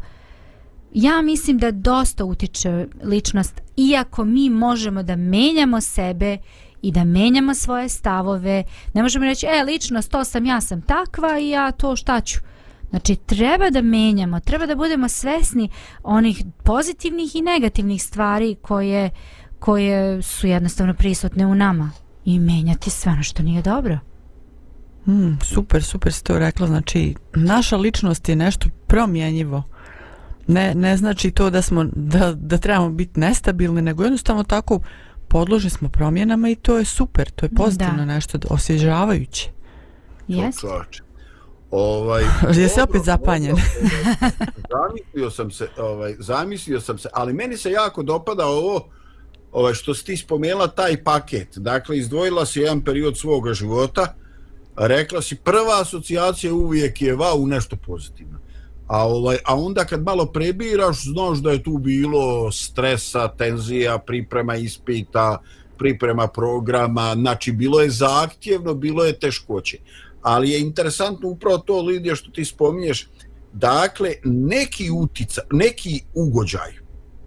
Ja 0.94 1.22
mislim 1.22 1.58
da 1.58 1.70
dosta 1.70 2.24
utiče 2.24 2.86
ličnost, 3.04 3.62
iako 3.76 4.24
mi 4.24 4.50
možemo 4.50 5.02
da 5.02 5.16
menjamo 5.16 5.80
sebe 5.80 6.38
i 6.82 6.92
da 6.92 7.04
menjamo 7.04 7.54
svoje 7.54 7.88
stavove. 7.88 8.62
Ne 8.94 9.02
možemo 9.02 9.24
reći, 9.24 9.46
e, 9.46 9.64
ličnost, 9.64 10.10
to 10.10 10.24
sam, 10.24 10.46
ja 10.46 10.60
sam 10.60 10.82
takva 10.82 11.38
i 11.38 11.48
ja 11.48 11.72
to 11.72 11.96
šta 11.96 12.20
ću. 12.20 12.38
Znači, 12.90 13.16
treba 13.16 13.70
da 13.70 13.82
menjamo, 13.82 14.40
treba 14.40 14.66
da 14.66 14.76
budemo 14.76 15.08
svesni 15.08 15.68
onih 16.02 16.44
pozitivnih 16.62 17.36
i 17.36 17.42
negativnih 17.42 18.02
stvari 18.02 18.56
koje, 18.62 19.10
koje 19.58 20.22
su 20.22 20.46
jednostavno 20.46 20.94
prisutne 20.94 21.46
u 21.46 21.54
nama 21.54 21.90
i 22.24 22.38
menjati 22.38 22.90
sve 22.90 23.12
ono 23.12 23.22
što 23.22 23.42
nije 23.42 23.62
dobro. 23.62 23.98
Mm, 25.06 25.38
super, 25.42 25.82
super 25.82 26.12
si 26.12 26.24
to 26.24 26.38
rekla. 26.38 26.66
Znači, 26.66 27.14
naša 27.34 27.76
ličnost 27.76 28.28
je 28.28 28.36
nešto 28.36 28.68
promjenjivo. 28.86 29.62
Ne, 30.46 30.74
ne 30.74 30.96
znači 30.96 31.30
to 31.30 31.50
da 31.50 31.62
smo 31.62 31.84
da, 31.84 32.32
da 32.32 32.58
trebamo 32.58 32.90
biti 32.90 33.20
nestabilni, 33.20 33.82
nego 33.82 34.04
jednostavno 34.04 34.42
tako 34.42 34.80
podložni 35.28 35.70
smo 35.70 35.88
promjenama 35.88 36.48
i 36.48 36.54
to 36.54 36.78
je 36.78 36.84
super, 36.84 37.30
to 37.30 37.46
je 37.46 37.50
pozitivno 37.56 37.96
Da. 37.96 38.04
nešto 38.04 38.38
osvježavajuće. 38.50 39.50
Jes? 40.28 40.60
čovječe. 40.60 41.02
Ovaj, 41.70 42.22
Jesi 42.56 42.76
dobro, 42.76 42.84
opet 42.90 43.04
zapanjen? 43.04 43.56
zamislio 44.74 45.30
sam 45.30 45.50
se, 45.50 45.68
ovaj, 45.78 46.14
zamislio 46.18 46.80
sam 46.80 46.98
se, 46.98 47.08
ali 47.12 47.32
meni 47.32 47.56
se 47.56 47.70
jako 47.70 48.02
dopada 48.02 48.46
ovo, 48.46 48.88
ovaj, 49.52 49.74
što 49.74 49.94
si 49.94 50.04
ti 50.04 50.16
spomenula 50.16 50.68
taj 50.68 51.04
paket. 51.04 51.48
Dakle, 51.58 51.98
izdvojila 51.98 52.46
si 52.46 52.60
jedan 52.60 52.84
period 52.84 53.18
svoga 53.18 53.54
života, 53.54 54.14
rekla 54.76 55.22
si 55.22 55.36
prva 55.36 55.80
asocijacija 55.80 56.54
uvijek 56.54 57.02
je 57.02 57.16
va 57.16 57.34
u 57.34 57.46
nešto 57.46 57.76
pozitivno. 57.76 58.38
A, 58.88 59.06
ovaj, 59.06 59.38
a 59.44 59.56
onda 59.56 59.84
kad 59.84 60.02
malo 60.02 60.26
prebiraš, 60.26 61.04
znaš 61.04 61.38
da 61.38 61.50
je 61.50 61.62
tu 61.62 61.78
bilo 61.78 62.52
stresa, 62.52 63.28
tenzija, 63.28 63.98
priprema 63.98 64.56
ispita, 64.56 65.38
priprema 65.78 66.26
programa, 66.26 67.14
znači 67.14 67.52
bilo 67.52 67.80
je 67.80 67.90
zahtjevno, 67.90 68.74
bilo 68.74 69.04
je 69.04 69.18
teškoće. 69.18 69.78
Ali 70.22 70.50
je 70.50 70.60
interesantno 70.60 71.28
upravo 71.28 71.58
to, 71.58 71.82
Lidija, 71.82 72.14
što 72.14 72.30
ti 72.30 72.44
spominješ, 72.44 73.08
dakle, 73.52 74.12
neki 74.24 74.90
utica, 74.90 75.42
neki 75.52 76.00
ugođaj, 76.14 76.72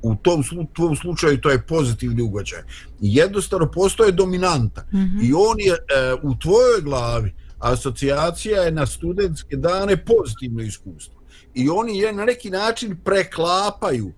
u 0.01 0.15
tom 0.15 0.43
slu, 0.43 0.65
tvom 0.73 0.95
slučaju 0.95 1.41
to 1.41 1.49
je 1.49 1.65
pozitivni 1.67 2.21
ugođaj, 2.21 2.59
jednostavno 2.99 3.71
postoje 3.71 4.11
dominanta 4.11 4.85
mm 4.93 4.97
-hmm. 4.97 5.29
i 5.29 5.33
on 5.33 5.59
je 5.59 5.73
e, 5.73 6.13
u 6.23 6.35
tvojoj 6.35 6.81
glavi, 6.81 7.33
asocijacija 7.59 8.61
je 8.61 8.71
na 8.71 8.85
studentske 8.85 9.55
dane 9.55 10.05
pozitivno 10.05 10.61
iskustvo 10.61 11.20
i 11.53 11.69
oni 11.69 11.97
je 11.97 12.13
na 12.13 12.25
neki 12.25 12.49
način 12.49 12.97
preklapaju 13.03 14.11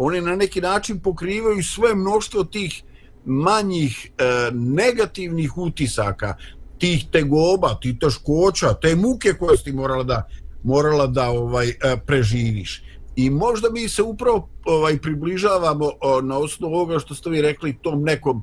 oni 0.00 0.20
na 0.20 0.36
neki 0.36 0.60
način 0.60 1.00
pokrivaju 1.00 1.62
sve 1.62 1.94
mnoštvo 1.94 2.44
tih 2.44 2.82
manjih 3.24 4.10
e, 4.18 4.24
negativnih 4.52 5.58
utisaka 5.58 6.36
tih 6.78 7.06
tegoba, 7.12 7.78
tih 7.82 7.98
teškoća, 8.00 8.74
te 8.74 8.94
muke 8.96 9.32
koje 9.38 9.58
si 9.58 9.72
morala 9.72 10.04
da 10.04 10.28
morala 10.62 11.06
da 11.06 11.30
ovaj 11.30 11.68
e, 11.68 11.74
preživiš. 12.06 12.82
I 13.16 13.30
možda 13.30 13.70
mi 13.70 13.88
se 13.88 14.02
upravo 14.02 14.48
ovaj 14.64 14.98
približavamo 14.98 15.90
o, 16.00 16.20
na 16.20 16.38
osnovu 16.38 16.74
ovoga 16.74 16.98
što 16.98 17.14
ste 17.14 17.30
vi 17.30 17.42
rekli 17.42 17.78
tom 17.82 18.02
nekom 18.02 18.42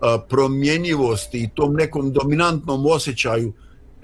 a, 0.00 0.18
promjenjivosti 0.28 1.42
i 1.42 1.50
tom 1.54 1.74
nekom 1.74 2.12
dominantnom 2.12 2.86
osjećaju 2.86 3.52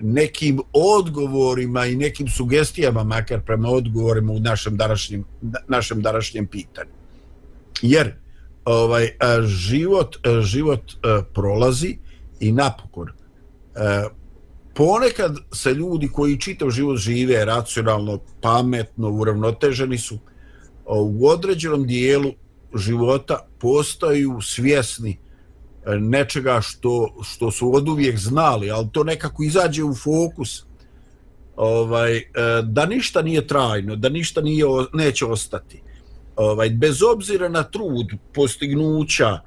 nekim 0.01 0.61
odgovorima 0.73 1.87
i 1.87 1.97
nekim 1.97 2.29
sugestijama 2.29 3.05
makar 3.05 3.41
prema 3.41 3.69
odgovorima 3.69 4.33
u 4.33 4.41
našem 4.41 4.77
današnjem 4.77 5.25
našem 5.69 6.03
današnjem 6.03 6.47
pitanju. 6.47 6.91
Jer 7.83 8.15
ovaj 8.65 9.05
e, 9.05 9.13
život 9.47 10.17
e, 10.17 10.43
život 10.43 10.93
e, 10.93 11.23
prolazi 11.35 11.99
i 12.41 12.53
napokon 12.53 13.09
ponekad 14.75 15.37
se 15.53 15.75
ljudi 15.75 16.09
koji 16.09 16.41
čitav 16.41 16.71
život 16.71 16.99
žive 16.99 17.45
racionalno, 17.45 18.19
pametno, 18.41 19.11
uravnoteženi 19.11 19.99
su 19.99 20.19
u 20.87 21.29
određenom 21.29 21.87
dijelu 21.87 22.33
života 22.75 23.47
postaju 23.59 24.41
svjesni 24.43 25.19
nečega 25.87 26.61
što, 26.61 27.15
što 27.23 27.51
su 27.51 27.77
od 27.77 27.89
uvijek 27.89 28.19
znali, 28.19 28.71
ali 28.71 28.89
to 28.93 29.05
nekako 29.05 29.43
izađe 29.43 29.85
u 29.85 29.95
fokus 29.95 30.65
ovaj, 31.57 32.17
e, 32.17 32.25
da 32.63 32.87
ništa 32.87 33.23
nije 33.23 33.47
trajno, 33.47 33.97
da 33.97 34.09
ništa 34.09 34.41
nije, 34.41 34.65
neće 34.93 35.27
ostati. 35.27 35.83
Ovaj, 36.37 36.71
bez 36.71 37.03
obzira 37.03 37.49
na 37.49 37.63
trud, 37.63 38.07
postignuća, 38.35 39.41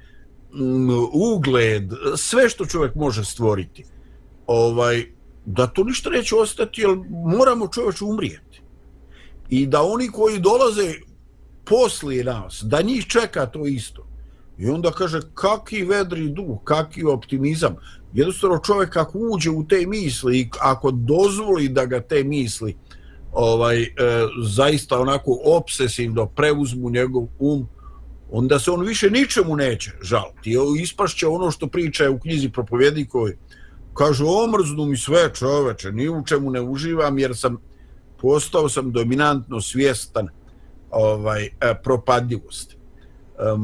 ugled, 1.14 1.84
sve 2.18 2.50
što 2.50 2.66
čovjek 2.66 2.96
može 2.96 3.26
stvoriti, 3.26 3.86
ovaj, 4.48 5.06
da 5.46 5.68
to 5.68 5.84
ništa 5.84 6.10
neće 6.10 6.36
ostati, 6.36 6.82
jer 6.82 6.90
moramo 7.38 7.68
čovječ 7.68 8.02
umrijeti. 8.02 8.62
I 9.50 9.66
da 9.66 9.82
oni 9.82 10.08
koji 10.08 10.40
dolaze 10.40 10.94
poslije 11.66 12.24
nas, 12.24 12.64
da 12.64 12.82
njih 12.82 13.06
čeka 13.08 13.46
to 13.46 13.68
isto. 13.68 14.07
I 14.60 14.70
onda 14.70 14.92
kaže, 14.92 15.20
kaki 15.34 15.84
vedri 15.84 16.30
duh, 16.30 16.58
kaki 16.64 17.04
optimizam. 17.04 17.76
Jednostavno 18.14 18.60
čovjek 18.66 18.98
ako 18.98 19.20
uđe 19.20 19.50
u 19.50 19.68
te 19.68 19.86
misli 19.88 20.40
i 20.40 20.50
ako 20.62 20.92
dozvoli 20.92 21.70
da 21.70 21.86
ga 21.86 22.02
te 22.02 22.24
misli 22.24 22.78
ovaj 23.32 23.82
e, 23.82 23.88
zaista 24.44 25.00
onako 25.00 25.40
obsesivno 25.46 26.26
preuzmu 26.26 26.90
njegov 26.90 27.28
um, 27.40 27.68
onda 28.32 28.60
se 28.60 28.72
on 28.72 28.86
više 28.86 29.10
ničemu 29.10 29.56
neće 29.56 29.92
žaliti. 30.02 30.56
Ispašće 30.82 31.28
ono 31.28 31.52
što 31.52 31.68
priča 31.68 32.10
u 32.10 32.20
knjizi 32.20 32.50
propovjednikovoj, 32.50 33.38
Kaže, 33.98 34.24
omrznu 34.24 34.86
mi 34.86 34.98
sve 34.98 35.34
čoveče, 35.34 35.92
ni 35.92 36.10
u 36.10 36.24
čemu 36.26 36.52
ne 36.52 36.62
uživam 36.62 37.20
jer 37.20 37.38
sam 37.38 37.58
postao 38.22 38.70
sam 38.70 38.92
dominantno 38.92 39.62
svjestan 39.62 40.28
ovaj 40.92 41.46
e, 41.46 41.50
propadljivosti. 41.84 42.77
Eh, 43.40 43.58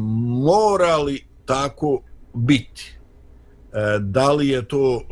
mora 0.45 0.97
li 0.97 1.25
tako 1.45 2.01
biti? 2.33 2.97
Eh, 3.73 3.99
da 3.99 4.31
li 4.31 4.47
je 4.47 4.67
to 4.67 5.01
eh, 5.01 5.07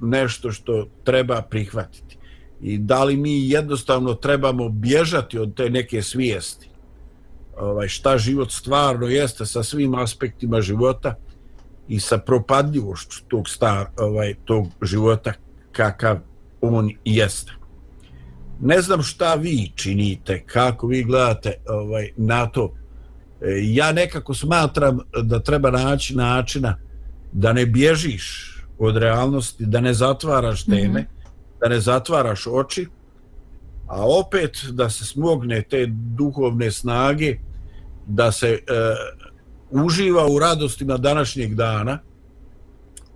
nešto 0.00 0.52
što 0.52 0.86
treba 1.04 1.42
prihvatiti? 1.42 2.16
I 2.60 2.78
da 2.78 3.04
li 3.04 3.16
mi 3.16 3.48
jednostavno 3.50 4.14
trebamo 4.14 4.68
bježati 4.68 5.38
od 5.38 5.54
te 5.54 5.70
neke 5.70 6.02
svijesti? 6.02 6.70
Ovaj, 7.58 7.88
šta 7.88 8.18
život 8.18 8.50
stvarno 8.50 9.06
jeste 9.06 9.46
sa 9.46 9.62
svim 9.62 9.94
aspektima 9.94 10.60
života? 10.60 11.14
i 11.90 12.00
sa 12.00 12.18
propadljivošću 12.18 13.24
tog 13.28 13.48
star, 13.48 13.86
ovaj 13.96 14.34
tog 14.44 14.66
života 14.82 15.32
kakav 15.72 16.18
on 16.60 16.90
jeste. 17.04 17.52
Ne 18.60 18.82
znam 18.82 19.02
šta 19.02 19.34
vi 19.34 19.72
činite, 19.74 20.42
kako 20.46 20.86
vi 20.86 21.04
gledate 21.04 21.54
ovaj 21.68 22.10
na 22.16 22.46
to. 22.46 22.74
Ja 23.62 23.92
nekako 23.92 24.34
smatram 24.34 24.98
da 25.22 25.40
treba 25.40 25.70
naći 25.70 26.16
načina 26.16 26.76
da 27.32 27.52
ne 27.52 27.66
bježiš 27.66 28.56
od 28.78 28.96
realnosti, 28.96 29.66
da 29.66 29.80
ne 29.80 29.94
zatvaraš 29.94 30.64
teme, 30.64 31.00
mm 31.00 31.04
-hmm. 31.04 31.60
da 31.60 31.68
ne 31.68 31.80
zatvaraš 31.80 32.46
oči, 32.46 32.86
a 33.88 34.06
opet 34.18 34.64
da 34.70 34.90
se 34.90 35.04
smogne 35.04 35.62
te 35.62 35.86
duhovne 35.90 36.70
snage, 36.70 37.38
da 38.06 38.32
se 38.32 38.48
e, 38.48 38.58
uživa 39.70 40.26
u 40.26 40.38
radostima 40.38 40.96
današnjeg 40.96 41.54
dana 41.54 41.98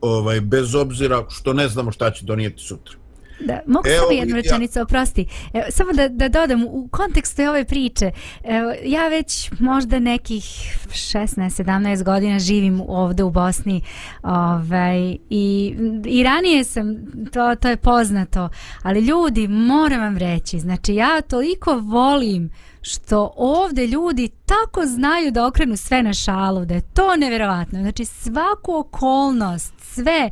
ovaj 0.01 0.41
bez 0.41 0.75
obzira 0.75 1.25
što 1.31 1.53
ne 1.53 1.69
znamo 1.69 1.93
šta 1.93 2.11
će 2.11 2.25
donijeti 2.25 2.63
sutra. 2.63 3.04
Da, 3.41 3.61
mogu 3.67 3.89
Evo, 3.89 3.99
samo 4.01 4.13
jednu 4.13 4.37
rečenicu, 4.37 4.81
oprosti. 4.81 5.27
Evo, 5.53 5.65
samo 5.71 5.93
da, 5.93 6.09
da 6.09 6.29
dodam, 6.29 6.65
u 6.65 6.89
kontekstu 6.91 7.43
ove 7.43 7.65
priče, 7.65 8.11
evo, 8.45 8.73
ja 8.85 9.09
već 9.09 9.51
možda 9.59 9.99
nekih 9.99 10.45
16-17 10.89 12.03
godina 12.03 12.39
živim 12.39 12.83
ovde 12.89 13.23
u 13.23 13.31
Bosni 13.31 13.83
ovaj, 14.23 15.17
i, 15.31 15.77
i 16.07 16.23
ranije 16.23 16.65
sam, 16.65 16.97
to, 17.33 17.55
to 17.55 17.69
je 17.69 17.77
poznato, 17.77 18.49
ali 18.83 19.01
ljudi, 19.01 19.49
moram 19.49 20.01
vam 20.01 20.17
reći, 20.17 20.59
znači 20.59 20.95
ja 20.95 21.21
toliko 21.21 21.75
volim 21.77 22.51
što 22.83 23.33
ovde 23.37 23.87
ljudi 23.87 24.31
tako 24.47 24.87
znaju 24.87 25.31
da 25.31 25.47
okrenu 25.47 25.77
sve 25.77 26.03
na 26.03 26.13
šalu, 26.13 26.65
da 26.65 26.75
je 26.75 26.83
to 26.95 27.17
neverovatno. 27.17 27.81
Znači 27.81 28.05
svaku 28.05 28.75
okolnost, 28.75 29.75
sve, 29.81 30.31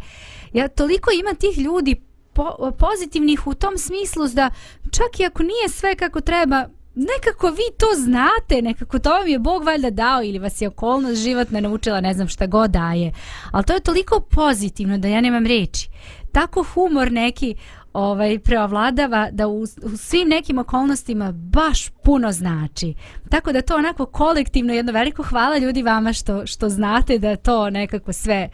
ja 0.53 0.68
toliko 0.68 1.11
ima 1.20 1.34
tih 1.34 1.59
ljudi 1.59 1.96
po, 2.33 2.72
pozitivnih 2.78 3.47
u 3.47 3.55
tom 3.55 3.78
smislu 3.78 4.28
da 4.28 4.51
čak 4.91 5.20
i 5.20 5.24
ako 5.24 5.43
nije 5.43 5.68
sve 5.68 5.95
kako 5.95 6.20
treba, 6.20 6.68
nekako 6.95 7.51
vi 7.51 7.76
to 7.78 7.87
znate, 7.97 8.62
nekako 8.62 8.99
to 8.99 9.11
vam 9.11 9.28
je 9.28 9.39
Bog 9.39 9.64
valjda 9.64 9.91
dao 9.91 10.22
ili 10.22 10.39
vas 10.39 10.61
je 10.61 10.68
okolnost 10.68 11.22
životna 11.22 11.61
naučila, 11.61 12.01
ne 12.01 12.14
znam 12.14 12.28
šta 12.28 12.47
god 12.47 12.70
daje. 12.70 13.12
Ali 13.51 13.64
to 13.64 13.72
je 13.72 13.80
toliko 13.80 14.20
pozitivno 14.20 14.99
da 14.99 15.09
ja 15.09 15.20
nemam 15.20 15.47
reči. 15.47 15.89
Tako 16.33 16.62
humor 16.62 17.12
neki 17.12 17.57
ovaj 17.93 18.38
preovladava 18.38 19.28
da 19.32 19.49
u, 19.49 19.62
u 19.62 19.97
svim 19.97 20.28
nekim 20.28 20.59
okolnostima 20.59 21.32
baš 21.32 21.88
puno 21.88 22.32
znači. 22.32 22.95
Tako 23.28 23.53
da 23.53 23.62
to 23.62 23.76
onako 23.76 24.07
kolektivno 24.07 24.72
jedno 24.72 24.93
veliko 24.93 25.22
hvala 25.22 25.59
ljudi 25.59 25.82
vama 25.82 26.12
što 26.12 26.47
što 26.47 26.68
znate 26.68 27.18
da 27.18 27.36
to 27.36 27.70
nekako 27.70 28.12
sve 28.12 28.49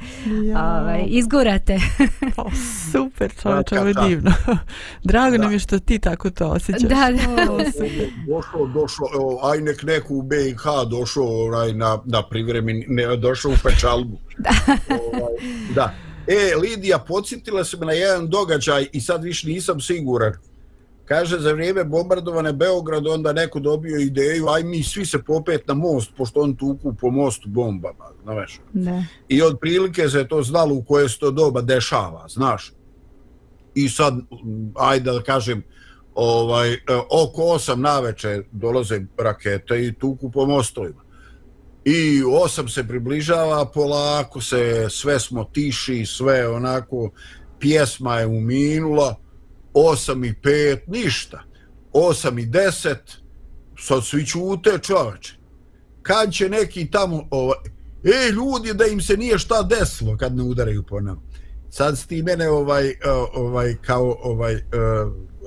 ja. 0.45 0.81
ovaj 0.81 1.05
izgurate. 1.07 1.79
o, 2.37 2.51
super, 2.93 3.33
čovječe, 3.43 3.79
ovo 3.79 3.89
je 3.89 3.95
divno. 4.09 4.33
Drago 5.05 5.37
da. 5.37 5.43
nam 5.43 5.53
je 5.53 5.59
što 5.59 5.79
ti 5.79 5.99
tako 5.99 6.31
to 6.31 6.49
osjećaš. 6.49 6.83
Da, 6.83 7.11
da. 7.11 7.45
došlo, 8.27 8.67
došlo, 8.67 9.07
aj 9.43 9.61
nek 9.61 9.83
neku 9.83 10.17
u 10.17 10.23
BiH 10.23 10.63
došao 10.91 11.47
onaj 11.47 11.73
na, 11.73 11.99
na 12.05 12.23
privremeni, 12.23 12.85
ne, 12.89 13.17
došao 13.17 13.51
u 13.51 13.55
Pečalbu. 13.63 14.19
Da. 14.39 14.51
ovaj, 14.89 15.33
da. 15.75 16.08
E, 16.29 16.57
Lidija, 16.57 16.99
podsjetila 16.99 17.65
se 17.65 17.77
me 17.77 17.87
na 17.87 17.93
jedan 17.93 18.29
događaj 18.29 18.87
i 18.93 19.01
sad 19.01 19.25
više 19.25 19.49
nisam 19.49 19.81
siguran. 19.81 20.33
Kaže, 21.05 21.39
za 21.39 21.53
vrijeme 21.53 21.85
bombardovane 21.85 22.53
Beograd 22.53 23.07
onda 23.07 23.33
neko 23.33 23.61
dobio 23.61 24.01
ideju, 24.01 24.49
aj 24.49 24.63
mi 24.63 24.83
svi 24.83 25.07
se 25.07 25.23
popet 25.23 25.69
na 25.69 25.75
most, 25.75 26.11
pošto 26.17 26.41
on 26.41 26.57
tuku 26.57 26.95
po 27.01 27.11
mostu 27.11 27.49
bombama, 27.49 28.05
znaš. 28.23 28.61
Da. 28.73 29.03
I 29.29 29.43
od 29.43 29.59
prilike 29.61 30.09
se 30.09 30.29
to 30.29 30.43
znalo 30.43 30.75
u 30.75 30.83
koje 30.83 31.09
se 31.09 31.19
to 31.19 31.31
doba 31.31 31.61
dešava, 31.61 32.27
znaš. 32.29 32.73
I 33.75 33.89
sad, 33.89 34.15
ajde 34.75 35.13
da 35.13 35.23
kažem, 35.23 35.63
ovaj, 36.15 36.73
e, 36.73 36.79
oko 37.11 37.43
8 37.43 37.77
naveče 37.77 38.43
dolaze 38.53 39.01
rakete 39.19 39.87
i 39.87 39.93
tuku 39.93 40.31
po 40.31 40.47
mostovima. 40.47 41.08
I 41.91 42.23
osam 42.25 42.69
se 42.69 42.89
približava, 42.89 43.65
polako 43.65 44.41
se, 44.41 44.87
sve 44.91 45.21
smo 45.21 45.45
tiši, 45.45 46.07
sve 46.07 46.49
onako, 46.49 47.11
pjesma 47.59 48.19
je 48.19 48.27
uminula, 48.27 49.17
osam 49.75 50.25
i 50.25 50.35
pet, 50.43 50.87
ništa. 50.87 51.43
Osam 51.93 52.39
i 52.39 52.47
deset, 52.47 53.17
sad 53.79 54.05
svi 54.05 54.27
čute 54.27 54.79
čoveče. 54.83 55.35
Kad 56.03 56.33
će 56.33 56.49
neki 56.49 56.91
tamo, 56.91 57.29
ovaj, 57.31 57.59
ej 58.05 58.31
ljudi 58.31 58.75
da 58.75 58.87
im 58.87 59.01
se 59.01 59.17
nije 59.17 59.39
šta 59.39 59.63
desilo 59.63 60.17
kad 60.17 60.37
ne 60.37 60.43
udaraju 60.43 60.83
po 60.83 61.01
nama. 61.01 61.21
Sad 61.71 62.07
ti 62.07 62.23
mene 62.23 62.49
ovaj, 62.49 62.89
e, 62.89 62.97
ovaj, 63.35 63.77
kao 63.83 64.17
ovaj, 64.23 64.55
e, 64.55 64.63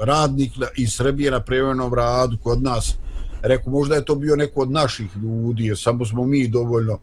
radnik 0.04 0.52
iz 0.76 0.94
Srbije 0.94 1.32
na 1.32 1.44
prevremenom 1.44 1.94
radu 1.94 2.38
kod 2.44 2.64
nas, 2.64 2.98
rekao 3.42 3.72
možda 3.72 3.96
je 3.96 4.06
to 4.06 4.16
bio 4.16 4.36
neko 4.36 4.62
od 4.62 4.72
naših 4.72 5.10
ljudi, 5.24 5.66
jer 5.66 5.78
samo 5.78 6.06
smo 6.06 6.26
mi 6.26 6.48
dovoljno 6.48 7.00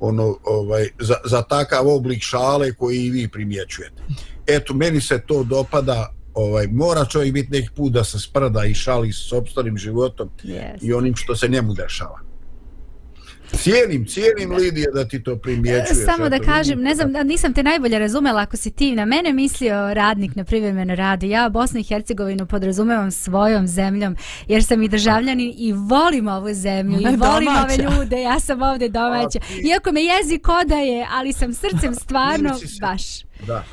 ono 0.00 0.36
ovaj 0.44 0.88
za, 1.00 1.14
za 1.24 1.42
takav 1.42 1.88
oblik 1.88 2.22
šale 2.22 2.72
koji 2.72 3.04
i 3.04 3.10
vi 3.10 3.28
primjećujete. 3.28 4.02
Eto 4.46 4.74
meni 4.74 5.00
se 5.00 5.22
to 5.26 5.44
dopada, 5.44 6.14
ovaj 6.34 6.66
mora 6.66 7.04
čovjek 7.04 7.32
biti 7.32 7.52
neki 7.52 7.68
put 7.76 7.92
da 7.92 8.04
se 8.04 8.18
sprda 8.18 8.64
i 8.64 8.74
šali 8.74 9.12
s 9.12 9.28
sopstvenim 9.28 9.78
životom 9.78 10.28
Yes. 10.44 10.78
i 10.82 10.92
onim 10.92 11.16
što 11.16 11.36
se 11.36 11.48
njemu 11.48 11.74
dešava. 11.74 12.23
Cijenim, 13.54 14.06
cijenim 14.06 14.52
Lidija 14.52 14.90
da 14.90 15.04
ti 15.04 15.22
to 15.22 15.36
primjećuješ. 15.36 16.04
Samo 16.06 16.28
da 16.28 16.38
kažem, 16.40 16.80
ne 16.80 16.94
znam, 16.94 17.12
nisam 17.24 17.54
te 17.54 17.62
najbolje 17.62 17.98
razumela 17.98 18.42
ako 18.42 18.56
si 18.56 18.70
ti 18.70 18.92
na 18.92 19.04
mene 19.04 19.32
mislio 19.32 19.94
radnik 19.94 20.34
na 20.34 20.44
privremeno 20.44 20.94
radi. 20.94 21.28
Ja 21.28 21.48
Bosnu 21.48 21.80
i 21.80 21.84
Hercegovinu 21.84 22.46
podrazumevam 22.46 23.10
svojom 23.10 23.66
zemljom 23.66 24.16
jer 24.46 24.64
sam 24.64 24.82
i 24.82 24.88
državljanin 24.88 25.54
i 25.56 25.72
volim 25.72 26.28
ovu 26.28 26.54
zemlju 26.54 27.00
i 27.00 27.04
volim 27.04 27.18
domaća. 27.18 27.64
ove 27.64 27.96
ljude. 27.96 28.20
Ja 28.22 28.40
sam 28.40 28.62
ovde 28.62 28.88
domaća. 28.88 29.38
Ti- 29.40 29.62
Iako 29.64 29.92
me 29.92 30.00
jezik 30.02 30.48
odaje, 30.50 31.06
ali 31.10 31.32
sam 31.32 31.54
srcem 31.54 31.94
stvarno 32.04 32.54
si 32.54 32.78
baš. 32.80 33.02
Da. 33.46 33.64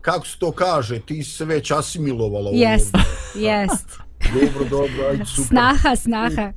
Kako 0.00 0.26
se 0.26 0.38
to 0.38 0.52
kaže, 0.52 1.00
ti 1.00 1.22
si 1.22 1.30
se 1.30 1.44
već 1.44 1.70
asimilovala 1.70 2.50
Jest, 2.52 2.94
ovdje. 2.94 3.50
jest. 3.50 3.86
Dobro, 4.34 4.68
dobro, 4.70 5.06
ajde, 5.10 5.24
super. 5.26 5.46
Snaha, 5.46 5.96
snaha. 5.96 6.52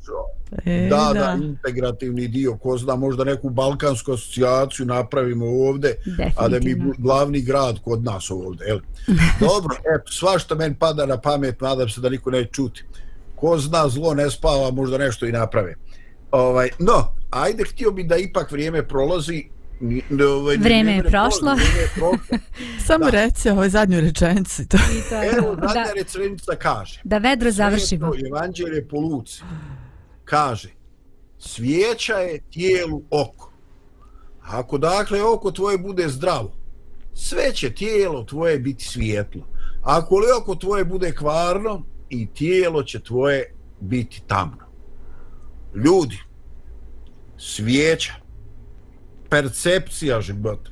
E, 0.66 0.88
da, 0.90 1.12
da, 1.14 1.38
integrativni 1.44 2.28
dio, 2.28 2.58
ko 2.58 2.78
zna, 2.78 2.96
možda 2.96 3.24
neku 3.24 3.50
balkansku 3.50 4.12
asocijaciju 4.14 4.86
napravimo 4.86 5.46
ovde, 5.46 5.96
a 6.38 6.48
da 6.48 6.60
mi 6.60 6.76
glavni 6.98 7.42
grad 7.42 7.80
kod 7.84 8.04
nas 8.04 8.32
ovde, 8.32 8.66
jel? 8.66 8.80
Dobro, 9.40 9.76
eto, 9.96 10.12
svašta 10.12 10.56
meni 10.56 10.76
pada 10.80 11.06
na 11.06 11.18
pamet, 11.18 11.62
nadam 11.62 11.90
se 11.90 12.02
da 12.02 12.10
niko 12.10 12.32
neće 12.32 12.50
čuti. 12.52 12.84
Ko 13.36 13.58
zna, 13.58 13.90
zlo 13.90 14.14
ne 14.14 14.32
spava, 14.32 14.72
možda 14.72 14.98
nešto 14.98 15.26
i 15.26 15.32
naprave. 15.32 15.76
Ovaj, 16.32 16.70
no, 16.80 17.08
ajde, 17.30 17.64
htio 17.64 17.92
bi 17.92 18.04
da 18.04 18.18
ipak 18.18 18.52
vrijeme 18.52 18.88
prolazi, 18.88 19.44
ne, 20.10 20.26
ovaj, 20.26 20.58
Vrijeme 20.58 20.92
je 20.92 21.04
ne 21.04 21.10
prošlo. 21.10 21.56
Samo 22.88 23.06
Da. 23.06 23.10
reci 23.12 23.50
ovoj 23.50 23.70
zadnju 23.70 24.02
rečenicu. 24.02 24.68
To. 24.68 24.78
I 24.78 25.10
to 25.10 25.38
Evo, 25.38 25.56
zadnja 25.56 25.84
Da, 25.84 25.92
rečenica 25.96 26.56
kaže. 26.56 27.02
da 27.04 27.18
vedro 27.18 27.52
završimo. 27.52 28.12
Sveto 28.14 28.28
Evanđelje 28.28 28.88
po 28.88 29.00
Luci 29.00 29.42
kaže 30.26 30.70
svijeća 31.40 32.14
je 32.14 32.42
tijelu 32.52 33.02
oko. 33.10 33.52
Ako 34.42 34.78
dakle 34.78 35.24
oko 35.24 35.52
tvoje 35.52 35.78
bude 35.78 36.10
zdravo, 36.10 36.52
sve 37.14 37.54
će 37.54 37.74
tijelo 37.74 38.24
tvoje 38.24 38.60
biti 38.60 38.84
svijetlo. 38.86 39.48
Ako 39.82 40.20
li 40.20 40.28
oko 40.42 40.56
tvoje 40.56 40.86
bude 40.86 41.12
kvarno, 41.12 41.84
i 42.14 42.28
tijelo 42.34 42.84
će 42.84 43.00
tvoje 43.00 43.54
biti 43.80 44.22
tamno. 44.28 44.66
Ljudi, 45.76 46.20
svijeća, 47.38 48.14
percepcija 49.30 50.22
života, 50.22 50.72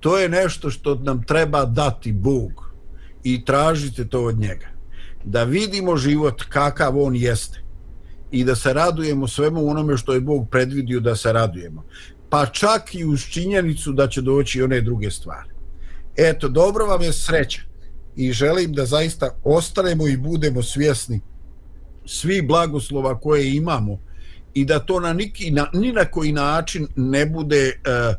to 0.00 0.18
je 0.18 0.28
nešto 0.28 0.70
što 0.70 0.94
nam 0.94 1.22
treba 1.22 1.64
dati 1.64 2.12
Bog 2.12 2.74
i 3.22 3.44
tražite 3.44 4.08
to 4.08 4.24
od 4.24 4.38
njega. 4.38 4.66
Da 5.24 5.44
vidimo 5.44 5.96
život 5.96 6.42
kakav 6.42 6.98
on 6.98 7.16
jeste 7.16 7.62
i 8.30 8.44
da 8.44 8.54
se 8.54 8.72
radujemo 8.72 9.28
svemu 9.28 9.68
onome 9.68 9.96
što 9.96 10.14
je 10.14 10.20
Bog 10.20 10.48
predvidio 10.50 11.00
da 11.00 11.16
se 11.16 11.32
radujemo. 11.32 11.84
Pa 12.30 12.46
čak 12.46 12.94
i 12.94 13.04
uz 13.04 13.20
činjenicu 13.20 13.92
da 13.92 14.08
će 14.08 14.22
doći 14.22 14.58
i 14.58 14.62
one 14.62 14.80
druge 14.80 15.10
stvari. 15.10 15.50
Eto, 16.16 16.48
dobro 16.48 16.86
vam 16.86 17.02
je 17.02 17.12
sreća 17.12 17.62
i 18.16 18.32
želim 18.32 18.72
da 18.72 18.86
zaista 18.86 19.30
ostanemo 19.44 20.08
i 20.08 20.16
budemo 20.16 20.62
svjesni 20.62 21.20
svi 22.06 22.42
blagoslova 22.42 23.20
koje 23.20 23.56
imamo 23.56 23.98
i 24.54 24.64
da 24.64 24.78
to 24.78 25.00
na 25.00 25.12
niki, 25.12 25.50
na, 25.50 25.70
ni 25.72 25.92
na 25.92 26.04
koji 26.04 26.32
način 26.32 26.86
ne 26.96 27.26
bude 27.26 27.80
uh, 27.86 28.14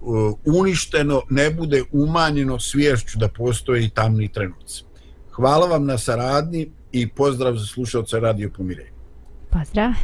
uh, 0.00 0.38
uništeno, 0.56 1.22
ne 1.30 1.50
bude 1.50 1.82
umanjeno 1.92 2.60
svješću 2.60 3.18
da 3.18 3.28
postoje 3.28 3.84
i 3.84 3.90
tamni 3.90 4.32
trenuci. 4.32 4.84
Hvala 5.30 5.66
vam 5.66 5.86
na 5.86 5.98
saradnji 5.98 6.70
i 6.92 7.08
pozdrav 7.08 7.56
za 7.56 7.66
slušalce 7.66 8.20
Radio 8.20 8.50
Pomirenja. 8.56 8.91
Pozdrav. 9.52 9.94